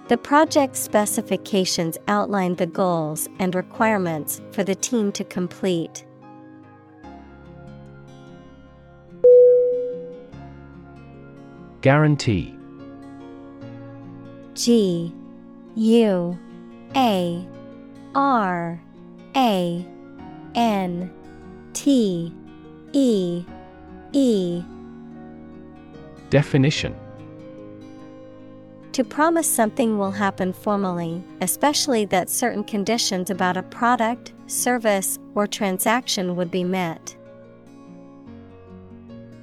The 0.08 0.18
project 0.18 0.76
specifications 0.76 1.98
outline 2.08 2.56
the 2.56 2.68
goals 2.68 3.28
and 3.40 3.56
requirements 3.56 4.40
for 4.52 4.64
the 4.64 4.76
team 4.76 5.12
to 5.14 5.24
complete. 5.24 6.06
Guarantee. 11.82 12.56
G 14.54 15.12
U 15.76 16.38
A 16.96 17.48
R 18.14 18.80
A 19.36 19.86
N 20.54 21.14
T 21.74 22.32
E 22.94 23.44
E. 24.14 24.64
Definition 26.30 26.96
To 28.96 29.04
promise 29.04 29.46
something 29.46 29.98
will 29.98 30.12
happen 30.12 30.54
formally, 30.54 31.22
especially 31.42 32.06
that 32.06 32.30
certain 32.30 32.64
conditions 32.64 33.30
about 33.30 33.58
a 33.58 33.64
product, 33.64 34.32
service, 34.48 35.20
or 35.34 35.48
transaction 35.48 36.38
would 36.38 36.50
be 36.50 36.64
met. 36.64 37.14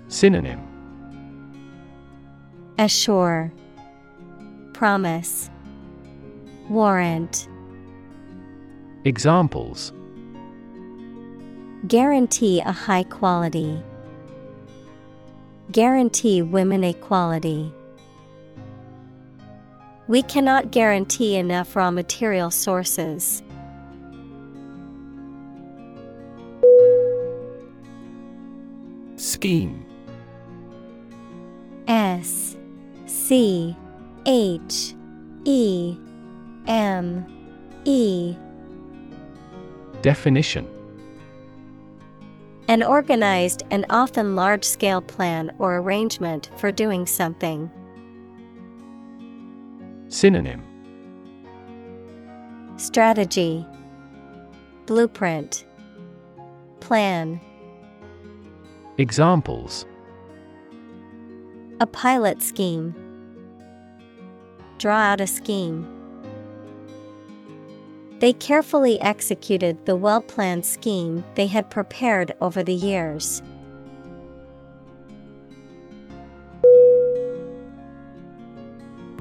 Synonym 0.08 0.58
Assure, 2.78 3.52
Promise, 4.72 5.50
Warrant, 6.70 7.46
Examples 9.04 9.92
Guarantee 11.86 12.60
a 12.60 12.72
high 12.72 13.02
quality. 13.02 13.82
Guarantee 15.72 16.40
women 16.40 16.84
equality. 16.84 17.70
We 20.08 20.22
cannot 20.22 20.70
guarantee 20.72 21.36
enough 21.36 21.76
raw 21.76 21.90
material 21.90 22.50
sources. 22.50 23.42
Scheme 29.16 29.86
S 31.86 32.56
C 33.06 33.76
H 34.26 34.94
E 35.44 35.96
M 36.66 37.24
E 37.84 38.36
Definition 40.02 40.68
An 42.66 42.82
organized 42.82 43.62
and 43.70 43.86
often 43.90 44.34
large 44.34 44.64
scale 44.64 45.00
plan 45.00 45.54
or 45.58 45.76
arrangement 45.76 46.50
for 46.56 46.72
doing 46.72 47.06
something. 47.06 47.70
Synonym 50.12 50.62
Strategy 52.76 53.66
Blueprint 54.84 55.64
Plan 56.80 57.40
Examples 58.98 59.86
A 61.80 61.86
pilot 61.86 62.42
scheme. 62.42 62.94
Draw 64.76 64.98
out 64.98 65.22
a 65.22 65.26
scheme. 65.26 65.88
They 68.18 68.34
carefully 68.34 69.00
executed 69.00 69.86
the 69.86 69.96
well 69.96 70.20
planned 70.20 70.66
scheme 70.66 71.24
they 71.36 71.46
had 71.46 71.70
prepared 71.70 72.34
over 72.42 72.62
the 72.62 72.74
years. 72.74 73.40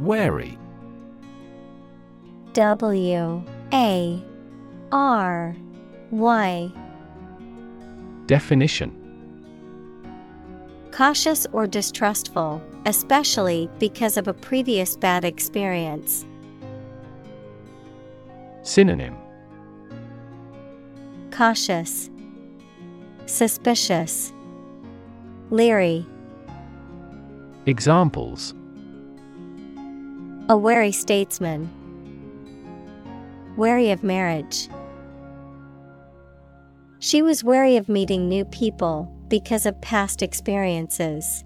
Wary 0.02 0.58
W 2.54 3.44
A 3.74 4.24
R 4.92 5.56
Y. 6.12 6.72
Definition. 8.26 8.98
Cautious 10.92 11.48
or 11.54 11.66
distrustful, 11.66 12.62
especially 12.86 13.70
because 13.80 14.18
of 14.18 14.28
a 14.28 14.34
previous 14.34 14.98
bad 14.98 15.24
experience. 15.24 16.26
Synonym. 18.64 19.16
Cautious, 21.32 22.10
Suspicious, 23.28 24.34
Leery, 25.50 26.06
Examples. 27.66 28.54
A 30.50 30.58
wary 30.58 30.92
statesman, 30.92 31.70
wary 33.58 33.92
of 33.92 34.04
marriage. 34.04 34.70
She 37.00 37.22
was 37.22 37.44
wary 37.44 37.78
of 37.78 37.90
meeting 37.90 38.30
new 38.30 38.46
people 38.46 39.12
because 39.28 39.66
of 39.66 39.82
past 39.82 40.22
experiences. 40.22 41.44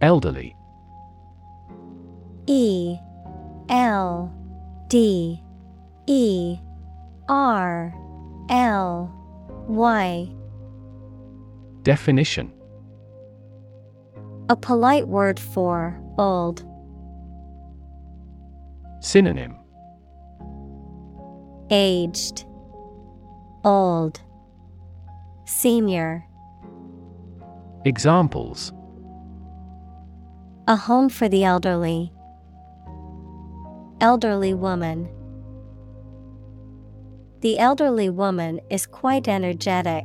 Elderly 0.00 0.54
E 2.46 2.96
L 3.68 4.32
D 4.88 5.42
E 6.06 6.58
R 7.28 7.94
L 8.48 9.12
Y 9.68 10.28
Definition 11.82 12.52
A 14.48 14.56
polite 14.56 15.08
word 15.08 15.38
for 15.38 16.00
old. 16.18 16.64
Synonym 19.00 19.56
Aged, 21.70 22.46
Old, 23.64 24.20
Senior. 25.44 26.24
Examples 27.84 28.72
A 30.66 30.76
home 30.76 31.08
for 31.08 31.28
the 31.28 31.44
elderly. 31.44 32.12
Elderly 34.00 34.54
woman. 34.54 35.08
The 37.40 37.58
elderly 37.58 38.10
woman 38.10 38.60
is 38.68 38.86
quite 38.86 39.28
energetic. 39.28 40.04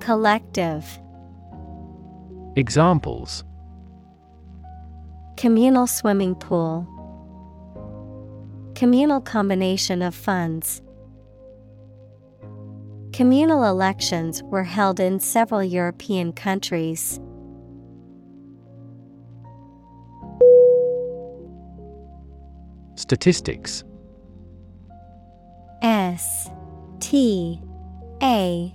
Collective. 0.00 0.98
Examples 2.56 3.44
Communal 5.36 5.86
swimming 5.86 6.34
pool. 6.34 6.86
Communal 8.74 9.20
combination 9.20 10.02
of 10.02 10.14
funds. 10.14 10.82
Communal 13.12 13.64
elections 13.64 14.42
were 14.44 14.64
held 14.64 15.00
in 15.00 15.20
several 15.20 15.62
European 15.62 16.32
countries. 16.32 17.20
Statistics 22.96 23.84
S 25.82 26.50
T 27.00 27.60
A 28.22 28.74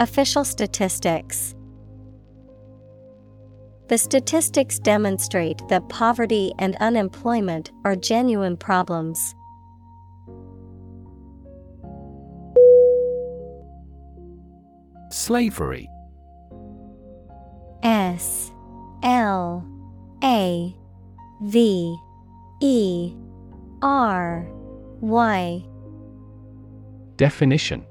Official 0.00 0.44
statistics. 0.44 1.56
The 3.88 3.98
statistics 3.98 4.78
demonstrate 4.78 5.60
that 5.70 5.88
poverty 5.88 6.52
and 6.60 6.76
unemployment 6.76 7.72
are 7.84 7.96
genuine 7.96 8.56
problems. 8.56 9.34
Slavery. 15.10 15.88
S. 17.82 18.52
L. 19.02 19.66
A. 20.22 20.76
V. 21.42 21.96
E. 22.60 23.14
R. 23.82 24.46
Y. 25.00 25.64
Definition 27.16 27.84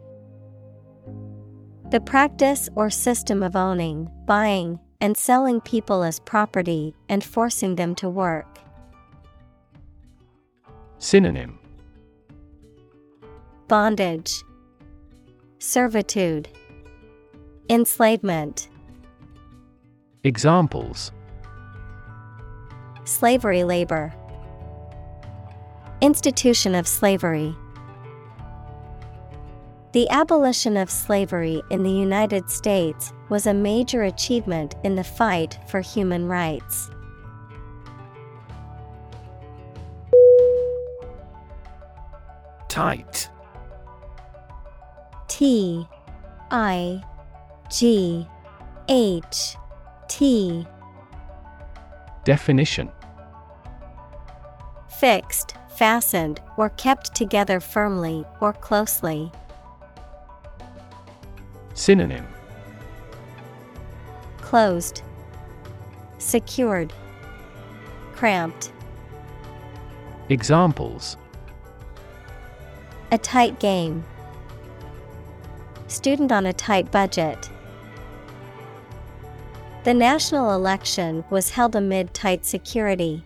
The 1.89 2.01
practice 2.01 2.67
or 2.75 2.89
system 2.89 3.41
of 3.41 3.55
owning, 3.55 4.09
buying, 4.25 4.77
and 4.99 5.15
selling 5.15 5.61
people 5.61 6.03
as 6.03 6.19
property 6.19 6.93
and 7.07 7.23
forcing 7.23 7.75
them 7.75 7.95
to 7.95 8.09
work. 8.09 8.59
Synonym. 10.97 11.59
Bondage, 13.69 14.43
Servitude, 15.59 16.49
Enslavement, 17.69 18.67
Examples. 20.25 21.13
Slavery 23.05 23.63
labor, 23.63 24.13
Institution 26.01 26.75
of 26.75 26.85
slavery. 26.85 27.55
The 29.93 30.09
abolition 30.09 30.75
of 30.75 30.91
slavery 30.91 31.61
in 31.71 31.81
the 31.81 31.91
United 31.91 32.49
States 32.49 33.13
was 33.29 33.47
a 33.47 33.53
major 33.53 34.03
achievement 34.03 34.75
in 34.83 34.95
the 34.95 35.03
fight 35.03 35.57
for 35.67 35.79
human 35.79 36.27
rights. 36.27 36.89
Tight 42.67 43.29
T 45.29 45.87
I 46.51 47.01
G 47.71 48.27
H 48.89 49.55
T 50.09 50.67
Definition 52.25 52.91
Fixed, 54.89 55.55
fastened, 55.75 56.41
or 56.57 56.69
kept 56.71 57.15
together 57.15 57.59
firmly 57.59 58.25
or 58.41 58.51
closely. 58.51 59.31
Synonym 61.77 62.27
Closed, 64.41 65.03
Secured, 66.17 66.91
Cramped. 68.15 68.71
Examples 70.29 71.17
A 73.11 73.19
tight 73.19 73.59
game. 73.59 74.03
Student 75.87 76.31
on 76.31 76.47
a 76.47 76.53
tight 76.53 76.91
budget. 76.91 77.47
The 79.83 79.93
national 79.93 80.53
election 80.53 81.23
was 81.29 81.51
held 81.51 81.75
amid 81.75 82.11
tight 82.15 82.43
security. 82.43 83.23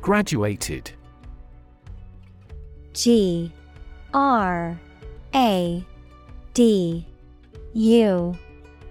Graduated 0.00 0.92
G 2.92 3.50
R 4.12 4.78
A 5.34 5.84
D 6.52 7.06
U 7.72 8.36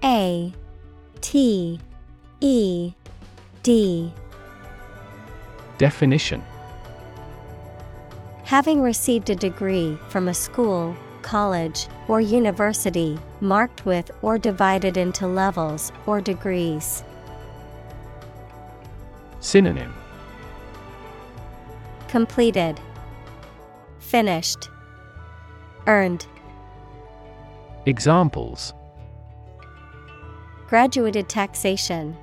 A 0.03 0.53
T 1.21 1.79
E 2.39 2.93
D. 3.63 4.13
Definition. 5.77 6.43
Having 8.43 8.81
received 8.81 9.29
a 9.29 9.35
degree 9.35 9.97
from 10.09 10.27
a 10.27 10.33
school, 10.33 10.95
college, 11.21 11.87
or 12.07 12.19
university, 12.19 13.17
marked 13.39 13.85
with 13.85 14.09
or 14.21 14.37
divided 14.37 14.97
into 14.97 15.27
levels 15.27 15.91
or 16.05 16.19
degrees. 16.19 17.03
Synonym. 19.39 19.93
Completed, 22.07 22.79
Finished, 24.11 24.69
Earned. 25.87 26.25
Examples 27.85 28.73
Graduated 30.67 31.29
taxation, 31.29 32.17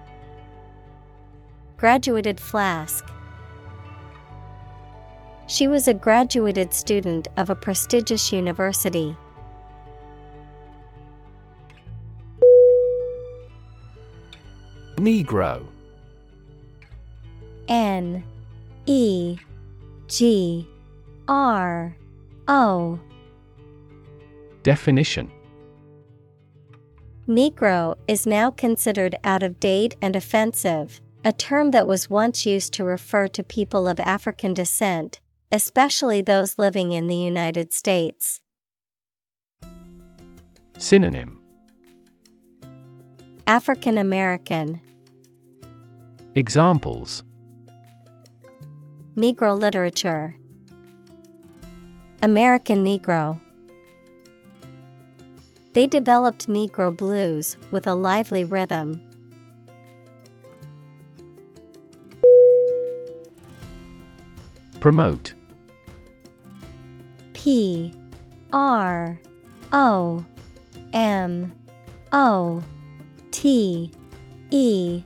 Graduated 1.79 2.39
flask. 2.39 3.11
She 5.47 5.67
was 5.67 5.89
a 5.89 5.95
graduated 5.95 6.75
student 6.75 7.27
of 7.39 7.49
a 7.49 7.55
prestigious 7.55 8.35
university. 8.35 9.17
Negro 14.97 15.67
N 17.67 18.23
E 18.85 19.39
G 20.09 20.69
R 21.29 21.95
O. 22.49 22.99
Definition. 24.63 25.31
Negro 27.29 27.95
is 28.09 28.27
now 28.27 28.51
considered 28.51 29.15
out 29.23 29.43
of 29.43 29.61
date 29.61 29.95
and 30.01 30.17
offensive, 30.17 31.03
a 31.25 31.33
term 31.33 31.71
that 31.73 31.87
was 31.87 32.09
once 32.09 32.47
used 32.47 32.73
to 32.73 32.85
refer 32.85 33.29
to 33.29 33.45
people 33.45 33.87
of 33.87 34.01
African 34.01 34.55
descent, 34.55 35.21
especially 35.53 36.23
those 36.23 36.59
living 36.59 36.93
in 36.93 37.07
the 37.07 37.17
United 37.17 37.75
States. 37.75 38.41
Synonym. 40.79 41.39
African 43.47 43.99
American, 43.99 44.81
Examples. 46.35 47.25
Negro 49.17 49.59
literature, 49.59 50.37
American 52.21 52.85
Negro. 52.85 53.41
They 55.73 55.87
developed 55.87 56.49
Negro 56.49 56.97
blues 56.97 57.57
with 57.71 57.87
a 57.87 57.95
lively 57.95 58.43
rhythm. 58.43 59.01
Promote 64.81 65.35
P 67.35 67.93
R 68.53 69.21
O 69.73 70.25
M 70.93 71.53
O 72.13 72.63
T 73.31 73.93
E 74.51 75.03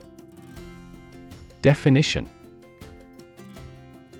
Definition 1.60 2.28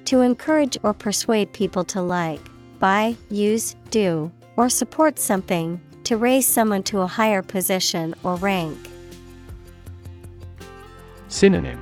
To 0.04 0.20
encourage 0.20 0.76
or 0.82 0.92
persuade 0.92 1.52
people 1.52 1.84
to 1.84 2.02
like, 2.02 2.40
buy, 2.82 3.16
use, 3.30 3.76
do, 3.90 4.28
or 4.56 4.68
support 4.68 5.16
something, 5.16 5.80
to 6.02 6.16
raise 6.16 6.44
someone 6.44 6.82
to 6.82 6.98
a 6.98 7.06
higher 7.06 7.40
position 7.40 8.12
or 8.24 8.34
rank. 8.34 8.76
Synonym 11.28 11.80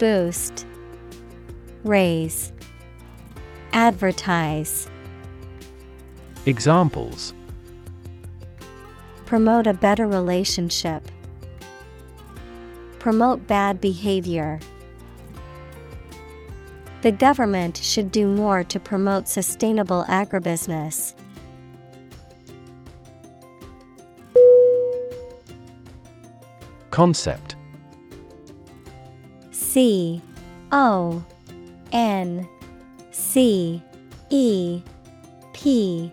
Boost, 0.00 0.66
Raise, 1.84 2.52
Advertise. 3.72 4.90
Examples 6.44 7.34
Promote 9.26 9.68
a 9.68 9.74
better 9.74 10.08
relationship. 10.08 11.08
Promote 12.98 13.46
bad 13.46 13.80
behavior. 13.80 14.58
The 17.02 17.10
government 17.10 17.76
should 17.78 18.12
do 18.12 18.28
more 18.28 18.62
to 18.62 18.78
promote 18.78 19.26
sustainable 19.26 20.04
agribusiness. 20.08 21.14
Concept 26.90 27.56
C 29.50 30.22
O 30.70 31.24
N 31.90 32.48
C 33.10 33.82
E 34.30 34.82
P 35.52 36.12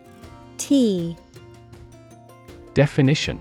T 0.57 1.15
Definition 2.73 3.39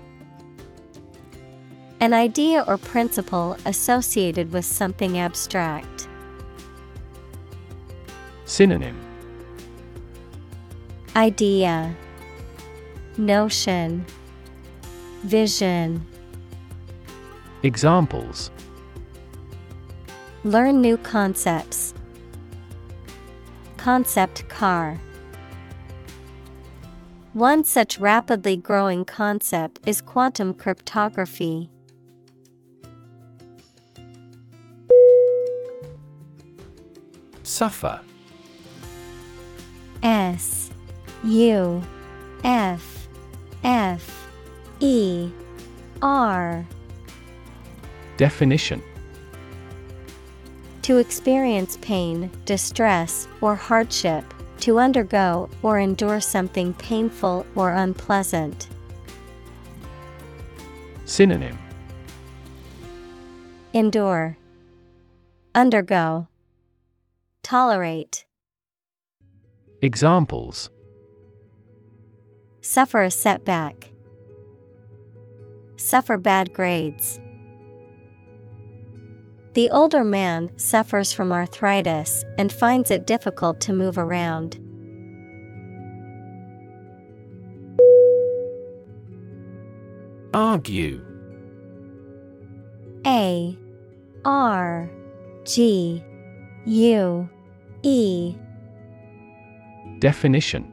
An 1.99 2.13
idea 2.13 2.63
or 2.67 2.77
principle 2.77 3.57
associated 3.65 4.51
with 4.51 4.65
something 4.65 5.17
abstract. 5.17 5.98
Synonym 8.49 8.99
Idea 11.15 11.95
Notion 13.15 14.03
Vision 15.21 16.03
Examples 17.61 18.49
Learn 20.43 20.81
new 20.81 20.97
concepts. 20.97 21.93
Concept 23.77 24.49
car. 24.49 24.97
One 27.33 27.63
such 27.63 27.99
rapidly 27.99 28.57
growing 28.57 29.05
concept 29.05 29.79
is 29.85 30.01
quantum 30.01 30.55
cryptography. 30.55 31.69
Suffer 37.43 38.01
S 40.03 40.71
U 41.23 41.81
F 42.43 43.07
F 43.63 44.27
E 44.79 45.29
R. 46.01 46.65
Definition. 48.17 48.81
To 50.83 50.97
experience 50.97 51.77
pain, 51.81 52.31
distress, 52.45 53.27
or 53.41 53.55
hardship, 53.55 54.23
to 54.61 54.79
undergo 54.79 55.49
or 55.61 55.79
endure 55.79 56.19
something 56.19 56.73
painful 56.73 57.45
or 57.55 57.71
unpleasant. 57.71 58.67
Synonym. 61.05 61.57
Endure, 63.73 64.37
Undergo, 65.53 66.27
Tolerate, 67.43 68.25
Examples. 69.81 70.69
Suffer 72.61 73.03
a 73.03 73.11
setback, 73.11 73.89
Suffer 75.79 76.17
bad 76.17 76.53
grades. 76.53 77.21
The 79.53 79.69
older 79.69 80.03
man 80.03 80.51
suffers 80.57 81.13
from 81.13 81.31
arthritis 81.31 82.25
and 82.37 82.51
finds 82.51 82.91
it 82.91 83.07
difficult 83.07 83.61
to 83.61 83.73
move 83.73 83.97
around. 83.97 84.59
Argue. 90.33 91.01
A. 93.07 93.57
R. 94.25 94.91
G. 95.45 96.03
U. 96.65 97.29
E 97.83 98.35
Definition 99.99 100.65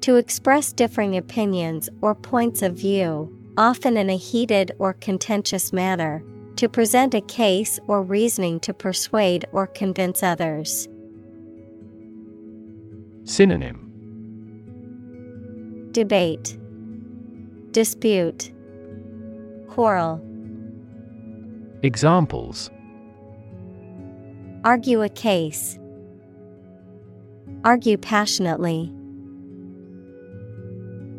To 0.00 0.16
express 0.16 0.72
differing 0.72 1.16
opinions 1.16 1.88
or 2.00 2.14
points 2.14 2.62
of 2.62 2.74
view, 2.74 3.30
often 3.58 3.96
in 3.96 4.08
a 4.08 4.16
heated 4.16 4.72
or 4.78 4.94
contentious 4.94 5.72
manner, 5.72 6.22
to 6.56 6.68
present 6.68 7.14
a 7.14 7.20
case 7.20 7.78
or 7.86 8.02
reasoning 8.02 8.58
to 8.60 8.72
persuade 8.72 9.44
or 9.52 9.66
convince 9.66 10.22
others. 10.22 10.88
Synonym 13.24 13.82
Debate, 15.92 16.58
Dispute, 17.72 18.52
Quarrel. 19.68 20.22
Examples 21.82 22.70
Argue 24.64 25.02
a 25.02 25.08
case. 25.08 25.78
Argue 27.66 27.98
passionately. 27.98 28.92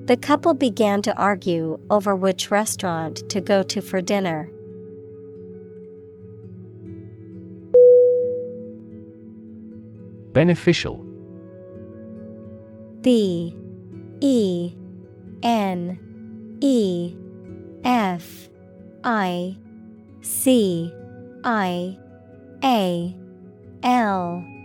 The 0.06 0.16
couple 0.16 0.54
began 0.54 1.02
to 1.02 1.14
argue 1.18 1.78
over 1.90 2.16
which 2.16 2.50
restaurant 2.50 3.30
to 3.30 3.42
go 3.42 3.64
to 3.64 3.82
for 3.82 4.00
dinner. 4.00 4.50
Beneficial. 10.32 11.06
B. 13.02 13.54
E. 14.22 14.74
N. 15.44 16.00
E. 16.62 17.14
F. 17.84 18.48
I. 19.04 19.58
C. 20.22 20.94
I. 21.44 21.98
A. 22.64 23.14
L 23.84 24.57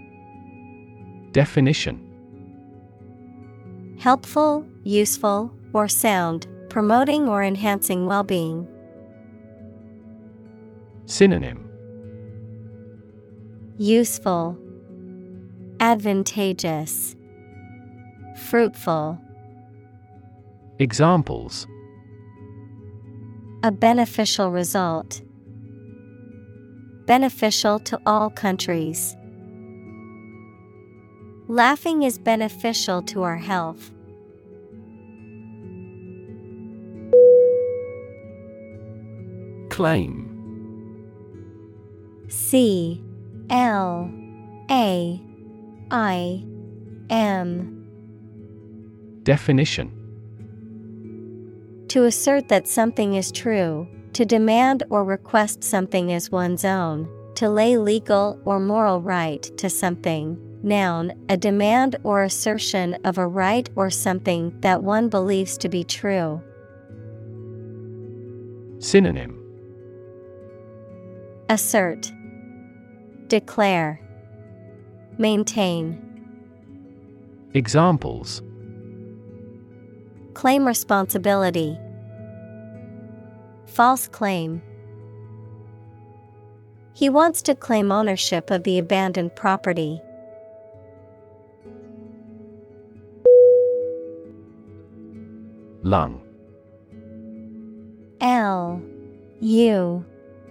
Definition 1.32 2.08
Helpful, 3.98 4.66
useful, 4.84 5.52
or 5.72 5.88
sound, 5.88 6.46
promoting 6.68 7.28
or 7.28 7.42
enhancing 7.42 8.06
well 8.06 8.22
being. 8.22 8.68
Synonym 11.06 11.68
Useful, 13.78 14.58
Advantageous, 15.80 17.16
Fruitful. 18.36 19.18
Examples 20.78 21.66
A 23.62 23.70
beneficial 23.70 24.50
result. 24.50 25.22
Beneficial 27.06 27.78
to 27.80 28.00
all 28.06 28.30
countries. 28.30 29.16
Laughing 31.52 32.02
is 32.02 32.16
beneficial 32.16 33.02
to 33.02 33.24
our 33.24 33.36
health. 33.36 33.90
Claim 39.68 40.30
C 42.30 43.04
L 43.50 44.10
A 44.70 45.20
I 45.90 46.44
M 47.10 47.86
Definition 49.22 49.92
To 51.88 52.04
assert 52.04 52.48
that 52.48 52.66
something 52.66 53.12
is 53.12 53.30
true, 53.30 53.86
to 54.14 54.24
demand 54.24 54.84
or 54.88 55.04
request 55.04 55.62
something 55.62 56.14
as 56.14 56.30
one's 56.32 56.64
own, 56.64 57.10
to 57.34 57.50
lay 57.50 57.76
legal 57.76 58.40
or 58.46 58.58
moral 58.58 59.02
right 59.02 59.42
to 59.58 59.68
something. 59.68 60.48
Noun, 60.62 61.12
a 61.28 61.36
demand 61.36 61.96
or 62.04 62.22
assertion 62.22 62.94
of 63.04 63.18
a 63.18 63.26
right 63.26 63.68
or 63.74 63.90
something 63.90 64.58
that 64.60 64.82
one 64.82 65.08
believes 65.08 65.58
to 65.58 65.68
be 65.68 65.82
true. 65.82 66.40
Synonym 68.78 69.38
Assert, 71.48 72.12
Declare, 73.26 74.00
Maintain. 75.18 75.98
Examples 77.54 78.42
Claim 80.34 80.66
responsibility. 80.66 81.78
False 83.66 84.08
claim. 84.08 84.62
He 86.94 87.08
wants 87.08 87.42
to 87.42 87.54
claim 87.54 87.90
ownership 87.90 88.50
of 88.50 88.64
the 88.64 88.78
abandoned 88.78 89.34
property. 89.34 90.00
Lung. 95.92 96.22
L 98.22 98.80
U 99.40 100.04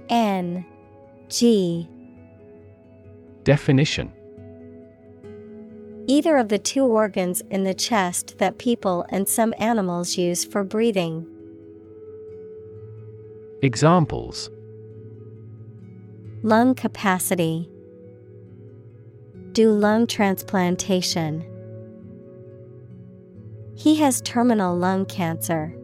N 0.08 0.64
G. 1.30 1.90
Definition 3.44 4.14
Either 6.06 6.38
of 6.38 6.50
the 6.50 6.60
two 6.60 6.84
organs 6.84 7.42
in 7.50 7.64
the 7.64 7.74
chest 7.74 8.38
that 8.38 8.60
people 8.60 9.04
and 9.10 9.28
some 9.28 9.56
animals 9.58 10.16
use 10.16 10.46
for 10.46 10.64
breathing. 10.64 11.26
Examples 13.64 14.52
Lung 16.44 16.76
capacity. 16.76 17.68
Do 19.54 19.72
lung 19.72 20.06
transplantation. 20.06 21.51
He 23.82 23.96
has 23.96 24.22
terminal 24.22 24.78
lung 24.78 25.08
cancer. 25.08 25.76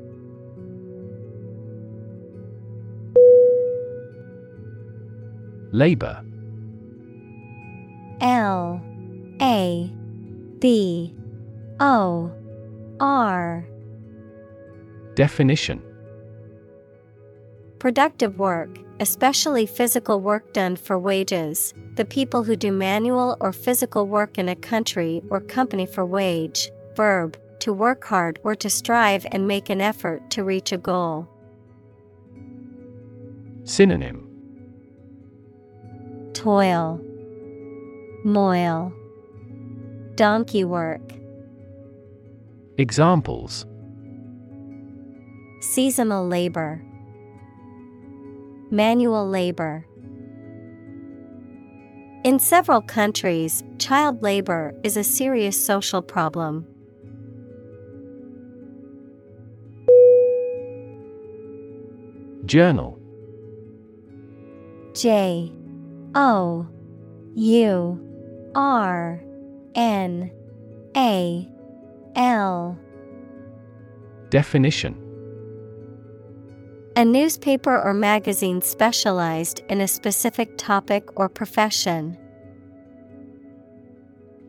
Labor. 5.71 6.23
L 8.21 8.79
A 9.41 9.91
B 10.59 11.15
O 11.79 12.31
R. 12.99 13.67
Definition. 15.15 15.81
Productive 17.79 18.37
work, 18.37 18.77
especially 18.99 19.65
physical 19.65 20.21
work 20.21 20.53
done 20.53 20.75
for 20.75 20.99
wages, 20.99 21.73
the 21.95 22.05
people 22.05 22.43
who 22.43 22.55
do 22.55 22.71
manual 22.71 23.37
or 23.39 23.51
physical 23.51 24.05
work 24.05 24.37
in 24.37 24.47
a 24.47 24.55
country 24.55 25.23
or 25.31 25.41
company 25.41 25.87
for 25.87 26.05
wage, 26.05 26.69
verb, 26.95 27.35
to 27.59 27.73
work 27.73 28.03
hard 28.05 28.39
or 28.43 28.55
to 28.55 28.69
strive 28.69 29.25
and 29.31 29.47
make 29.47 29.69
an 29.69 29.81
effort 29.81 30.29
to 30.31 30.43
reach 30.43 30.71
a 30.71 30.77
goal. 30.77 31.27
Synonym 33.63 34.23
Toil, 36.33 37.01
Moil, 38.23 38.93
Donkey 40.15 40.63
work, 40.63 41.01
Examples 42.77 43.65
Seasonal 45.61 46.27
labor, 46.27 46.81
Manual 48.69 49.27
labor. 49.27 49.85
In 52.23 52.39
several 52.39 52.81
countries, 52.81 53.63
child 53.79 54.21
labor 54.21 54.73
is 54.83 54.97
a 54.97 55.03
serious 55.03 55.63
social 55.63 56.01
problem. 56.01 56.67
Journal. 62.47 62.97
J 64.93 65.51
O 66.15 66.65
U 67.35 68.51
R 68.55 69.21
N 69.75 70.31
A 70.95 71.49
L. 72.15 72.79
Definition. 74.29 75.03
A 76.95 77.03
newspaper 77.03 77.79
or 77.79 77.93
magazine 77.93 78.61
specialized 78.61 79.59
in 79.69 79.81
a 79.81 79.87
specific 79.87 80.57
topic 80.57 81.09
or 81.17 81.27
profession. 81.27 82.17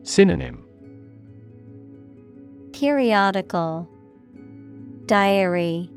Synonym. 0.03 0.65
Periodical. 2.71 3.89
Diary 5.05 5.91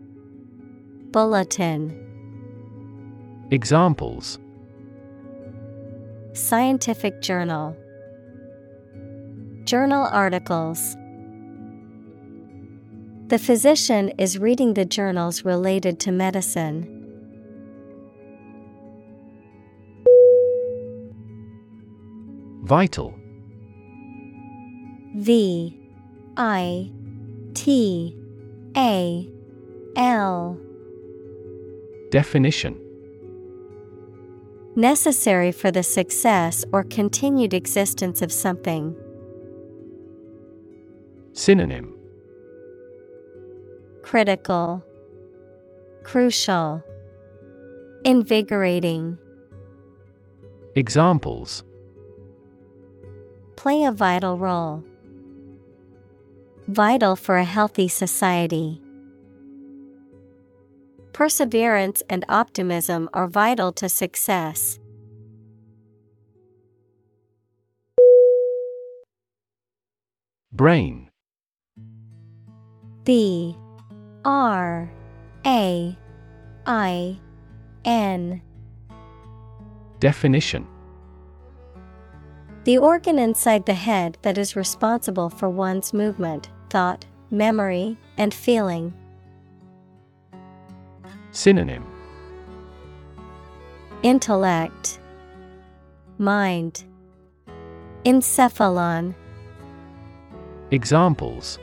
Bulletin. 1.12 1.98
Examples. 3.50 4.38
Scientific 6.32 7.20
Journal. 7.20 7.76
Journal 9.64 10.08
articles. 10.10 10.96
The 13.26 13.38
physician 13.38 14.08
is 14.18 14.38
reading 14.38 14.72
the 14.72 14.86
journals 14.86 15.44
related 15.44 16.00
to 16.00 16.12
medicine. 16.12 16.88
Vital. 22.62 23.14
V 25.16 25.78
I 26.38 26.90
T 27.52 28.16
A 28.74 29.28
L 29.96 30.58
Definition 32.12 32.78
Necessary 34.76 35.50
for 35.50 35.70
the 35.70 35.82
success 35.82 36.62
or 36.70 36.84
continued 36.84 37.54
existence 37.54 38.20
of 38.20 38.30
something. 38.30 38.94
Synonym 41.32 41.94
Critical, 44.02 44.84
Crucial, 46.02 46.84
Invigorating. 48.04 49.16
Examples 50.74 51.64
Play 53.56 53.84
a 53.84 53.92
vital 53.92 54.36
role. 54.36 54.84
Vital 56.68 57.16
for 57.16 57.38
a 57.38 57.44
healthy 57.44 57.88
society. 57.88 58.81
Perseverance 61.12 62.02
and 62.08 62.24
optimism 62.28 63.08
are 63.12 63.26
vital 63.26 63.72
to 63.72 63.88
success. 63.88 64.78
Brain. 70.52 71.10
B. 73.04 73.56
R. 74.24 74.92
A. 75.46 75.98
I. 76.66 77.18
N. 77.84 78.42
Definition. 79.98 80.66
The 82.64 82.78
organ 82.78 83.18
inside 83.18 83.66
the 83.66 83.74
head 83.74 84.18
that 84.22 84.38
is 84.38 84.54
responsible 84.54 85.30
for 85.30 85.48
one's 85.48 85.92
movement, 85.92 86.50
thought, 86.70 87.04
memory, 87.30 87.98
and 88.16 88.32
feeling. 88.32 88.94
Synonym 91.32 91.86
Intellect, 94.02 95.00
Mind, 96.18 96.84
Encephalon. 98.04 99.14
Examples 100.70 101.58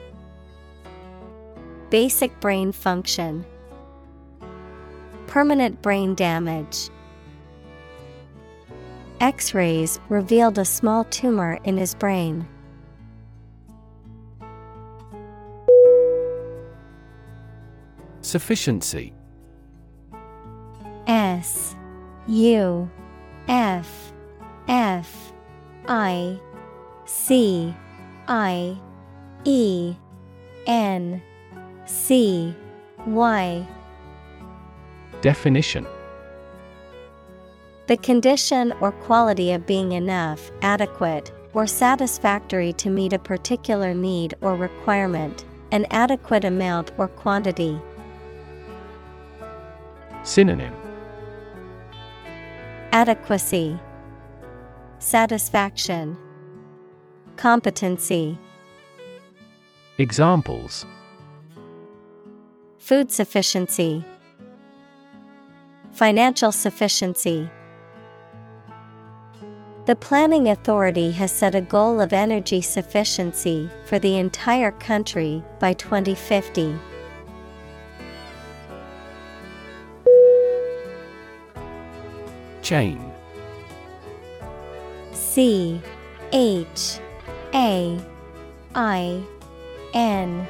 Basic 1.91 2.37
brain 2.39 2.71
function. 2.71 3.45
Permanent 5.27 5.79
brain 5.83 6.15
damage. 6.15 6.89
X 9.19 9.53
rays 9.53 9.99
revealed 10.09 10.57
a 10.57 10.65
small 10.65 11.03
tumor 11.05 11.59
in 11.63 11.77
his 11.77 11.93
brain. 11.93 12.47
Sufficiency 18.21 19.13
S 21.40 21.74
U 22.28 22.90
F 23.48 24.11
F 24.68 25.32
I 25.88 26.38
C 27.06 27.74
I 28.28 28.78
E 29.45 29.95
N 30.68 31.22
C 31.86 32.53
Y. 33.07 33.66
Definition. 35.22 35.88
The 37.88 37.95
condition 37.95 38.74
or 38.82 38.91
quality 38.91 39.53
of 39.53 39.66
being 39.66 39.94
enough, 39.94 40.52
adequate, 40.61 41.32
or 41.53 41.66
satisfactory 41.66 42.74
to 42.74 42.90
meet 42.90 43.14
a 43.14 43.20
particular 43.20 43.94
need 43.94 44.36
or 44.41 44.56
requirement, 44.57 45.45
an 45.72 45.88
adequate 45.90 46.44
amount 46.44 46.91
or 46.98 47.07
quantity. 47.07 47.80
Synonym 50.24 50.78
Adequacy, 52.91 53.80
Satisfaction, 54.98 56.18
Competency. 57.36 58.36
Examples 59.99 60.88
Food 62.80 63.11
sufficiency, 63.11 64.03
Financial 65.91 66.52
sufficiency. 66.52 67.48
The 69.86 69.95
planning 69.95 70.48
authority 70.49 71.11
has 71.11 71.32
set 71.32 71.53
a 71.53 71.61
goal 71.61 72.02
of 72.02 72.11
energy 72.11 72.61
sufficiency 72.61 73.70
for 73.86 73.99
the 73.99 74.18
entire 74.18 74.72
country 74.72 75.44
by 75.60 75.74
2050. 75.74 76.76
Chain. 82.69 83.01
C 85.11 85.81
H 86.31 86.99
A 87.55 87.99
I 88.75 89.23
N. 89.95 90.47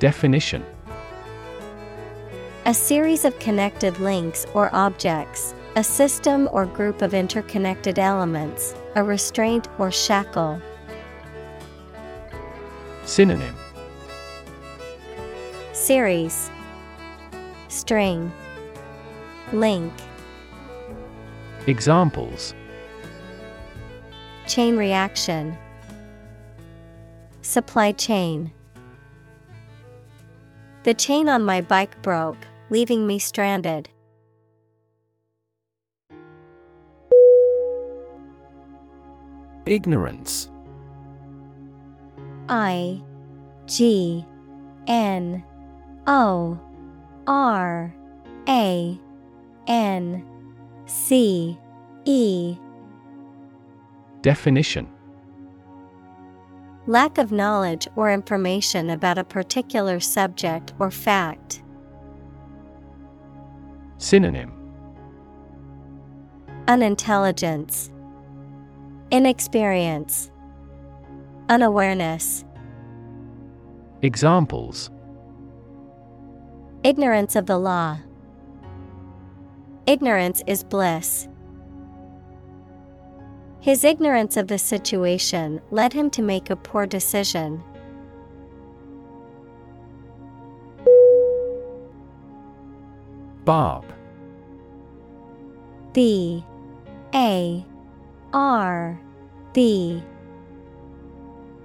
Definition. 0.00 0.62
A 2.66 2.74
series 2.74 3.24
of 3.24 3.38
connected 3.38 3.98
links 4.00 4.44
or 4.52 4.68
objects, 4.74 5.54
a 5.76 5.82
system 5.82 6.46
or 6.52 6.66
group 6.66 7.00
of 7.00 7.14
interconnected 7.14 7.98
elements, 7.98 8.74
a 8.96 9.02
restraint 9.02 9.66
or 9.78 9.90
shackle. 9.90 10.60
Synonym. 13.06 13.56
Series. 15.72 16.50
String. 17.68 18.30
Link 19.54 19.94
Examples. 21.66 22.54
Chain 24.46 24.76
reaction. 24.76 25.56
Supply 27.42 27.92
chain. 27.92 28.50
The 30.84 30.94
chain 30.94 31.28
on 31.28 31.44
my 31.44 31.60
bike 31.60 32.00
broke, 32.02 32.46
leaving 32.70 33.06
me 33.06 33.18
stranded. 33.18 33.88
Ignorance. 39.66 40.50
I 42.48 43.02
G 43.66 44.24
N 44.86 45.44
O 46.06 46.58
R 47.26 47.94
A 48.48 48.98
N 49.66 50.29
C 50.90 51.56
E. 52.04 52.56
Definition. 54.22 54.88
Lack 56.88 57.16
of 57.16 57.30
knowledge 57.30 57.86
or 57.94 58.10
information 58.10 58.90
about 58.90 59.16
a 59.16 59.22
particular 59.22 60.00
subject 60.00 60.72
or 60.80 60.90
fact. 60.90 61.62
Synonym. 63.98 64.52
Unintelligence, 66.66 67.92
Inexperience, 69.12 70.32
Unawareness, 71.48 72.44
Examples. 74.02 74.90
Ignorance 76.82 77.36
of 77.36 77.46
the 77.46 77.58
law. 77.58 77.98
Ignorance 79.90 80.40
is 80.46 80.62
bliss. 80.62 81.26
His 83.58 83.82
ignorance 83.82 84.36
of 84.36 84.46
the 84.46 84.56
situation 84.56 85.60
led 85.72 85.92
him 85.92 86.10
to 86.10 86.22
make 86.22 86.48
a 86.48 86.54
poor 86.54 86.86
decision. 86.86 87.60
Bob. 93.44 93.84
B. 95.92 96.44
A. 97.12 97.66
R. 98.32 99.00
B. 99.52 100.04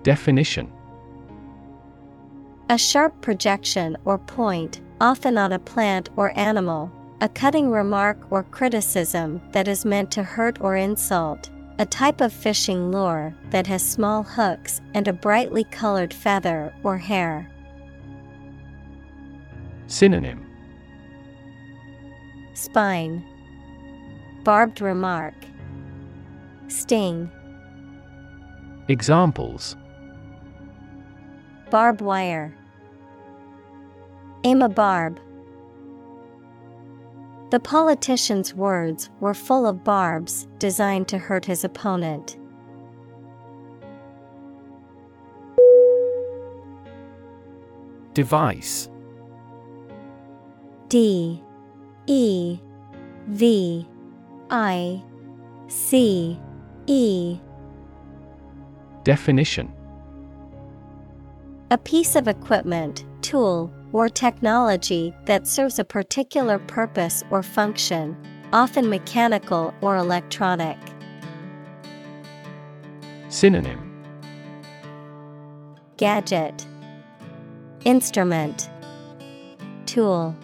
Definition. 0.02 0.74
A 2.72 2.78
sharp 2.80 3.22
projection 3.22 3.96
or 4.04 4.18
point, 4.18 4.82
often 5.00 5.38
on 5.38 5.52
a 5.52 5.60
plant 5.60 6.10
or 6.16 6.36
animal, 6.36 6.92
a 7.22 7.30
cutting 7.30 7.70
remark 7.70 8.18
or 8.30 8.44
criticism 8.44 9.42
that 9.52 9.68
is 9.68 9.86
meant 9.86 10.12
to 10.12 10.24
hurt 10.24 10.60
or 10.60 10.76
insult, 10.76 11.50
a 11.80 11.86
type 11.86 12.20
of 12.22 12.34
fishing 12.34 12.92
lure 12.92 13.34
that 13.52 13.68
has 13.68 13.84
small 13.84 14.24
hooks 14.24 14.82
and 14.94 15.08
a 15.08 15.14
brightly 15.14 15.64
colored 15.66 16.14
feather 16.14 16.74
or 16.84 16.98
hair. 16.98 17.50
Synonym. 19.88 20.46
Spine. 22.54 23.24
Barbed 24.44 24.82
remark. 24.82 25.36
Sting. 26.68 27.30
Examples. 28.88 29.76
Barb 31.70 32.02
wire. 32.02 32.56
Aim 34.44 34.62
a 34.62 34.70
barb 34.70 35.20
The 37.56 37.62
politician's 37.62 38.54
words 38.54 39.10
were 39.22 39.34
full 39.34 39.66
of 39.66 39.82
barbs 39.82 40.46
designed 40.60 41.08
to 41.08 41.18
hurt 41.18 41.46
his 41.46 41.64
opponent. 41.64 42.38
Device. 48.14 48.90
D. 50.90 51.42
E. 52.08 52.60
V. 53.28 53.88
I. 54.50 55.02
C. 55.70 56.38
E. 56.88 57.40
Definition. 59.06 59.74
A 61.72 61.78
piece 61.78 62.18
of 62.18 62.28
equipment, 62.28 63.06
tool, 63.22 63.74
or 63.96 64.10
technology 64.10 65.16
that 65.24 65.48
serves 65.48 65.80
a 65.80 65.84
particular 65.86 66.60
purpose 66.60 67.24
or 67.30 67.42
function, 67.42 68.14
often 68.52 68.90
mechanical 68.90 69.74
or 69.80 69.96
electronic. 69.96 70.78
Synonym. 73.30 73.80
Gadget. 75.96 76.68
Instrument. 77.86 78.70
Tool. 79.86 80.36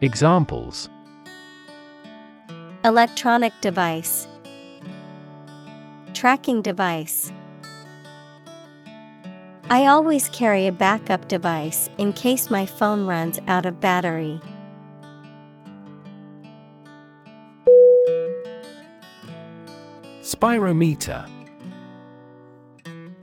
Examples. 0.00 0.88
Electronic 2.84 3.52
device. 3.60 4.28
Tracking 6.14 6.62
device 6.62 7.32
I 9.70 9.84
always 9.84 10.30
carry 10.30 10.66
a 10.66 10.72
backup 10.72 11.28
device 11.28 11.90
in 11.98 12.14
case 12.14 12.48
my 12.48 12.64
phone 12.64 13.04
runs 13.04 13.38
out 13.48 13.66
of 13.66 13.80
battery. 13.80 14.40
Spirometer. 20.22 21.28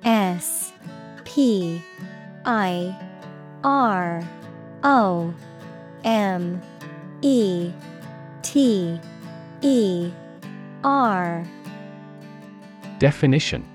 S 0.03 0.71
P 1.23 1.81
I 2.45 2.95
R 3.63 4.21
O 4.83 5.33
M 6.03 6.61
E 7.23 7.71
T 8.43 8.99
E 9.63 10.11
R. 10.83 11.43
Definition 12.99 13.65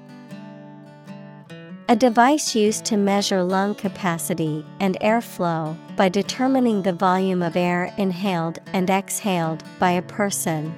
A 1.90 1.96
device 1.96 2.54
used 2.54 2.84
to 2.84 2.96
measure 2.96 3.42
lung 3.42 3.74
capacity 3.74 4.64
and 4.78 4.96
airflow 5.00 5.76
by 5.96 6.08
determining 6.08 6.82
the 6.82 6.92
volume 6.92 7.42
of 7.42 7.56
air 7.56 7.92
inhaled 7.98 8.60
and 8.72 8.88
exhaled 8.88 9.64
by 9.80 9.90
a 9.90 10.02
person. 10.02 10.72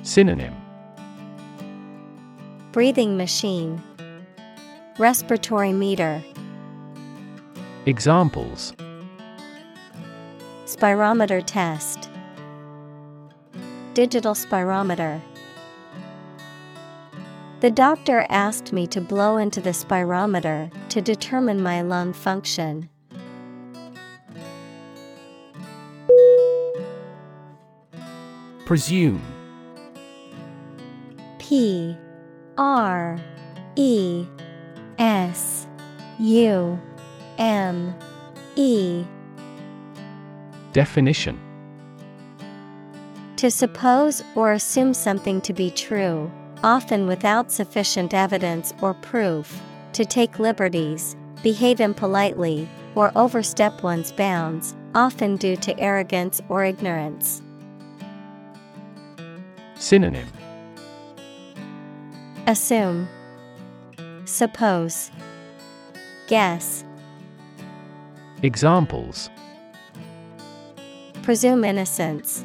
Synonym. 0.00 0.56
Breathing 2.72 3.18
machine, 3.18 3.82
Respiratory 4.96 5.74
meter, 5.74 6.24
Examples. 7.84 8.72
Spirometer 10.64 11.42
test, 11.44 12.08
Digital 13.92 14.32
spirometer. 14.32 15.20
The 17.60 17.70
doctor 17.70 18.24
asked 18.30 18.72
me 18.72 18.86
to 18.86 19.02
blow 19.02 19.36
into 19.36 19.60
the 19.60 19.70
spirometer 19.70 20.72
to 20.88 21.02
determine 21.02 21.62
my 21.62 21.82
lung 21.82 22.14
function. 22.14 22.88
Presume. 28.64 29.20
P. 31.38 31.98
R. 32.56 33.20
E. 33.76 34.24
S. 34.98 35.66
U. 36.18 36.80
M. 37.36 37.94
E. 38.56 39.04
Definition. 40.72 41.38
To 43.36 43.50
suppose 43.50 44.22
or 44.34 44.52
assume 44.52 44.94
something 44.94 45.42
to 45.42 45.52
be 45.52 45.70
true, 45.70 46.30
often 46.62 47.06
without 47.06 47.50
sufficient 47.50 48.14
evidence 48.14 48.72
or 48.80 48.94
proof, 48.94 49.60
to 49.92 50.04
take 50.04 50.38
liberties, 50.38 51.16
behave 51.42 51.80
impolitely, 51.80 52.68
or 52.94 53.12
overstep 53.16 53.82
one's 53.82 54.12
bounds, 54.12 54.74
often 54.94 55.36
due 55.36 55.56
to 55.56 55.78
arrogance 55.78 56.40
or 56.48 56.64
ignorance. 56.64 57.42
Synonym 59.74 60.28
Assume, 62.46 63.08
Suppose, 64.24 65.10
Guess. 66.26 66.84
Examples 68.42 69.30
Presume 71.22 71.64
innocence. 71.64 72.44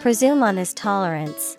Presume 0.00 0.42
on 0.42 0.56
his 0.56 0.74
tolerance. 0.74 1.56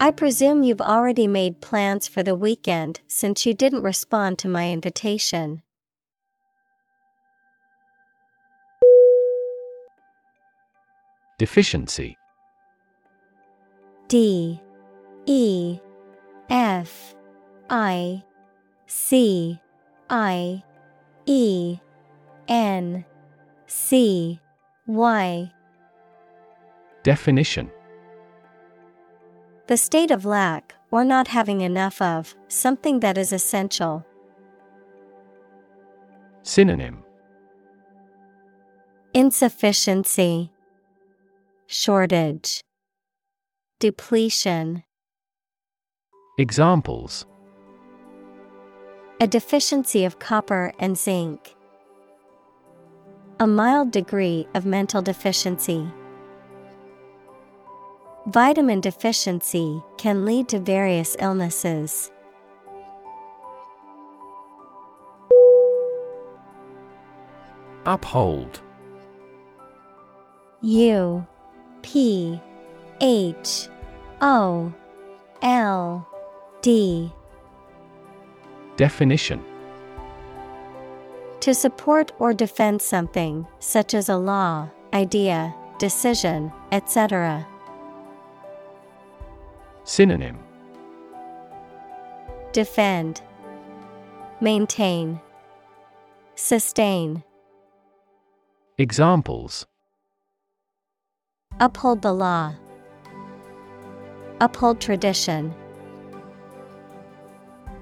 I 0.00 0.12
presume 0.12 0.62
you've 0.62 0.80
already 0.80 1.26
made 1.26 1.60
plans 1.60 2.06
for 2.06 2.22
the 2.22 2.36
weekend 2.36 3.00
since 3.08 3.44
you 3.44 3.52
didn't 3.52 3.82
respond 3.82 4.38
to 4.38 4.48
my 4.48 4.70
invitation. 4.70 5.62
Deficiency. 11.36 12.16
D. 14.06 14.60
E. 15.26 15.80
F. 16.48 17.14
I. 17.68 18.22
C. 18.86 19.60
I. 20.08 20.62
E. 21.26 21.78
N. 22.46 23.04
C. 23.66 24.38
Y. 24.86 25.52
Definition 27.02 27.70
The 29.68 29.76
state 29.76 30.10
of 30.10 30.24
lack, 30.24 30.74
or 30.90 31.04
not 31.04 31.28
having 31.28 31.60
enough 31.60 32.00
of, 32.00 32.34
something 32.48 33.00
that 33.00 33.18
is 33.18 33.34
essential. 33.34 34.02
Synonym 36.42 37.04
Insufficiency, 39.12 40.50
Shortage, 41.66 42.62
Depletion. 43.78 44.84
Examples 46.38 47.26
A 49.20 49.26
deficiency 49.26 50.06
of 50.06 50.18
copper 50.18 50.72
and 50.78 50.96
zinc. 50.96 51.54
A 53.38 53.46
mild 53.46 53.90
degree 53.90 54.48
of 54.54 54.64
mental 54.64 55.02
deficiency. 55.02 55.86
Vitamin 58.28 58.78
deficiency 58.82 59.82
can 59.96 60.26
lead 60.26 60.50
to 60.50 60.58
various 60.58 61.16
illnesses. 61.18 62.10
Uphold 67.86 68.60
U 70.60 71.26
P 71.80 72.38
H 73.00 73.68
O 74.20 74.74
L 75.40 76.06
D 76.60 77.10
Definition 78.76 79.42
To 81.40 81.54
support 81.54 82.12
or 82.18 82.34
defend 82.34 82.82
something, 82.82 83.46
such 83.58 83.94
as 83.94 84.10
a 84.10 84.18
law, 84.18 84.68
idea, 84.92 85.54
decision, 85.78 86.52
etc. 86.72 87.46
Synonym 89.88 90.38
Defend, 92.52 93.22
Maintain, 94.38 95.18
Sustain. 96.34 97.24
Examples 98.76 99.66
Uphold 101.58 102.02
the 102.02 102.12
law. 102.12 102.54
Uphold 104.42 104.78
tradition. 104.78 105.54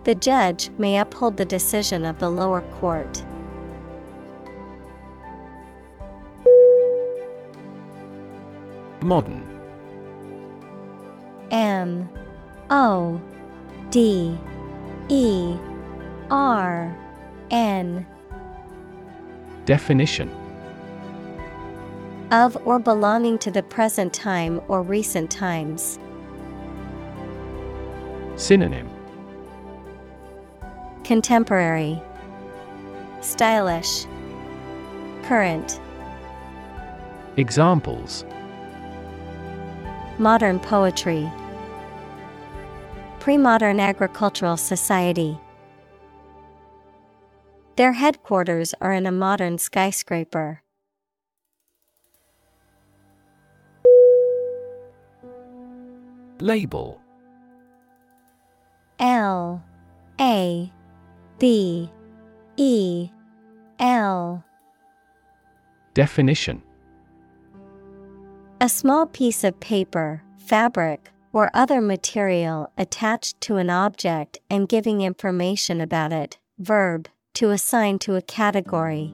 The 0.05 0.15
judge 0.15 0.70
may 0.78 1.01
uphold 1.01 1.37
the 1.37 1.45
decision 1.45 2.05
of 2.05 2.20
the 2.20 2.31
lower 2.31 2.61
court. 2.78 3.24
Modern 9.03 9.56
M 11.51 12.09
O 12.70 13.20
D 13.90 14.39
E 15.09 15.56
R 16.31 16.97
N. 17.51 18.06
Definition. 19.64 20.31
Of 22.31 22.56
or 22.66 22.78
belonging 22.78 23.39
to 23.39 23.51
the 23.51 23.62
present 23.62 24.12
time 24.12 24.60
or 24.68 24.82
recent 24.82 25.31
times. 25.31 25.98
Synonym. 28.35 28.90
Contemporary, 31.05 32.02
Stylish, 33.20 34.06
Current, 35.23 35.81
Examples 37.36 38.24
Modern 40.18 40.59
poetry, 40.59 41.30
Pre-modern 43.20 43.80
agricultural 43.80 44.56
society. 44.56 45.38
Their 47.76 47.93
headquarters 47.93 48.72
are 48.80 48.93
in 48.93 49.05
a 49.05 49.12
modern 49.12 49.59
skyscraper. 49.59 50.62
Label. 56.40 57.01
L. 59.01 59.62
A. 60.18 60.72
B. 61.38 61.90
E. 62.56 63.10
L. 63.80 64.44
Definition 65.93 66.62
A 68.59 68.70
small 68.70 69.05
piece 69.05 69.45
of 69.45 69.61
paper, 69.61 70.23
fabric, 70.39 71.11
or 71.31 71.51
other 71.53 71.83
material 71.83 72.73
attached 72.78 73.39
to 73.43 73.59
an 73.59 73.69
object 73.69 74.39
and 74.49 74.66
giving 74.66 75.03
information 75.03 75.78
about 75.83 76.11
it. 76.11 76.39
Verb, 76.59 77.07
to 77.35 77.51
assign 77.51 77.99
to 77.99 78.16
a 78.16 78.23
category. 78.23 79.12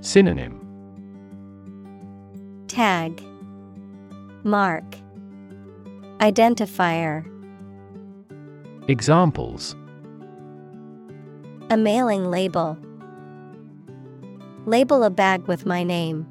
Synonym 0.00 0.62
Tag, 2.68 3.22
Mark, 4.42 4.96
Identifier. 6.20 7.26
Examples 8.88 9.76
A 11.68 11.76
mailing 11.76 12.30
label. 12.30 12.78
Label 14.64 15.04
a 15.04 15.10
bag 15.10 15.46
with 15.46 15.66
my 15.66 15.82
name. 15.82 16.26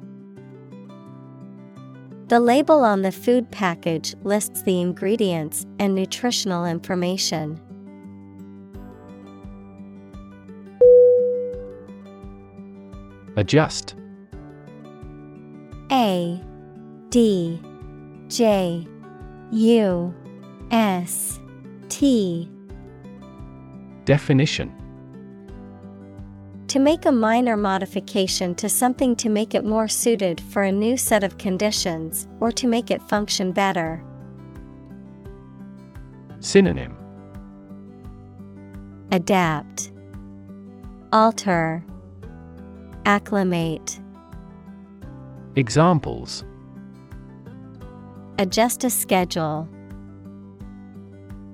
The 2.28 2.40
label 2.40 2.84
on 2.84 3.02
the 3.02 3.12
food 3.12 3.50
package 3.50 4.14
lists 4.24 4.62
the 4.62 4.80
ingredients 4.80 5.66
and 5.78 5.94
nutritional 5.94 6.64
information. 6.64 7.60
Adjust. 13.36 13.94
A 15.92 16.42
D 17.10 17.60
J 18.28 18.88
U 19.52 20.14
S 20.70 21.40
T. 21.90 22.50
Definition 24.06 24.72
To 26.74 26.80
make 26.80 27.06
a 27.06 27.12
minor 27.12 27.56
modification 27.56 28.56
to 28.56 28.68
something 28.68 29.14
to 29.22 29.28
make 29.28 29.54
it 29.54 29.64
more 29.64 29.86
suited 29.86 30.40
for 30.40 30.64
a 30.64 30.72
new 30.72 30.96
set 30.96 31.22
of 31.22 31.38
conditions 31.38 32.26
or 32.40 32.50
to 32.50 32.66
make 32.66 32.90
it 32.90 33.00
function 33.00 33.52
better. 33.52 34.02
Synonym 36.40 36.96
Adapt, 39.12 39.92
Alter, 41.12 41.84
Acclimate. 43.06 44.00
Examples 45.54 46.42
Adjust 48.40 48.82
a 48.82 48.90
schedule. 48.90 49.68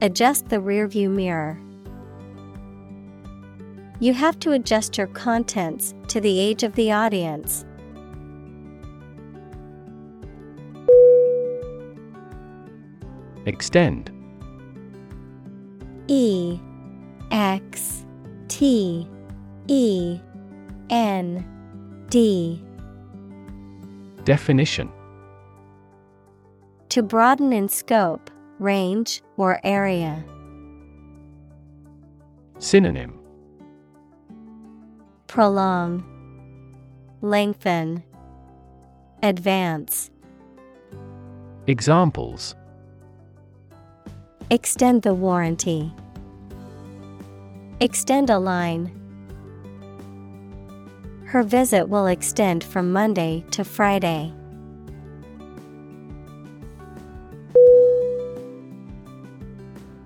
Adjust 0.01 0.49
the 0.49 0.57
rearview 0.57 1.11
mirror. 1.11 1.61
You 4.03 4.15
have 4.15 4.39
to 4.41 4.53
adjust 4.53 4.97
your 4.97 5.09
contents 5.09 5.95
to 6.09 6.23
the 6.23 6.41
age 6.41 6.63
of 6.63 6.75
the 6.75 6.91
audience. 6.91 7.67
Extend 13.45 14.11
E 16.09 16.59
X 17.31 18.07
T 18.49 19.07
E 19.69 20.19
N 20.89 22.07
D 22.09 22.65
Definition 24.25 24.91
To 26.89 27.03
broaden 27.03 27.53
in 27.53 27.69
scope, 27.69 28.31
range, 28.59 29.23
or 29.37 29.61
area. 29.63 30.25
Synonym 32.59 33.20
Prolong, 35.31 36.03
Lengthen, 37.21 38.03
Advance. 39.23 40.11
Examples 41.69 42.57
Extend 44.51 45.03
the 45.03 45.15
warranty. 45.15 45.95
Extend 47.79 48.29
a 48.29 48.41
line. 48.41 48.91
Her 51.27 51.45
visit 51.45 51.89
will 51.89 52.09
extend 52.09 52.65
from 52.65 52.93
Monday 52.93 53.45
to 53.53 53.63
Friday. 53.63 54.33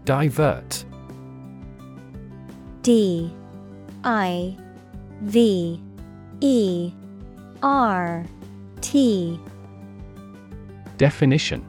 Divert. 0.04 0.84
D 2.82 3.32
I 4.04 4.58
V 5.24 5.80
E 6.42 6.92
R 7.62 8.26
T. 8.82 9.40
Definition. 10.98 11.64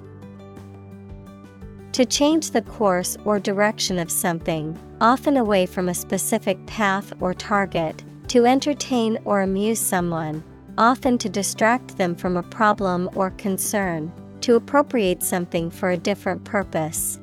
To 1.94 2.06
change 2.06 2.52
the 2.52 2.64
course 2.64 3.15
or 3.23 3.40
direction 3.40 3.98
of 3.98 4.11
something, 4.11 4.77
often 4.99 5.38
away 5.38 5.65
from 5.65 5.88
a 5.88 5.94
specific 5.94 6.64
path 6.68 7.14
or 7.22 7.34
target, 7.34 8.03
to 8.27 8.45
entertain 8.45 9.18
or 9.23 9.40
amuse 9.40 9.80
someone, 9.80 10.44
often 10.77 11.18
to 11.19 11.30
distract 11.30 11.98
them 11.98 12.14
from 12.14 12.36
a 12.36 12.44
problem 12.44 13.10
or 13.15 13.30
concern, 13.32 14.11
to 14.41 14.56
appropriate 14.56 15.23
something 15.23 15.72
for 15.72 15.91
a 15.91 15.98
different 15.98 16.44
purpose. 16.44 17.22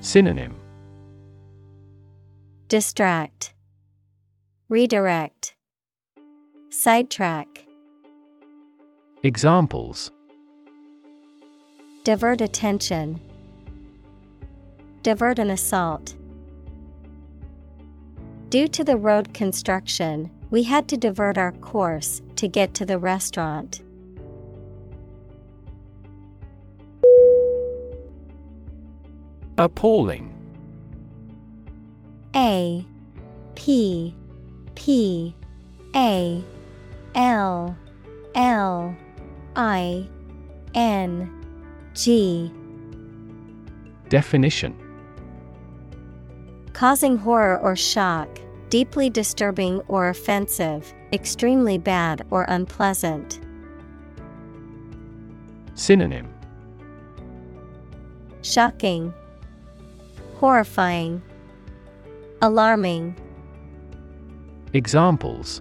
Synonym. 0.00 0.54
Distract, 2.68 3.52
Redirect, 4.70 5.56
Sidetrack, 6.68 7.66
Examples 9.24 10.12
Divert 12.04 12.40
attention, 12.40 13.20
Divert 15.02 15.40
an 15.40 15.50
assault. 15.50 16.14
Due 18.48 18.68
to 18.68 18.84
the 18.84 18.96
road 18.96 19.34
construction, 19.34 20.30
we 20.50 20.62
had 20.62 20.86
to 20.86 20.96
divert 20.96 21.36
our 21.36 21.50
course 21.50 22.22
to 22.36 22.46
get 22.46 22.72
to 22.74 22.86
the 22.86 22.96
restaurant. 22.96 23.82
Appalling. 29.58 30.32
A 32.36 32.86
P 33.56 34.14
P 34.80 35.34
A 35.94 36.42
L 37.14 37.76
L 38.34 38.96
I 39.54 40.08
N 40.74 41.44
G 41.92 42.50
Definition. 44.08 44.74
Causing 46.72 47.18
horror 47.18 47.58
or 47.58 47.76
shock, 47.76 48.26
deeply 48.70 49.10
disturbing 49.10 49.80
or 49.80 50.08
offensive, 50.08 50.94
extremely 51.12 51.76
bad 51.76 52.26
or 52.30 52.44
unpleasant. 52.44 53.38
Synonym. 55.74 56.26
Shocking, 58.40 59.12
Horrifying, 60.36 61.20
Alarming, 62.40 63.14
Examples 64.72 65.60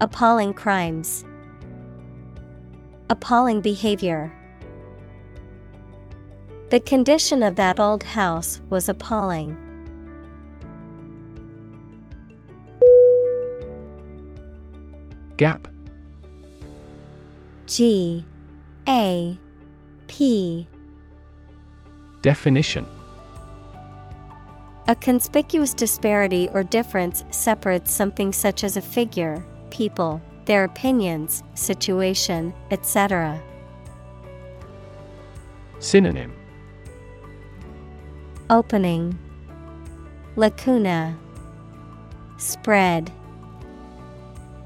Appalling 0.00 0.52
crimes, 0.52 1.24
Appalling 3.08 3.60
behavior. 3.60 4.32
The 6.70 6.80
condition 6.80 7.44
of 7.44 7.54
that 7.54 7.78
old 7.78 8.02
house 8.02 8.60
was 8.68 8.88
appalling. 8.88 9.56
Gap. 15.36 15.68
G 17.66 18.24
A 18.88 19.38
P 20.08 20.66
Definition 22.22 22.86
A 24.86 24.94
conspicuous 24.94 25.72
disparity 25.72 26.50
or 26.52 26.62
difference 26.62 27.24
separates 27.30 27.90
something 27.90 28.34
such 28.34 28.64
as 28.64 28.76
a 28.76 28.82
figure, 28.82 29.42
people, 29.70 30.20
their 30.44 30.64
opinions, 30.64 31.42
situation, 31.54 32.52
etc. 32.70 33.42
Synonym 35.78 36.34
Opening 38.50 39.18
Lacuna 40.36 41.16
Spread 42.36 43.10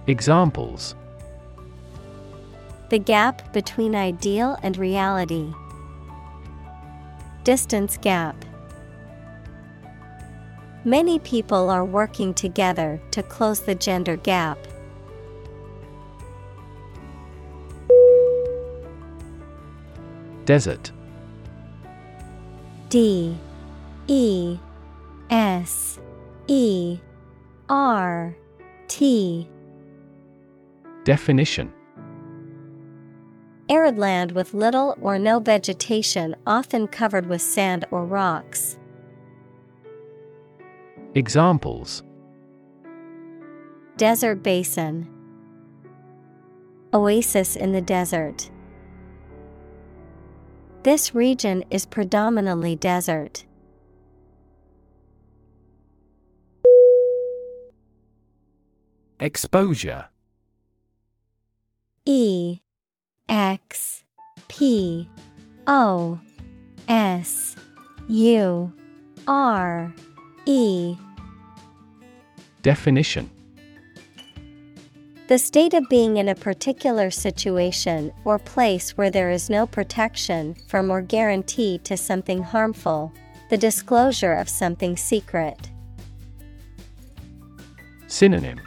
Examples 0.09 0.97
The 2.91 2.99
gap 2.99 3.53
between 3.53 3.95
ideal 3.95 4.59
and 4.65 4.77
reality. 4.77 5.55
Distance 7.45 7.97
gap. 7.99 8.45
Many 10.85 11.19
people 11.19 11.71
are 11.71 11.85
working 11.85 12.33
together 12.33 13.01
to 13.11 13.23
close 13.23 13.61
the 13.61 13.75
gender 13.75 14.17
gap. 14.17 14.59
Desert. 20.45 20.93
D. 22.89 23.37
E. 24.07 24.59
S. 25.29 25.99
E. 26.47 26.99
R. 27.69 28.35
T. 28.87 29.47
Definition. 31.05 31.73
Arid 33.69 33.99
land 33.99 34.33
with 34.33 34.55
little 34.55 34.97
or 35.03 35.19
no 35.19 35.39
vegetation, 35.41 36.35
often 36.47 36.87
covered 36.87 37.27
with 37.27 37.43
sand 37.43 37.85
or 37.91 38.07
rocks. 38.07 38.78
Examples 41.19 42.05
Desert 43.97 44.37
basin, 44.37 45.09
Oasis 46.95 47.57
in 47.57 47.73
the 47.73 47.81
desert. 47.81 48.49
This 50.85 51.17
region 51.17 51.65
is 51.71 51.87
predominantly 51.87 52.77
desert. 52.77 53.47
Exposure 59.19 60.07
E 62.05 62.61
X 63.29 64.05
P 64.47 65.09
O 65.67 66.21
S 66.87 67.57
U 68.07 68.73
R 69.27 69.93
E 70.47 70.97
Definition 72.63 73.31
The 75.29 75.39
state 75.39 75.75
of 75.75 75.89
being 75.89 76.17
in 76.17 76.29
a 76.29 76.35
particular 76.35 77.11
situation 77.11 78.13
or 78.25 78.39
place 78.39 78.97
where 78.97 79.11
there 79.11 79.31
is 79.31 79.49
no 79.49 79.67
protection 79.67 80.57
from 80.69 80.91
or 80.91 81.01
guarantee 81.01 81.79
to 81.85 81.97
something 81.97 82.43
harmful, 82.43 83.13
the 83.49 83.57
disclosure 83.57 84.33
of 84.33 84.49
something 84.49 84.97
secret. 84.97 85.71
Synonym 88.09 88.61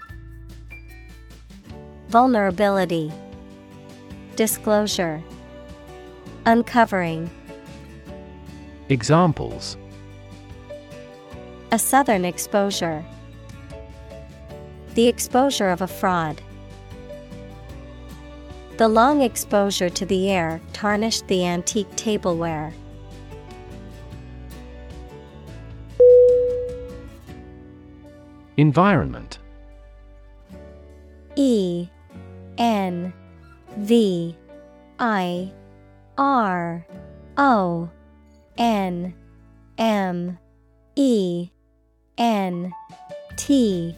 Vulnerability, 2.07 3.11
Disclosure, 4.35 5.21
Uncovering. 6.45 7.29
Examples 8.89 9.77
A 11.71 11.79
southern 11.79 12.23
exposure. 12.25 13.05
The 14.93 15.07
exposure 15.07 15.69
of 15.69 15.81
a 15.81 15.87
fraud. 15.87 16.41
The 18.77 18.87
long 18.87 19.21
exposure 19.21 19.89
to 19.89 20.05
the 20.05 20.29
air 20.29 20.59
tarnished 20.73 21.27
the 21.27 21.45
antique 21.45 21.95
tableware. 21.95 22.73
Environment 28.57 29.39
E 31.35 31.87
N 32.57 33.13
V 33.77 34.35
I 34.99 35.51
R 36.17 36.85
O 37.37 37.89
N 38.57 39.13
M 39.77 40.37
E 40.95 41.49
N 42.17 42.73
T 43.37 43.97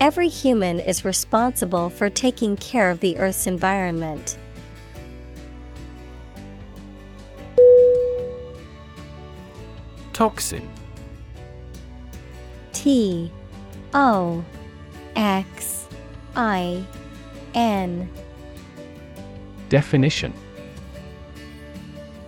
Every 0.00 0.28
human 0.28 0.78
is 0.78 1.04
responsible 1.04 1.90
for 1.90 2.08
taking 2.08 2.56
care 2.56 2.90
of 2.90 3.00
the 3.00 3.18
Earth's 3.18 3.48
environment. 3.48 4.38
Toxin. 10.12 10.68
T 12.72 13.32
O 13.92 14.44
X 15.16 15.88
I 16.36 16.84
N. 17.54 18.08
Definition. 19.68 20.32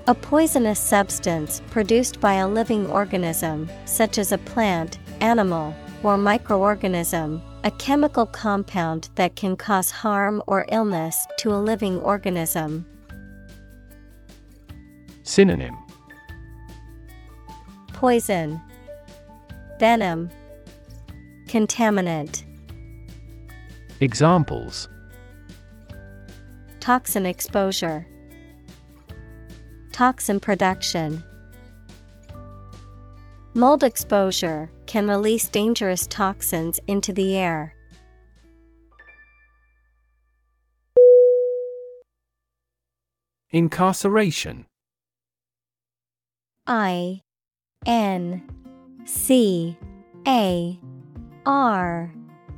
A 0.08 0.14
poisonous 0.14 0.80
substance 0.80 1.62
produced 1.70 2.20
by 2.20 2.34
a 2.34 2.48
living 2.48 2.86
organism, 2.88 3.70
such 3.84 4.18
as 4.18 4.32
a 4.32 4.38
plant, 4.38 4.98
animal, 5.20 5.72
or 6.02 6.16
microorganism, 6.16 7.40
a 7.62 7.70
chemical 7.72 8.24
compound 8.24 9.10
that 9.16 9.36
can 9.36 9.54
cause 9.56 9.90
harm 9.90 10.42
or 10.46 10.64
illness 10.72 11.26
to 11.38 11.52
a 11.52 11.56
living 11.56 11.98
organism. 12.00 12.86
Synonym. 15.22 15.76
Poison, 17.92 18.60
Venom, 19.78 20.30
Contaminant, 21.46 22.44
Examples. 24.00 24.88
Toxin 26.80 27.26
exposure, 27.26 28.06
Toxin 29.92 30.40
production. 30.40 31.22
Mold 33.52 33.82
exposure 33.82 34.70
can 34.86 35.08
release 35.08 35.48
dangerous 35.48 36.06
toxins 36.06 36.78
into 36.86 37.12
the 37.12 37.36
air. 37.36 37.74
Incarceration 43.50 44.66
I 46.68 47.22
N 47.84 48.48
C 49.04 49.76
A 50.28 50.78
R 51.44 52.14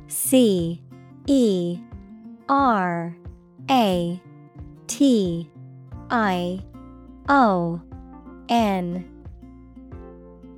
C 0.07 0.83
E 1.25 1.79
R 2.47 3.17
A 3.71 4.21
T 4.85 5.49
I 6.11 6.59
O 7.27 7.81
N 8.47 9.12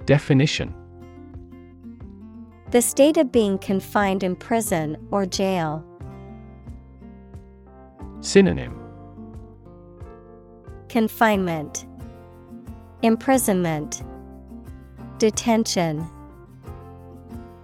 Definition. 0.05 0.73
The 2.71 2.81
state 2.81 3.17
of 3.17 3.31
being 3.31 3.57
confined 3.57 4.23
in 4.23 4.35
prison 4.35 4.97
or 5.11 5.25
jail. 5.25 5.83
Synonym. 8.21 8.79
Confinement, 10.89 11.85
Imprisonment, 13.01 14.03
Detention, 15.17 16.07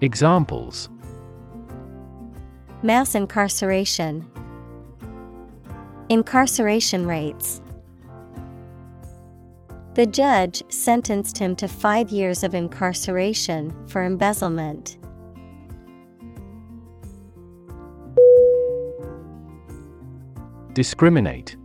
Examples. 0.02 0.90
Mass 2.82 3.14
incarceration, 3.14 4.26
Incarceration 6.10 7.06
rates. 7.06 7.62
The 9.94 10.06
judge 10.06 10.64
sentenced 10.70 11.38
him 11.38 11.56
to 11.58 11.68
five 11.68 12.12
years 12.12 12.44
of 12.44 12.56
incarceration 12.56 13.76
for 13.88 14.04
embezzlement. 14.04 14.98
Discriminate. 20.74 21.58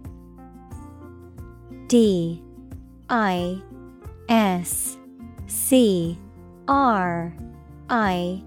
D 1.87 2.43
I 3.09 3.63
S 4.29 4.99
C 5.47 6.19
R 6.67 7.33
I 7.89 8.43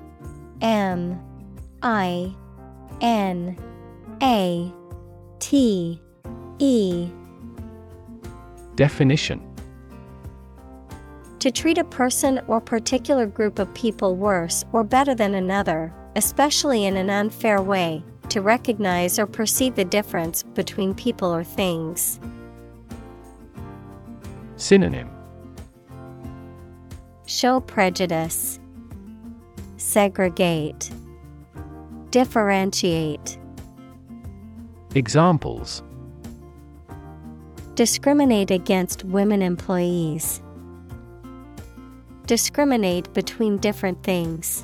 M 0.62 1.22
I 1.82 2.36
N 3.00 3.58
A 4.22 4.74
T 5.40 6.02
E. 6.60 7.10
Definition 8.76 9.49
To 11.40 11.52
treat 11.52 11.78
a 11.78 11.84
person 11.86 12.42
or 12.48 12.60
particular 12.60 13.26
group 13.26 13.60
of 13.60 13.74
people 13.74 14.16
worse 14.16 14.66
or 14.74 14.84
better 14.84 15.16
than 15.16 15.36
another, 15.36 15.94
especially 16.16 16.86
in 16.86 16.98
an 16.98 17.10
unfair 17.10 17.62
way, 17.62 18.04
to 18.30 18.42
recognize 18.42 19.18
or 19.18 19.26
perceive 19.26 19.76
the 19.76 19.86
difference 19.86 20.44
between 20.44 20.94
people 20.94 21.34
or 21.34 21.44
things. 21.44 22.20
Synonym. 24.58 25.10
Show 27.26 27.62
prejudice, 27.62 28.60
segregate, 29.78 30.90
differentiate, 32.12 33.40
Examples. 34.96 35.84
Discriminate 37.76 38.50
against 38.50 39.04
women 39.06 39.44
employees, 39.44 40.42
discriminate 42.30 43.12
between 43.16 43.58
different 43.58 44.04
things. 44.04 44.64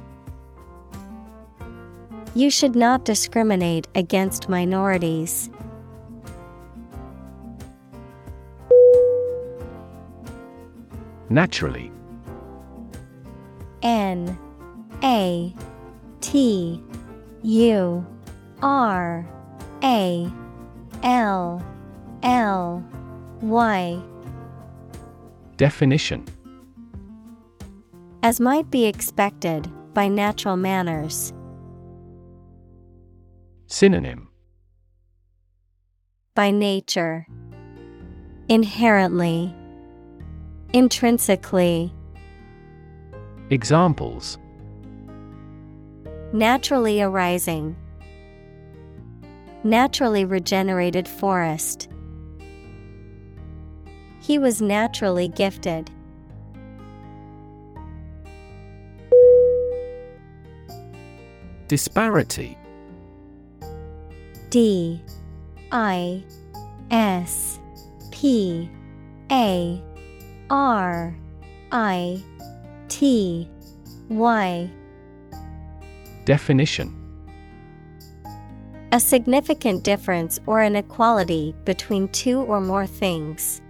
You 2.35 2.51
should 2.51 2.75
not 2.75 3.05
discriminate 3.05 3.87
against 3.95 4.47
minorities. 4.47 5.49
Naturally 11.27 11.91
N 13.81 14.37
A 15.03 15.51
T 16.21 16.83
U 17.41 18.05
R 18.61 19.27
A 19.83 20.31
L 21.01 21.65
L 22.21 22.83
Y 23.41 23.99
Definition 25.57 26.23
As 28.25 28.39
might 28.39 28.71
be 28.71 28.85
expected 28.85 29.71
by 29.93 30.07
natural 30.07 30.57
manners. 30.57 31.31
Synonym 33.67 34.29
By 36.33 36.49
nature. 36.49 37.27
Inherently. 38.49 39.55
Intrinsically. 40.73 41.93
Examples 43.51 44.39
Naturally 46.33 47.03
arising. 47.03 47.75
Naturally 49.63 50.25
regenerated 50.25 51.07
forest. 51.07 51.89
He 54.19 54.39
was 54.39 54.63
naturally 54.63 55.27
gifted. 55.27 55.91
Disparity. 61.67 62.57
D 64.49 65.01
I 65.71 66.23
S 66.91 67.59
P 68.11 68.69
A 69.31 69.81
R 70.49 71.17
I 71.71 72.23
T 72.87 73.49
Y. 74.09 74.69
Definition. 76.25 76.93
A 78.91 78.99
significant 78.99 79.83
difference 79.83 80.39
or 80.45 80.63
inequality 80.63 81.55
between 81.65 82.07
two 82.09 82.41
or 82.41 82.61
more 82.61 82.85
things. 82.85 83.61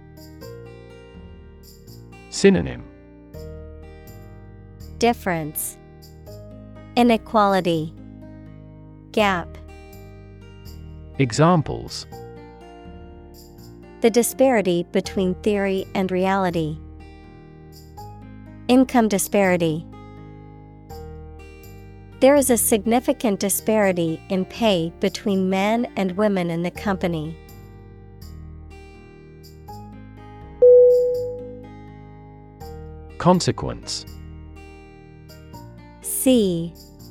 Synonym. 2.28 2.84
Difference 4.98 5.78
Inequality 6.96 7.92
Gap 9.12 9.58
Examples 11.18 12.06
The 14.00 14.08
disparity 14.08 14.86
between 14.92 15.34
theory 15.42 15.86
and 15.94 16.10
reality. 16.10 16.78
Income 18.68 19.08
disparity. 19.08 19.84
There 22.20 22.34
is 22.34 22.48
a 22.48 22.56
significant 22.56 23.40
disparity 23.40 24.18
in 24.30 24.46
pay 24.46 24.90
between 25.00 25.50
men 25.50 25.92
and 25.96 26.12
women 26.12 26.48
in 26.48 26.62
the 26.62 26.70
company. 26.70 27.36
Consequence 33.18 34.06
C 36.00 36.72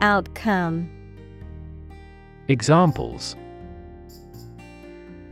Outcome 0.00 0.88
Examples 2.46 3.34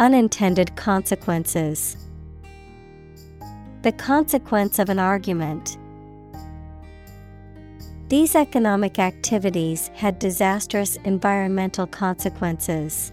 Unintended 0.01 0.75
consequences. 0.75 1.97
The 3.83 3.93
consequence 3.93 4.81
of 4.81 4.89
an 4.89 4.99
argument. 4.99 5.79
These 8.09 8.35
economic 8.35 8.99
activities 8.99 9.89
had 9.95 10.19
disastrous 10.19 10.97
environmental 11.05 11.87
consequences. 11.87 13.13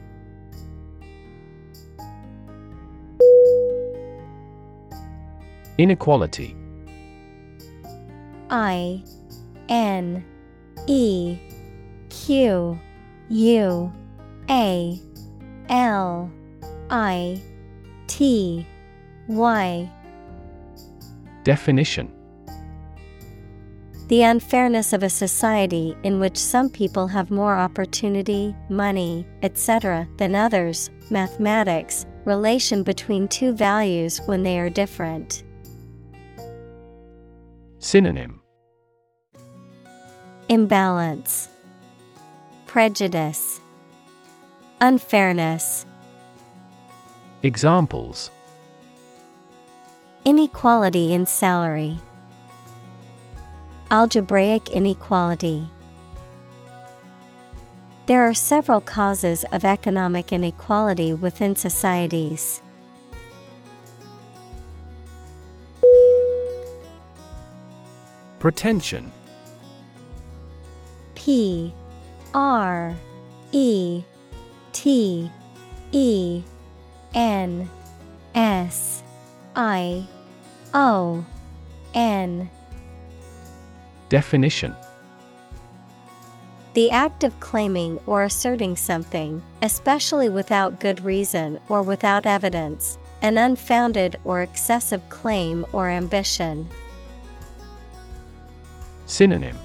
Inequality 5.78 6.56
I 8.50 9.04
N 9.70 10.26
E 10.88 11.38
Q 12.10 12.80
U 13.30 13.94
A 14.50 15.00
L 15.70 16.32
I 16.90 17.42
T 18.08 18.68
Y 19.28 19.92
Definition 21.44 22.12
The 24.08 24.24
unfairness 24.24 24.94
of 24.94 25.04
a 25.04 25.10
society 25.10 25.96
in 26.04 26.20
which 26.20 26.38
some 26.38 26.70
people 26.70 27.08
have 27.08 27.32
more 27.32 27.56
opportunity, 27.56 28.56
money, 28.70 29.26
etc., 29.42 30.08
than 30.18 30.36
others, 30.36 30.90
mathematics, 31.10 32.06
relation 32.26 32.84
between 32.84 33.28
two 33.28 33.54
values 33.54 34.22
when 34.26 34.44
they 34.44 34.60
are 34.60 34.70
different. 34.70 35.44
Synonym 37.80 38.43
Imbalance, 40.54 41.50
Prejudice, 42.68 43.60
Unfairness. 44.80 45.88
Examples 47.42 48.30
Inequality 50.26 51.12
in 51.12 51.26
salary. 51.26 51.98
Algebraic 53.90 54.70
inequality. 54.70 55.68
There 58.06 58.22
are 58.22 58.36
several 58.36 58.80
causes 58.80 59.44
of 59.52 59.66
economic 59.66 60.32
inequality 60.32 61.16
within 61.16 61.56
societies. 61.56 62.62
Pretension 68.38 69.12
P 71.34 71.74
R 72.36 72.96
E 73.52 74.04
T 74.72 75.32
E 75.92 76.44
N 77.16 77.68
S 78.36 79.02
I 79.56 80.06
O 80.76 81.26
N 81.96 82.52
Definition 84.10 84.76
The 86.76 86.92
act 86.92 87.24
of 87.24 87.40
claiming 87.40 88.00
or 88.06 88.22
asserting 88.22 88.76
something, 88.76 89.42
especially 89.64 90.30
without 90.30 90.80
good 90.80 91.04
reason 91.04 91.60
or 91.68 91.82
without 91.82 92.28
evidence, 92.28 93.00
an 93.24 93.40
unfounded 93.40 94.20
or 94.24 94.44
excessive 94.44 95.02
claim 95.10 95.66
or 95.74 95.90
ambition. 95.90 96.70
Synonym 99.08 99.58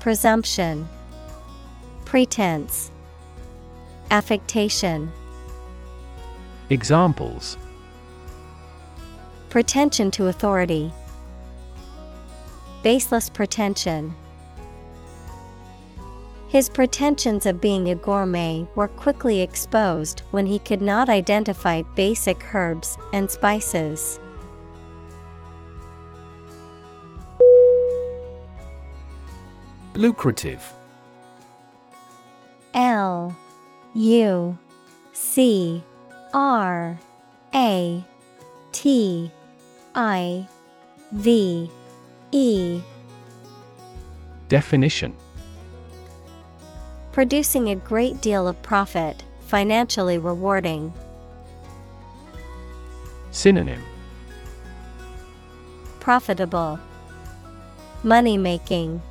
Presumption, 0.00 0.88
Pretense, 2.06 2.90
Affectation. 4.10 5.12
Examples 6.70 7.58
Pretension 9.50 10.10
to 10.12 10.28
authority. 10.28 10.90
Baseless 12.82 13.28
pretension. 13.28 14.14
His 16.48 16.70
pretensions 16.70 17.44
of 17.44 17.60
being 17.60 17.90
a 17.90 17.94
gourmet 17.94 18.66
were 18.74 18.88
quickly 18.88 19.42
exposed 19.42 20.20
when 20.30 20.46
he 20.46 20.60
could 20.60 20.80
not 20.80 21.10
identify 21.10 21.82
basic 21.94 22.54
herbs 22.54 22.96
and 23.12 23.30
spices. 23.30 24.18
Lucrative. 30.00 30.72
L 32.72 33.36
U 33.92 34.58
C 35.12 35.82
R 36.32 36.98
A 37.54 38.04
T 38.72 39.30
I 39.94 40.48
V 41.12 41.70
E. 42.32 42.80
Definition. 44.48 45.14
Producing 47.12 47.68
a 47.68 47.76
great 47.76 48.22
deal 48.22 48.48
of 48.48 48.62
profit, 48.62 49.22
financially 49.48 50.16
rewarding. 50.16 50.94
Synonym. 53.32 53.82
Profitable, 56.00 56.78
Money 58.02 58.38
making, 58.38 59.02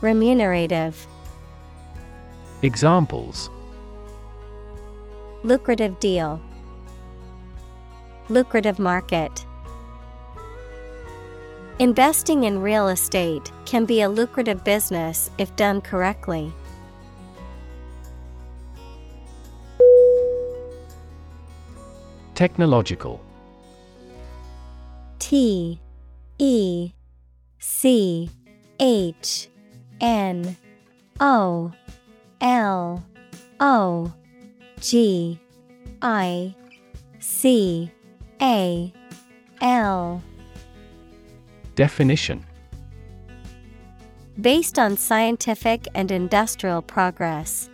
Remunerative, 0.00 1.06
Examples 2.62 3.50
Lucrative 5.42 6.00
deal, 6.00 6.40
Lucrative 8.30 8.78
market. 8.78 9.44
Investing 11.78 12.44
in 12.44 12.62
real 12.62 12.88
estate 12.88 13.52
can 13.66 13.84
be 13.84 14.00
a 14.00 14.08
lucrative 14.08 14.64
business 14.64 15.30
if 15.36 15.54
done 15.56 15.82
correctly. 15.82 16.50
Technological 22.34 23.20
T 25.18 25.78
E 26.38 26.92
C 27.58 28.30
H 28.78 29.49
N 30.00 30.56
O 31.20 31.72
L 32.40 33.04
O 33.60 34.12
G 34.80 35.38
I 36.02 36.54
C 37.18 37.90
A 38.40 38.92
L. 39.60 40.22
Definition. 41.74 42.44
Based 44.40 44.78
on 44.78 44.96
scientific 44.96 45.86
and 45.94 46.10
industrial 46.10 46.80
progress. 46.80 47.68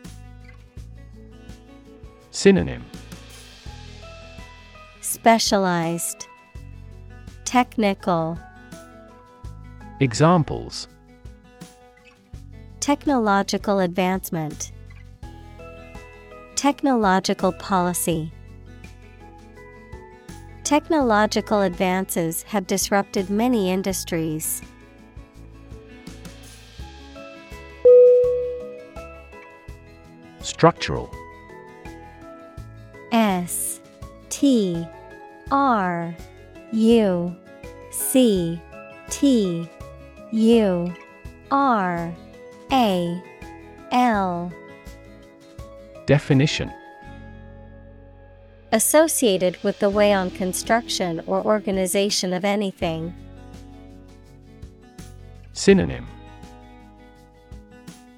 Synonym. 2.33 2.85
Specialized. 5.01 6.27
Technical. 7.45 8.39
Examples 10.01 10.89
Technological 12.87 13.81
advancement. 13.81 14.71
Technological 16.55 17.51
policy. 17.51 18.31
Technological 20.63 21.63
advances 21.63 22.45
have 22.45 22.69
disrupted 22.69 23.29
many 23.29 23.73
industries. 23.73 24.63
Structural. 30.39 31.13
S 33.11 33.81
T 34.29 34.87
R 35.51 36.15
U 36.71 37.37
C 37.91 38.63
T 39.11 39.69
U 40.31 40.95
R 41.51 42.15
A 42.73 43.23
L 43.93 44.53
Definition. 46.07 46.73
Associated 48.73 49.57
with 49.63 49.79
the 49.79 49.91
way 49.91 50.13
on 50.13 50.31
construction 50.31 51.23
or 51.27 51.45
organization 51.45 52.33
of 52.33 52.45
anything. 52.45 53.15
Synonym. 55.53 56.07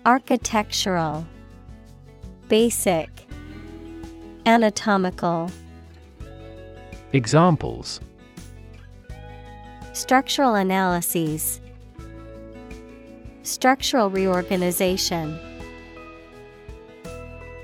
Architectural. 0.05 1.27
Basic. 2.49 3.10
Anatomical. 4.47 5.51
Examples. 7.12 8.01
Structural 9.93 10.55
analyses 10.55 11.60
Structural 13.49 14.10
reorganization. 14.10 15.39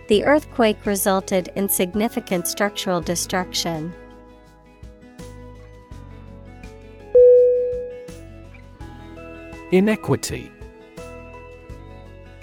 The 0.09 0.25
earthquake 0.25 0.87
resulted 0.87 1.51
in 1.57 1.69
significant 1.69 2.49
structural 2.49 3.03
destruction. 3.03 3.93
Inequity. 9.73 10.51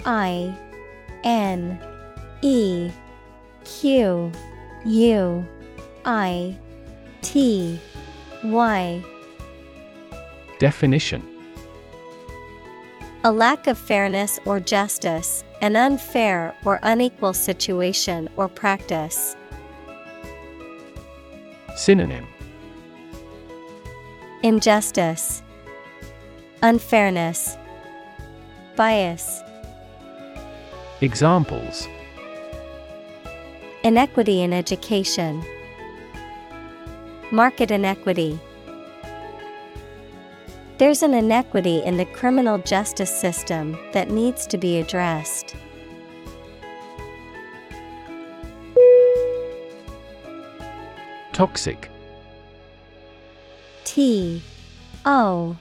I 0.06 0.56
N 1.24 1.80
E 2.42 2.92
Q 3.64 4.30
U 4.86 5.46
I 6.04 6.56
T 7.22 7.80
Y. 8.44 9.04
Definition 10.60 11.31
A 13.24 13.30
lack 13.30 13.68
of 13.68 13.78
fairness 13.78 14.40
or 14.44 14.58
justice, 14.58 15.44
an 15.60 15.76
unfair 15.76 16.56
or 16.64 16.80
unequal 16.82 17.32
situation 17.32 18.28
or 18.36 18.48
practice. 18.48 19.36
Synonym 21.76 22.26
Injustice, 24.42 25.40
Unfairness, 26.62 27.56
Bias. 28.74 29.40
Examples 31.00 31.86
Inequity 33.84 34.42
in 34.42 34.52
education, 34.52 35.44
Market 37.30 37.70
inequity. 37.70 38.40
There's 40.78 41.02
an 41.02 41.14
inequity 41.14 41.82
in 41.84 41.96
the 41.96 42.04
criminal 42.06 42.58
justice 42.58 43.10
system 43.10 43.78
that 43.92 44.10
needs 44.10 44.46
to 44.48 44.58
be 44.58 44.78
addressed. 44.78 45.54
Toxic 51.32 51.88
T 53.84 54.42
O 55.04 55.56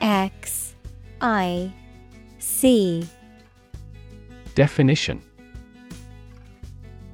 X 0.00 0.74
I 1.20 1.72
C 2.38 3.06
Definition 4.54 5.22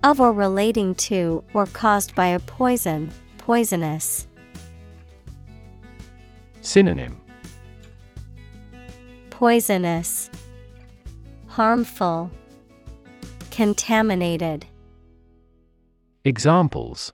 of 0.03 0.21
or 0.21 0.33
relating 0.33 0.95
to 0.97 1.45
or 1.55 1.67
caused 1.67 2.15
by 2.15 2.27
a 2.27 2.41
poison, 2.41 3.11
poisonous. 3.39 4.27
Synonym 6.61 7.22
Poisonous, 9.43 10.31
Harmful, 11.49 12.31
Contaminated. 13.51 14.67
Examples 16.25 17.13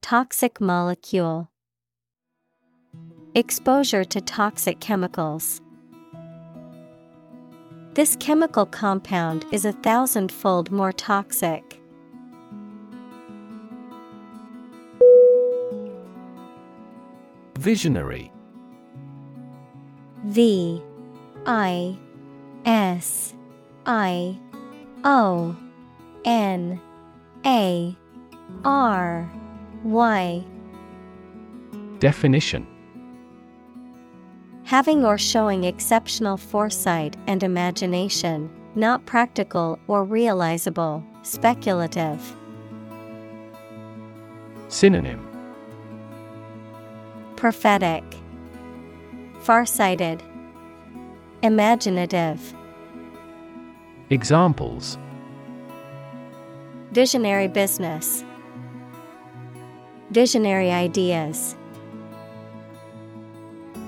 Toxic 0.00 0.60
molecule, 0.60 1.50
Exposure 3.34 4.04
to 4.04 4.20
toxic 4.20 4.78
chemicals. 4.78 5.60
This 7.94 8.14
chemical 8.14 8.64
compound 8.64 9.44
is 9.50 9.64
a 9.64 9.72
thousandfold 9.72 10.70
more 10.70 10.92
toxic. 10.92 11.80
Visionary 17.58 18.30
V 20.24 20.82
I 21.46 21.96
S 22.64 23.34
I 23.86 24.38
O 25.04 25.56
N 26.24 26.80
A 27.46 27.96
R 28.64 29.30
Y. 29.84 30.44
Definition. 32.00 32.66
Having 34.64 35.04
or 35.04 35.16
showing 35.16 35.64
exceptional 35.64 36.36
foresight 36.36 37.16
and 37.26 37.42
imagination, 37.42 38.50
not 38.74 39.06
practical 39.06 39.78
or 39.88 40.04
realizable, 40.04 41.02
speculative. 41.22 42.36
Synonym. 44.68 45.26
Prophetic, 47.36 48.04
Farsighted, 49.40 50.22
Imaginative. 51.42 52.54
Examples 54.10 54.98
Visionary 56.92 57.48
business, 57.48 58.24
Visionary 60.10 60.70
ideas. 60.70 61.54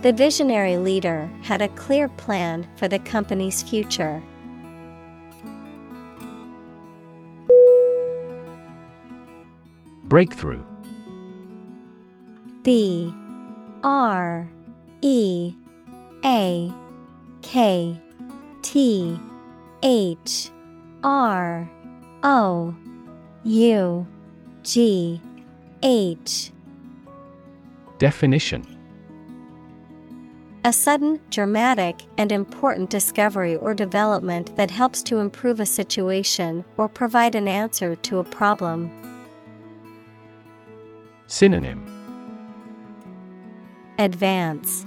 The 0.03 0.13
visionary 0.13 0.77
leader 0.77 1.31
had 1.43 1.61
a 1.61 1.69
clear 1.69 2.09
plan 2.09 2.67
for 2.77 2.89
the 2.89 2.99
company's 2.99 3.63
future. 3.63 4.23
Breakthrough 10.05 10.65
B 12.63 13.15
R 13.83 14.49
E 15.03 15.55
A 16.25 16.73
K 17.43 18.01
T 18.63 19.19
H 19.83 20.51
R 21.03 21.71
O 22.23 22.75
U 23.45 24.07
G 24.63 25.21
H. 25.83 26.53
Definition. 27.99 28.67
A 30.63 30.75
sudden, 30.75 31.21
dramatic, 31.31 32.03
and 32.19 32.31
important 32.31 32.91
discovery 32.91 33.57
or 33.57 33.73
development 33.73 34.55
that 34.57 34.71
helps 34.71 35.03
to 35.05 35.19
improve 35.19 35.59
a 35.59 35.65
situation 35.65 36.67
or 36.77 36.87
provide 36.87 37.35
an 37.35 37.49
answer 37.49 37.97
to 37.97 38.19
a 38.19 38.25
problem. 38.25 38.91
Synonym. 41.27 41.87
Advance, 43.99 44.85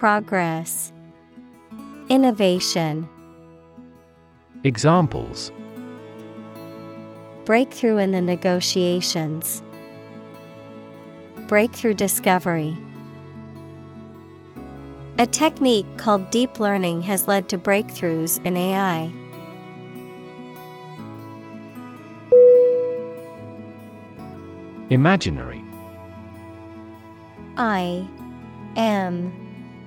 Progress, 0.00 0.94
Innovation. 2.08 3.06
Examples 4.64 5.52
Breakthrough 7.44 7.98
in 7.98 8.12
the 8.12 8.22
negotiations, 8.22 9.62
Breakthrough 11.48 11.92
discovery. 11.92 12.74
A 15.18 15.26
technique 15.26 15.84
called 15.98 16.30
deep 16.30 16.58
learning 16.58 17.02
has 17.02 17.28
led 17.28 17.50
to 17.50 17.58
breakthroughs 17.58 18.42
in 18.46 18.56
AI. 18.56 19.12
Imaginary 24.88 25.62
I 27.58 28.08
M 28.76 29.49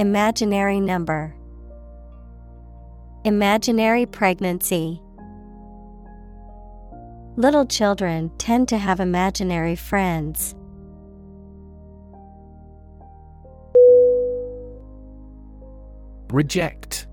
Imaginary 0.00 0.80
number. 0.80 1.34
Imaginary 3.26 4.06
pregnancy. 4.06 5.02
Little 7.36 7.66
children 7.66 8.30
tend 8.38 8.66
to 8.68 8.78
have 8.78 8.98
imaginary 8.98 9.76
friends. 9.76 10.54
Reject. 16.30 17.06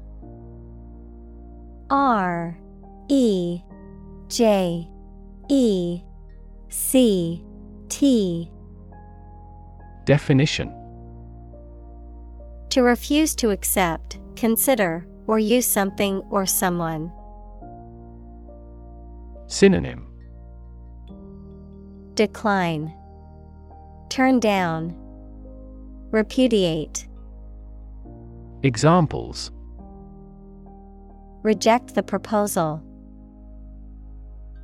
R 1.90 2.58
E 3.10 3.60
J 4.30 4.88
E 5.50 6.02
C 6.70 7.44
T. 7.90 8.50
Definition 10.06 10.87
To 12.70 12.84
refuse 12.84 13.34
to 13.36 13.52
accept, 13.52 14.20
consider, 14.36 15.08
or 15.26 15.40
use 15.40 15.66
something 15.66 16.22
or 16.30 16.46
someone. 16.46 17.12
Synonym 19.48 20.06
Decline. 22.16 22.94
Turn 24.10 24.40
down. 24.40 24.96
Repudiate. 26.12 27.08
Examples 28.64 29.52
Reject 31.44 31.96
the 31.96 32.04
proposal. 32.04 32.84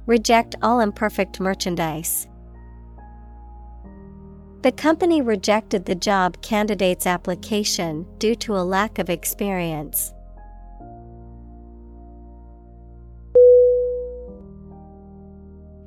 Reject 0.06 0.56
all 0.61 0.82
imperfect 0.82 1.40
merchandise. 1.40 2.27
The 4.64 4.72
company 4.72 5.22
rejected 5.22 5.83
the 5.83 5.93
job 5.93 6.42
candidate's 6.42 7.06
application 7.06 8.08
due 8.17 8.33
to 8.35 8.56
a 8.56 8.64
lack 8.64 8.98
of 8.98 9.09
experience. 9.09 10.14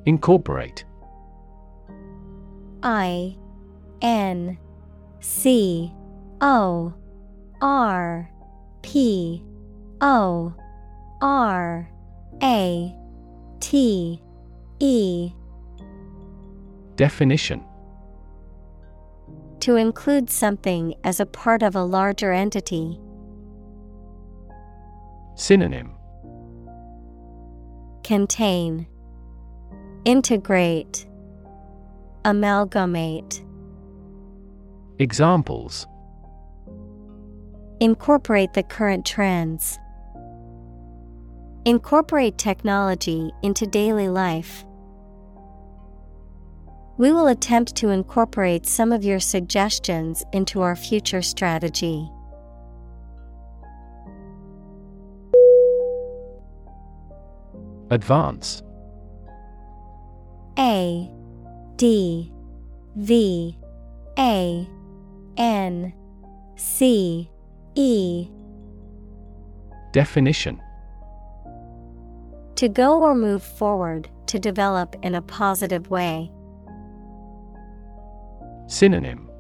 Incorporate. 0.05 0.85
I 2.83 3.39
N 4.03 4.59
C 5.21 5.91
O 6.43 6.93
R 7.63 8.31
P 8.83 9.43
O 10.03 10.55
R 11.23 11.91
A 12.43 12.95
T 13.61 14.23
E. 14.81 15.33
Definition 16.97 17.65
To 19.67 19.75
include 19.75 20.31
something 20.31 20.95
as 21.03 21.19
a 21.19 21.27
part 21.27 21.65
of 21.65 21.75
a 21.75 21.83
larger 21.83 22.31
entity. 22.31 23.01
Synonym 25.35 25.91
Contain 28.05 28.87
Integrate 30.05 31.09
Amalgamate 32.25 33.43
Examples 35.01 35.89
Incorporate 37.81 38.53
the 38.53 38.63
current 38.63 39.05
trends. 39.05 39.81
Incorporate 41.65 42.39
technology 42.39 43.33
into 43.43 43.67
daily 43.67 44.09
life. 44.09 44.66
We 46.99 47.13
will 47.13 47.27
attempt 47.27 47.77
to 47.77 47.91
incorporate 47.91 48.67
some 48.67 48.91
of 48.91 49.05
your 49.05 49.21
suggestions 49.21 50.25
into 50.33 50.63
our 50.63 50.75
future 50.75 51.21
strategy. 51.21 52.11
Advance 57.91 58.63
A 60.59 61.11
D 61.77 62.33
V 62.97 63.59
A 64.19 64.69
N 65.37 65.93
C 66.57 67.31
E 67.75 68.29
Definition 69.93 70.61
To 72.57 72.69
go 72.69 73.03
or 73.03 73.15
move 73.15 73.43
forward, 73.43 74.09
to 74.27 74.39
develop 74.39 74.97
in 75.03 75.15
a 75.15 75.23
positive 75.23 75.91
way. 75.91 76.33
Synonym 78.69 79.31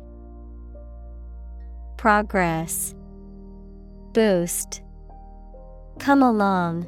Progress 1.96 2.94
Boost 4.12 4.82
Come 5.98 6.22
along. 6.22 6.86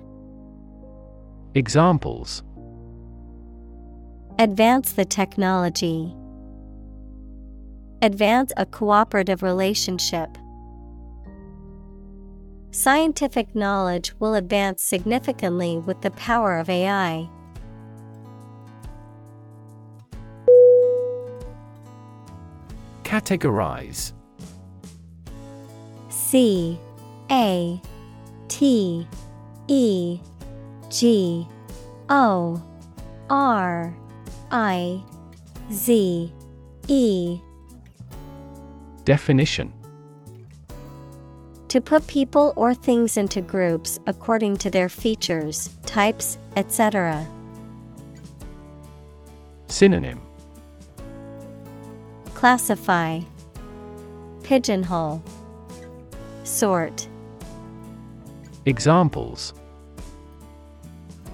Examples 1.55 2.45
Advance 4.39 4.93
the 4.93 5.05
technology. 5.05 6.15
Advance 8.03 8.53
a 8.57 8.65
cooperative 8.65 9.43
relationship. 9.43 10.29
Scientific 12.71 13.57
knowledge 13.57 14.15
will 14.21 14.35
advance 14.35 14.85
significantly 14.85 15.79
with 15.79 16.01
the 16.03 16.13
power 16.13 16.57
of 16.59 16.71
AI. 16.71 17.29
Categorize. 23.09 24.13
C 26.11 26.79
A 27.31 27.81
T 28.49 29.09
E 29.67 30.21
G 30.91 31.49
O 32.11 32.63
R 33.31 33.97
I 34.51 35.03
Z 35.73 36.31
E. 36.89 37.41
Definition. 39.07 39.73
To 41.69 41.81
put 41.81 42.07
people 42.09 42.53
or 42.57 42.75
things 42.75 43.17
into 43.17 43.41
groups 43.41 43.99
according 44.07 44.59
to 44.59 44.71
their 44.71 44.91
features, 44.91 45.71
types, 45.87 46.37
etc. 46.57 47.27
Synonym 49.69 50.28
Classify 52.39 53.19
Pigeonhole 54.45 55.21
Sort 56.45 57.09
Examples 58.65 59.55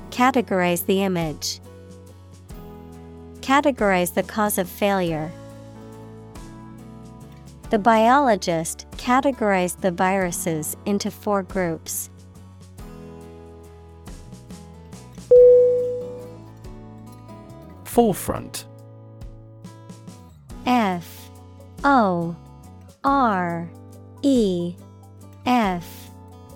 Categorize 0.09 0.87
the 0.87 1.03
image. 1.03 1.61
Categorize 3.43 4.15
the 4.15 4.23
cause 4.23 4.57
of 4.57 4.67
failure. 4.67 5.31
The 7.69 7.79
biologist 7.79 8.87
categorized 8.93 9.83
the 9.83 9.91
viruses 9.91 10.75
into 10.87 11.11
four 11.11 11.43
groups. 11.43 12.09
Forefront 17.85 18.65
F 20.67 21.31
O 21.83 22.35
R 23.03 23.71
E 24.23 24.75
F 25.47 26.11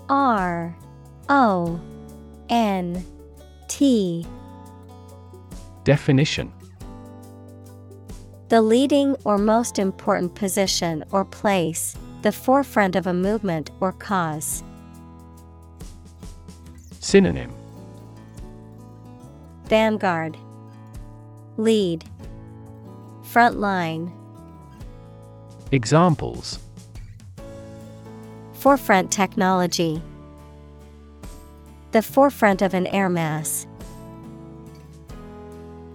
R 0.09 0.75
O 1.29 1.79
N 2.49 3.05
T. 3.67 4.25
Definition 5.83 6.51
The 8.49 8.61
leading 8.61 9.15
or 9.23 9.37
most 9.37 9.77
important 9.77 10.33
position 10.35 11.03
or 11.11 11.23
place, 11.23 11.95
the 12.23 12.31
forefront 12.31 12.95
of 12.95 13.07
a 13.07 13.13
movement 13.13 13.69
or 13.79 13.91
cause. 13.91 14.63
Synonym 16.99 17.53
Vanguard, 19.65 20.35
Lead, 21.57 22.03
Front 23.29 23.59
line, 23.59 24.11
Examples 25.71 26.57
Forefront 28.53 29.11
technology, 29.11 30.01
The 31.91 32.01
forefront 32.01 32.63
of 32.63 32.73
an 32.73 32.87
air 32.87 33.07
mass. 33.07 33.67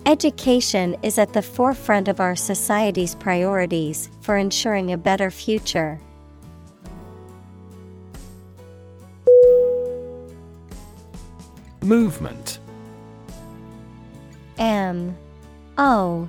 Education 0.07 0.97
is 1.03 1.19
at 1.19 1.33
the 1.33 1.43
forefront 1.43 2.07
of 2.07 2.21
our 2.21 2.37
society's 2.37 3.17
priorities 3.17 4.11
for 4.21 4.37
ensuring 4.37 4.93
a 4.93 4.97
better 4.97 5.33
future. 5.33 5.99
Movement 11.83 12.61
M 14.57 15.17
O 15.77 16.29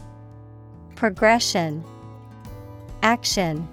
Progression, 1.01 1.83
Action. 3.01 3.67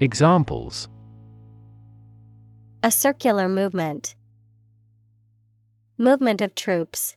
Examples 0.00 0.88
A 2.82 2.90
circular 2.90 3.46
movement. 3.46 4.14
Movement 5.98 6.40
of 6.40 6.54
troops. 6.54 7.16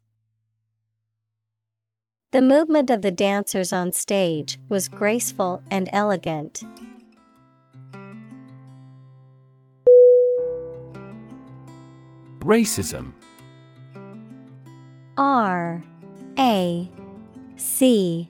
The 2.32 2.42
movement 2.42 2.90
of 2.90 3.02
the 3.02 3.12
dancers 3.12 3.72
on 3.72 3.94
stage 3.94 4.60
was 4.68 4.90
graceful 4.90 5.64
and 5.72 5.88
elegant. 5.94 6.62
Racism 12.40 13.14
R 15.18 15.82
A 16.38 16.92
C 17.56 18.30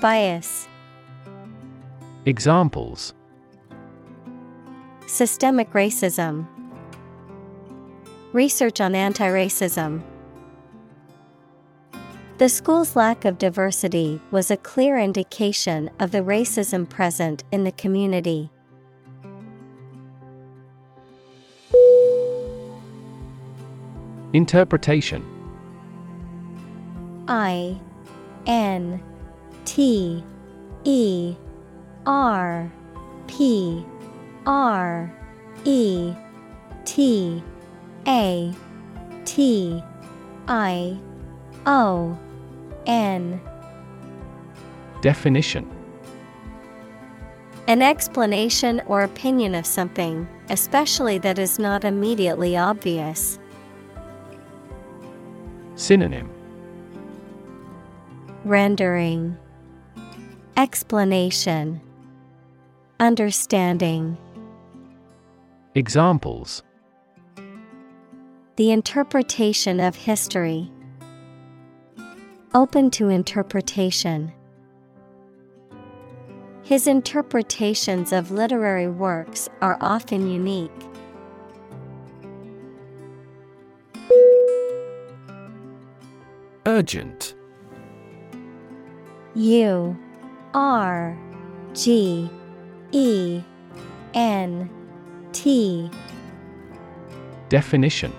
Bias, 0.00 0.68
Examples 2.24 3.14
Systemic 5.06 5.70
racism, 5.72 6.46
Research 8.32 8.80
on 8.80 8.94
anti 8.94 9.28
racism. 9.28 10.02
The 12.38 12.48
school's 12.48 12.96
lack 12.96 13.24
of 13.24 13.38
diversity 13.38 14.20
was 14.30 14.50
a 14.50 14.56
clear 14.56 14.98
indication 14.98 15.90
of 16.00 16.10
the 16.10 16.22
racism 16.22 16.88
present 16.88 17.44
in 17.52 17.64
the 17.64 17.72
community. 17.72 18.50
Interpretation 24.32 25.22
I 27.28 27.78
N 28.46 29.02
T 29.64 30.22
E 30.84 31.34
R 32.06 32.70
P 33.26 33.84
R 34.46 35.12
E 35.64 36.14
T 36.84 37.42
A 38.06 38.54
T 39.24 39.82
I 40.48 40.98
O 41.66 42.18
N 42.86 43.40
Definition. 45.00 45.68
An 47.66 47.82
explanation 47.82 48.82
or 48.86 49.02
opinion 49.02 49.54
of 49.54 49.66
something, 49.66 50.28
especially 50.48 51.18
that 51.18 51.38
is 51.38 51.58
not 51.58 51.84
immediately 51.84 52.56
obvious. 52.56 53.38
Synonym. 55.74 56.30
Rendering 58.44 59.36
Explanation 60.56 61.80
Understanding 63.00 64.18
Examples 65.74 66.62
The 68.56 68.70
interpretation 68.70 69.80
of 69.80 69.96
history. 69.96 70.70
Open 72.52 72.90
to 72.90 73.08
interpretation. 73.08 74.30
His 76.62 76.86
interpretations 76.86 78.12
of 78.12 78.30
literary 78.30 78.88
works 78.88 79.48
are 79.62 79.78
often 79.80 80.30
unique. 80.30 80.70
Urgent 86.66 87.34
U 89.34 89.96
R 90.54 91.16
G 91.74 92.28
E 92.92 93.42
N 94.14 94.70
T. 95.32 95.90
Definition. 97.48 98.12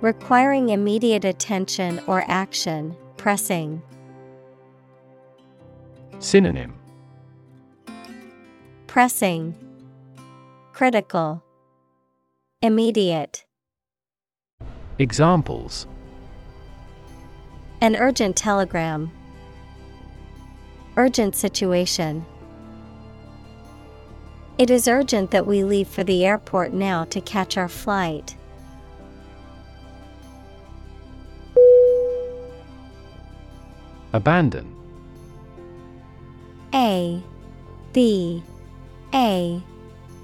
Requiring 0.00 0.70
immediate 0.70 1.26
attention 1.26 2.00
or 2.06 2.24
action, 2.26 2.96
pressing. 3.18 3.82
Synonym. 6.18 6.74
Pressing, 8.86 9.54
Critical, 10.72 11.42
Immediate. 12.62 13.44
Examples. 14.98 15.86
An 17.80 17.96
urgent 17.96 18.36
telegram. 18.36 19.10
Urgent 20.96 21.36
situation. 21.36 22.26
It 24.58 24.70
is 24.70 24.88
urgent 24.88 25.30
that 25.30 25.46
we 25.46 25.64
leave 25.64 25.88
for 25.88 26.04
the 26.04 26.26
airport 26.26 26.72
now 26.72 27.04
to 27.06 27.20
catch 27.20 27.56
our 27.56 27.68
flight. 27.68 28.36
Abandon 34.12 34.74
A 36.74 37.22
B 37.92 38.42
A 39.14 39.62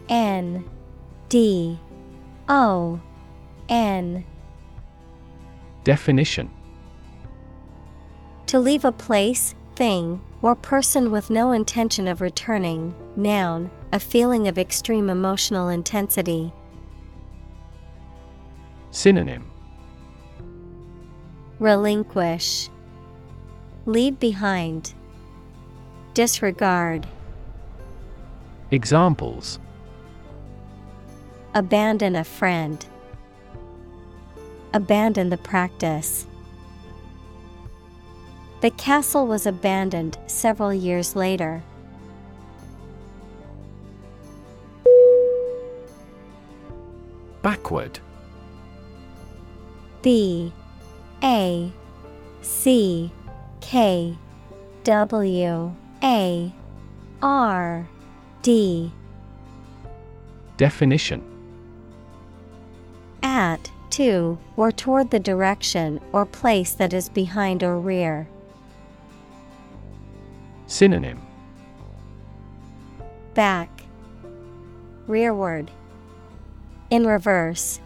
N 0.09 0.65
D 1.29 1.79
O 2.49 3.01
N 3.69 4.25
Definition 5.85 6.51
To 8.49 8.59
leave 8.59 8.85
a 8.85 8.93
place, 8.93 9.55
thing, 9.77 10.21
or 10.43 10.55
person 10.55 11.11
with 11.11 11.31
no 11.31 11.53
intention 11.53 12.07
of 12.07 12.21
returning, 12.21 12.95
noun, 13.17 13.71
a 13.93 13.99
feeling 13.99 14.49
of 14.49 14.59
extreme 14.59 15.09
emotional 15.09 15.69
intensity. 15.69 16.53
Synonym 18.91 19.51
Relinquish. 21.59 22.69
Leave 23.87 24.19
behind. 24.21 24.93
Disregard. 26.13 27.07
Examples 28.71 29.59
Abandon 31.55 32.17
a 32.17 32.25
friend. 32.25 32.85
Abandon 34.75 35.31
the 35.31 35.39
practice. 35.39 36.27
The 38.63 38.71
castle 38.71 39.27
was 39.27 39.47
abandoned 39.47 40.19
several 40.27 40.73
years 40.73 41.15
later. 41.15 41.63
Backward 47.43 48.01
B 50.03 50.53
A 51.23 51.71
C 52.43 53.13
K 53.61 54.17
W 54.85 55.75
A 56.03 56.53
R 57.23 57.89
D 58.43 58.91
Definition 60.57 61.23
At, 63.23 63.71
to, 63.91 64.39
or 64.57 64.73
toward 64.73 65.11
the 65.11 65.21
direction 65.21 66.01
or 66.13 66.25
place 66.25 66.73
that 66.73 66.93
is 66.93 67.09
behind 67.09 67.63
or 67.63 67.79
rear. 67.79 68.29
Synonym 70.67 71.21
Back, 73.35 73.69
rearward, 75.07 75.71
in 76.91 77.07
reverse. 77.07 77.81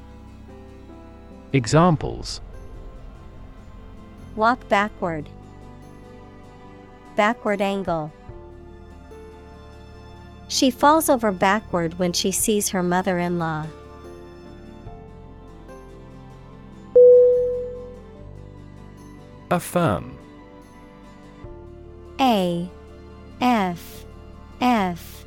Examples 1.52 2.40
Walk 4.36 4.68
backward. 4.68 5.28
Backward 7.16 7.60
angle. 7.60 8.12
She 10.48 10.70
falls 10.70 11.08
over 11.08 11.32
backward 11.32 11.98
when 11.98 12.12
she 12.12 12.32
sees 12.32 12.70
her 12.70 12.82
mother 12.82 13.18
in 13.18 13.38
law. 13.38 13.66
Affirm 19.50 20.19
A 22.20 22.68
F 23.40 24.04
F 24.60 25.24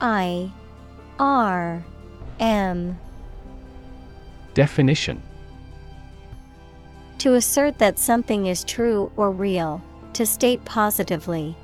I 0.00 0.50
R 1.18 1.84
M. 2.38 2.98
Definition. 4.54 5.22
To 7.18 7.34
assert 7.34 7.78
that 7.78 7.98
something 7.98 8.46
is 8.46 8.64
true 8.64 9.12
or 9.16 9.30
real, 9.30 9.82
to 10.14 10.24
state 10.24 10.64
positively. 10.64 11.54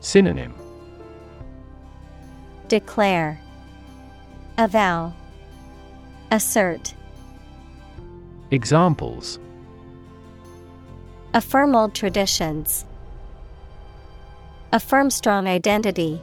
Synonym. 0.00 0.54
Declare, 2.68 3.40
Avow, 4.58 5.14
Assert. 6.30 6.94
Examples 8.50 9.38
Affirm 11.34 11.74
old 11.74 11.96
traditions. 11.96 12.84
Affirm 14.72 15.10
strong 15.10 15.48
identity. 15.48 16.22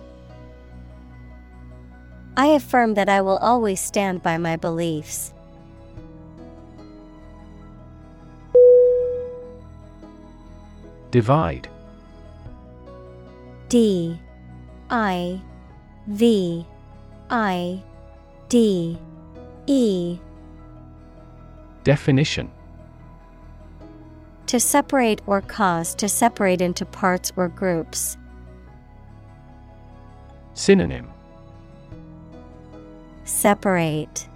I 2.38 2.45
affirm 2.48 2.93
that 2.93 3.09
I 3.09 3.19
will 3.19 3.38
always 3.40 3.81
stand 3.81 4.23
by 4.23 4.38
my 4.38 4.56
beliefs. 4.56 5.33
Divide. 11.11 11.67
D. 13.67 14.17
I. 14.90 15.41
V. 16.07 16.65
I. 17.30 17.83
D. 18.48 18.98
E. 19.67 20.17
Definition 21.83 22.49
To 24.51 24.59
separate 24.59 25.21
or 25.27 25.39
cause 25.39 25.95
to 25.95 26.09
separate 26.09 26.59
into 26.59 26.85
parts 26.85 27.31
or 27.38 27.47
groups. 27.47 28.17
Synonym 30.55 31.09
Separate, 33.23 34.27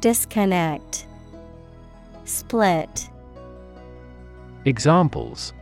Disconnect, 0.00 1.06
Split. 2.24 3.08
Examples 4.64 5.52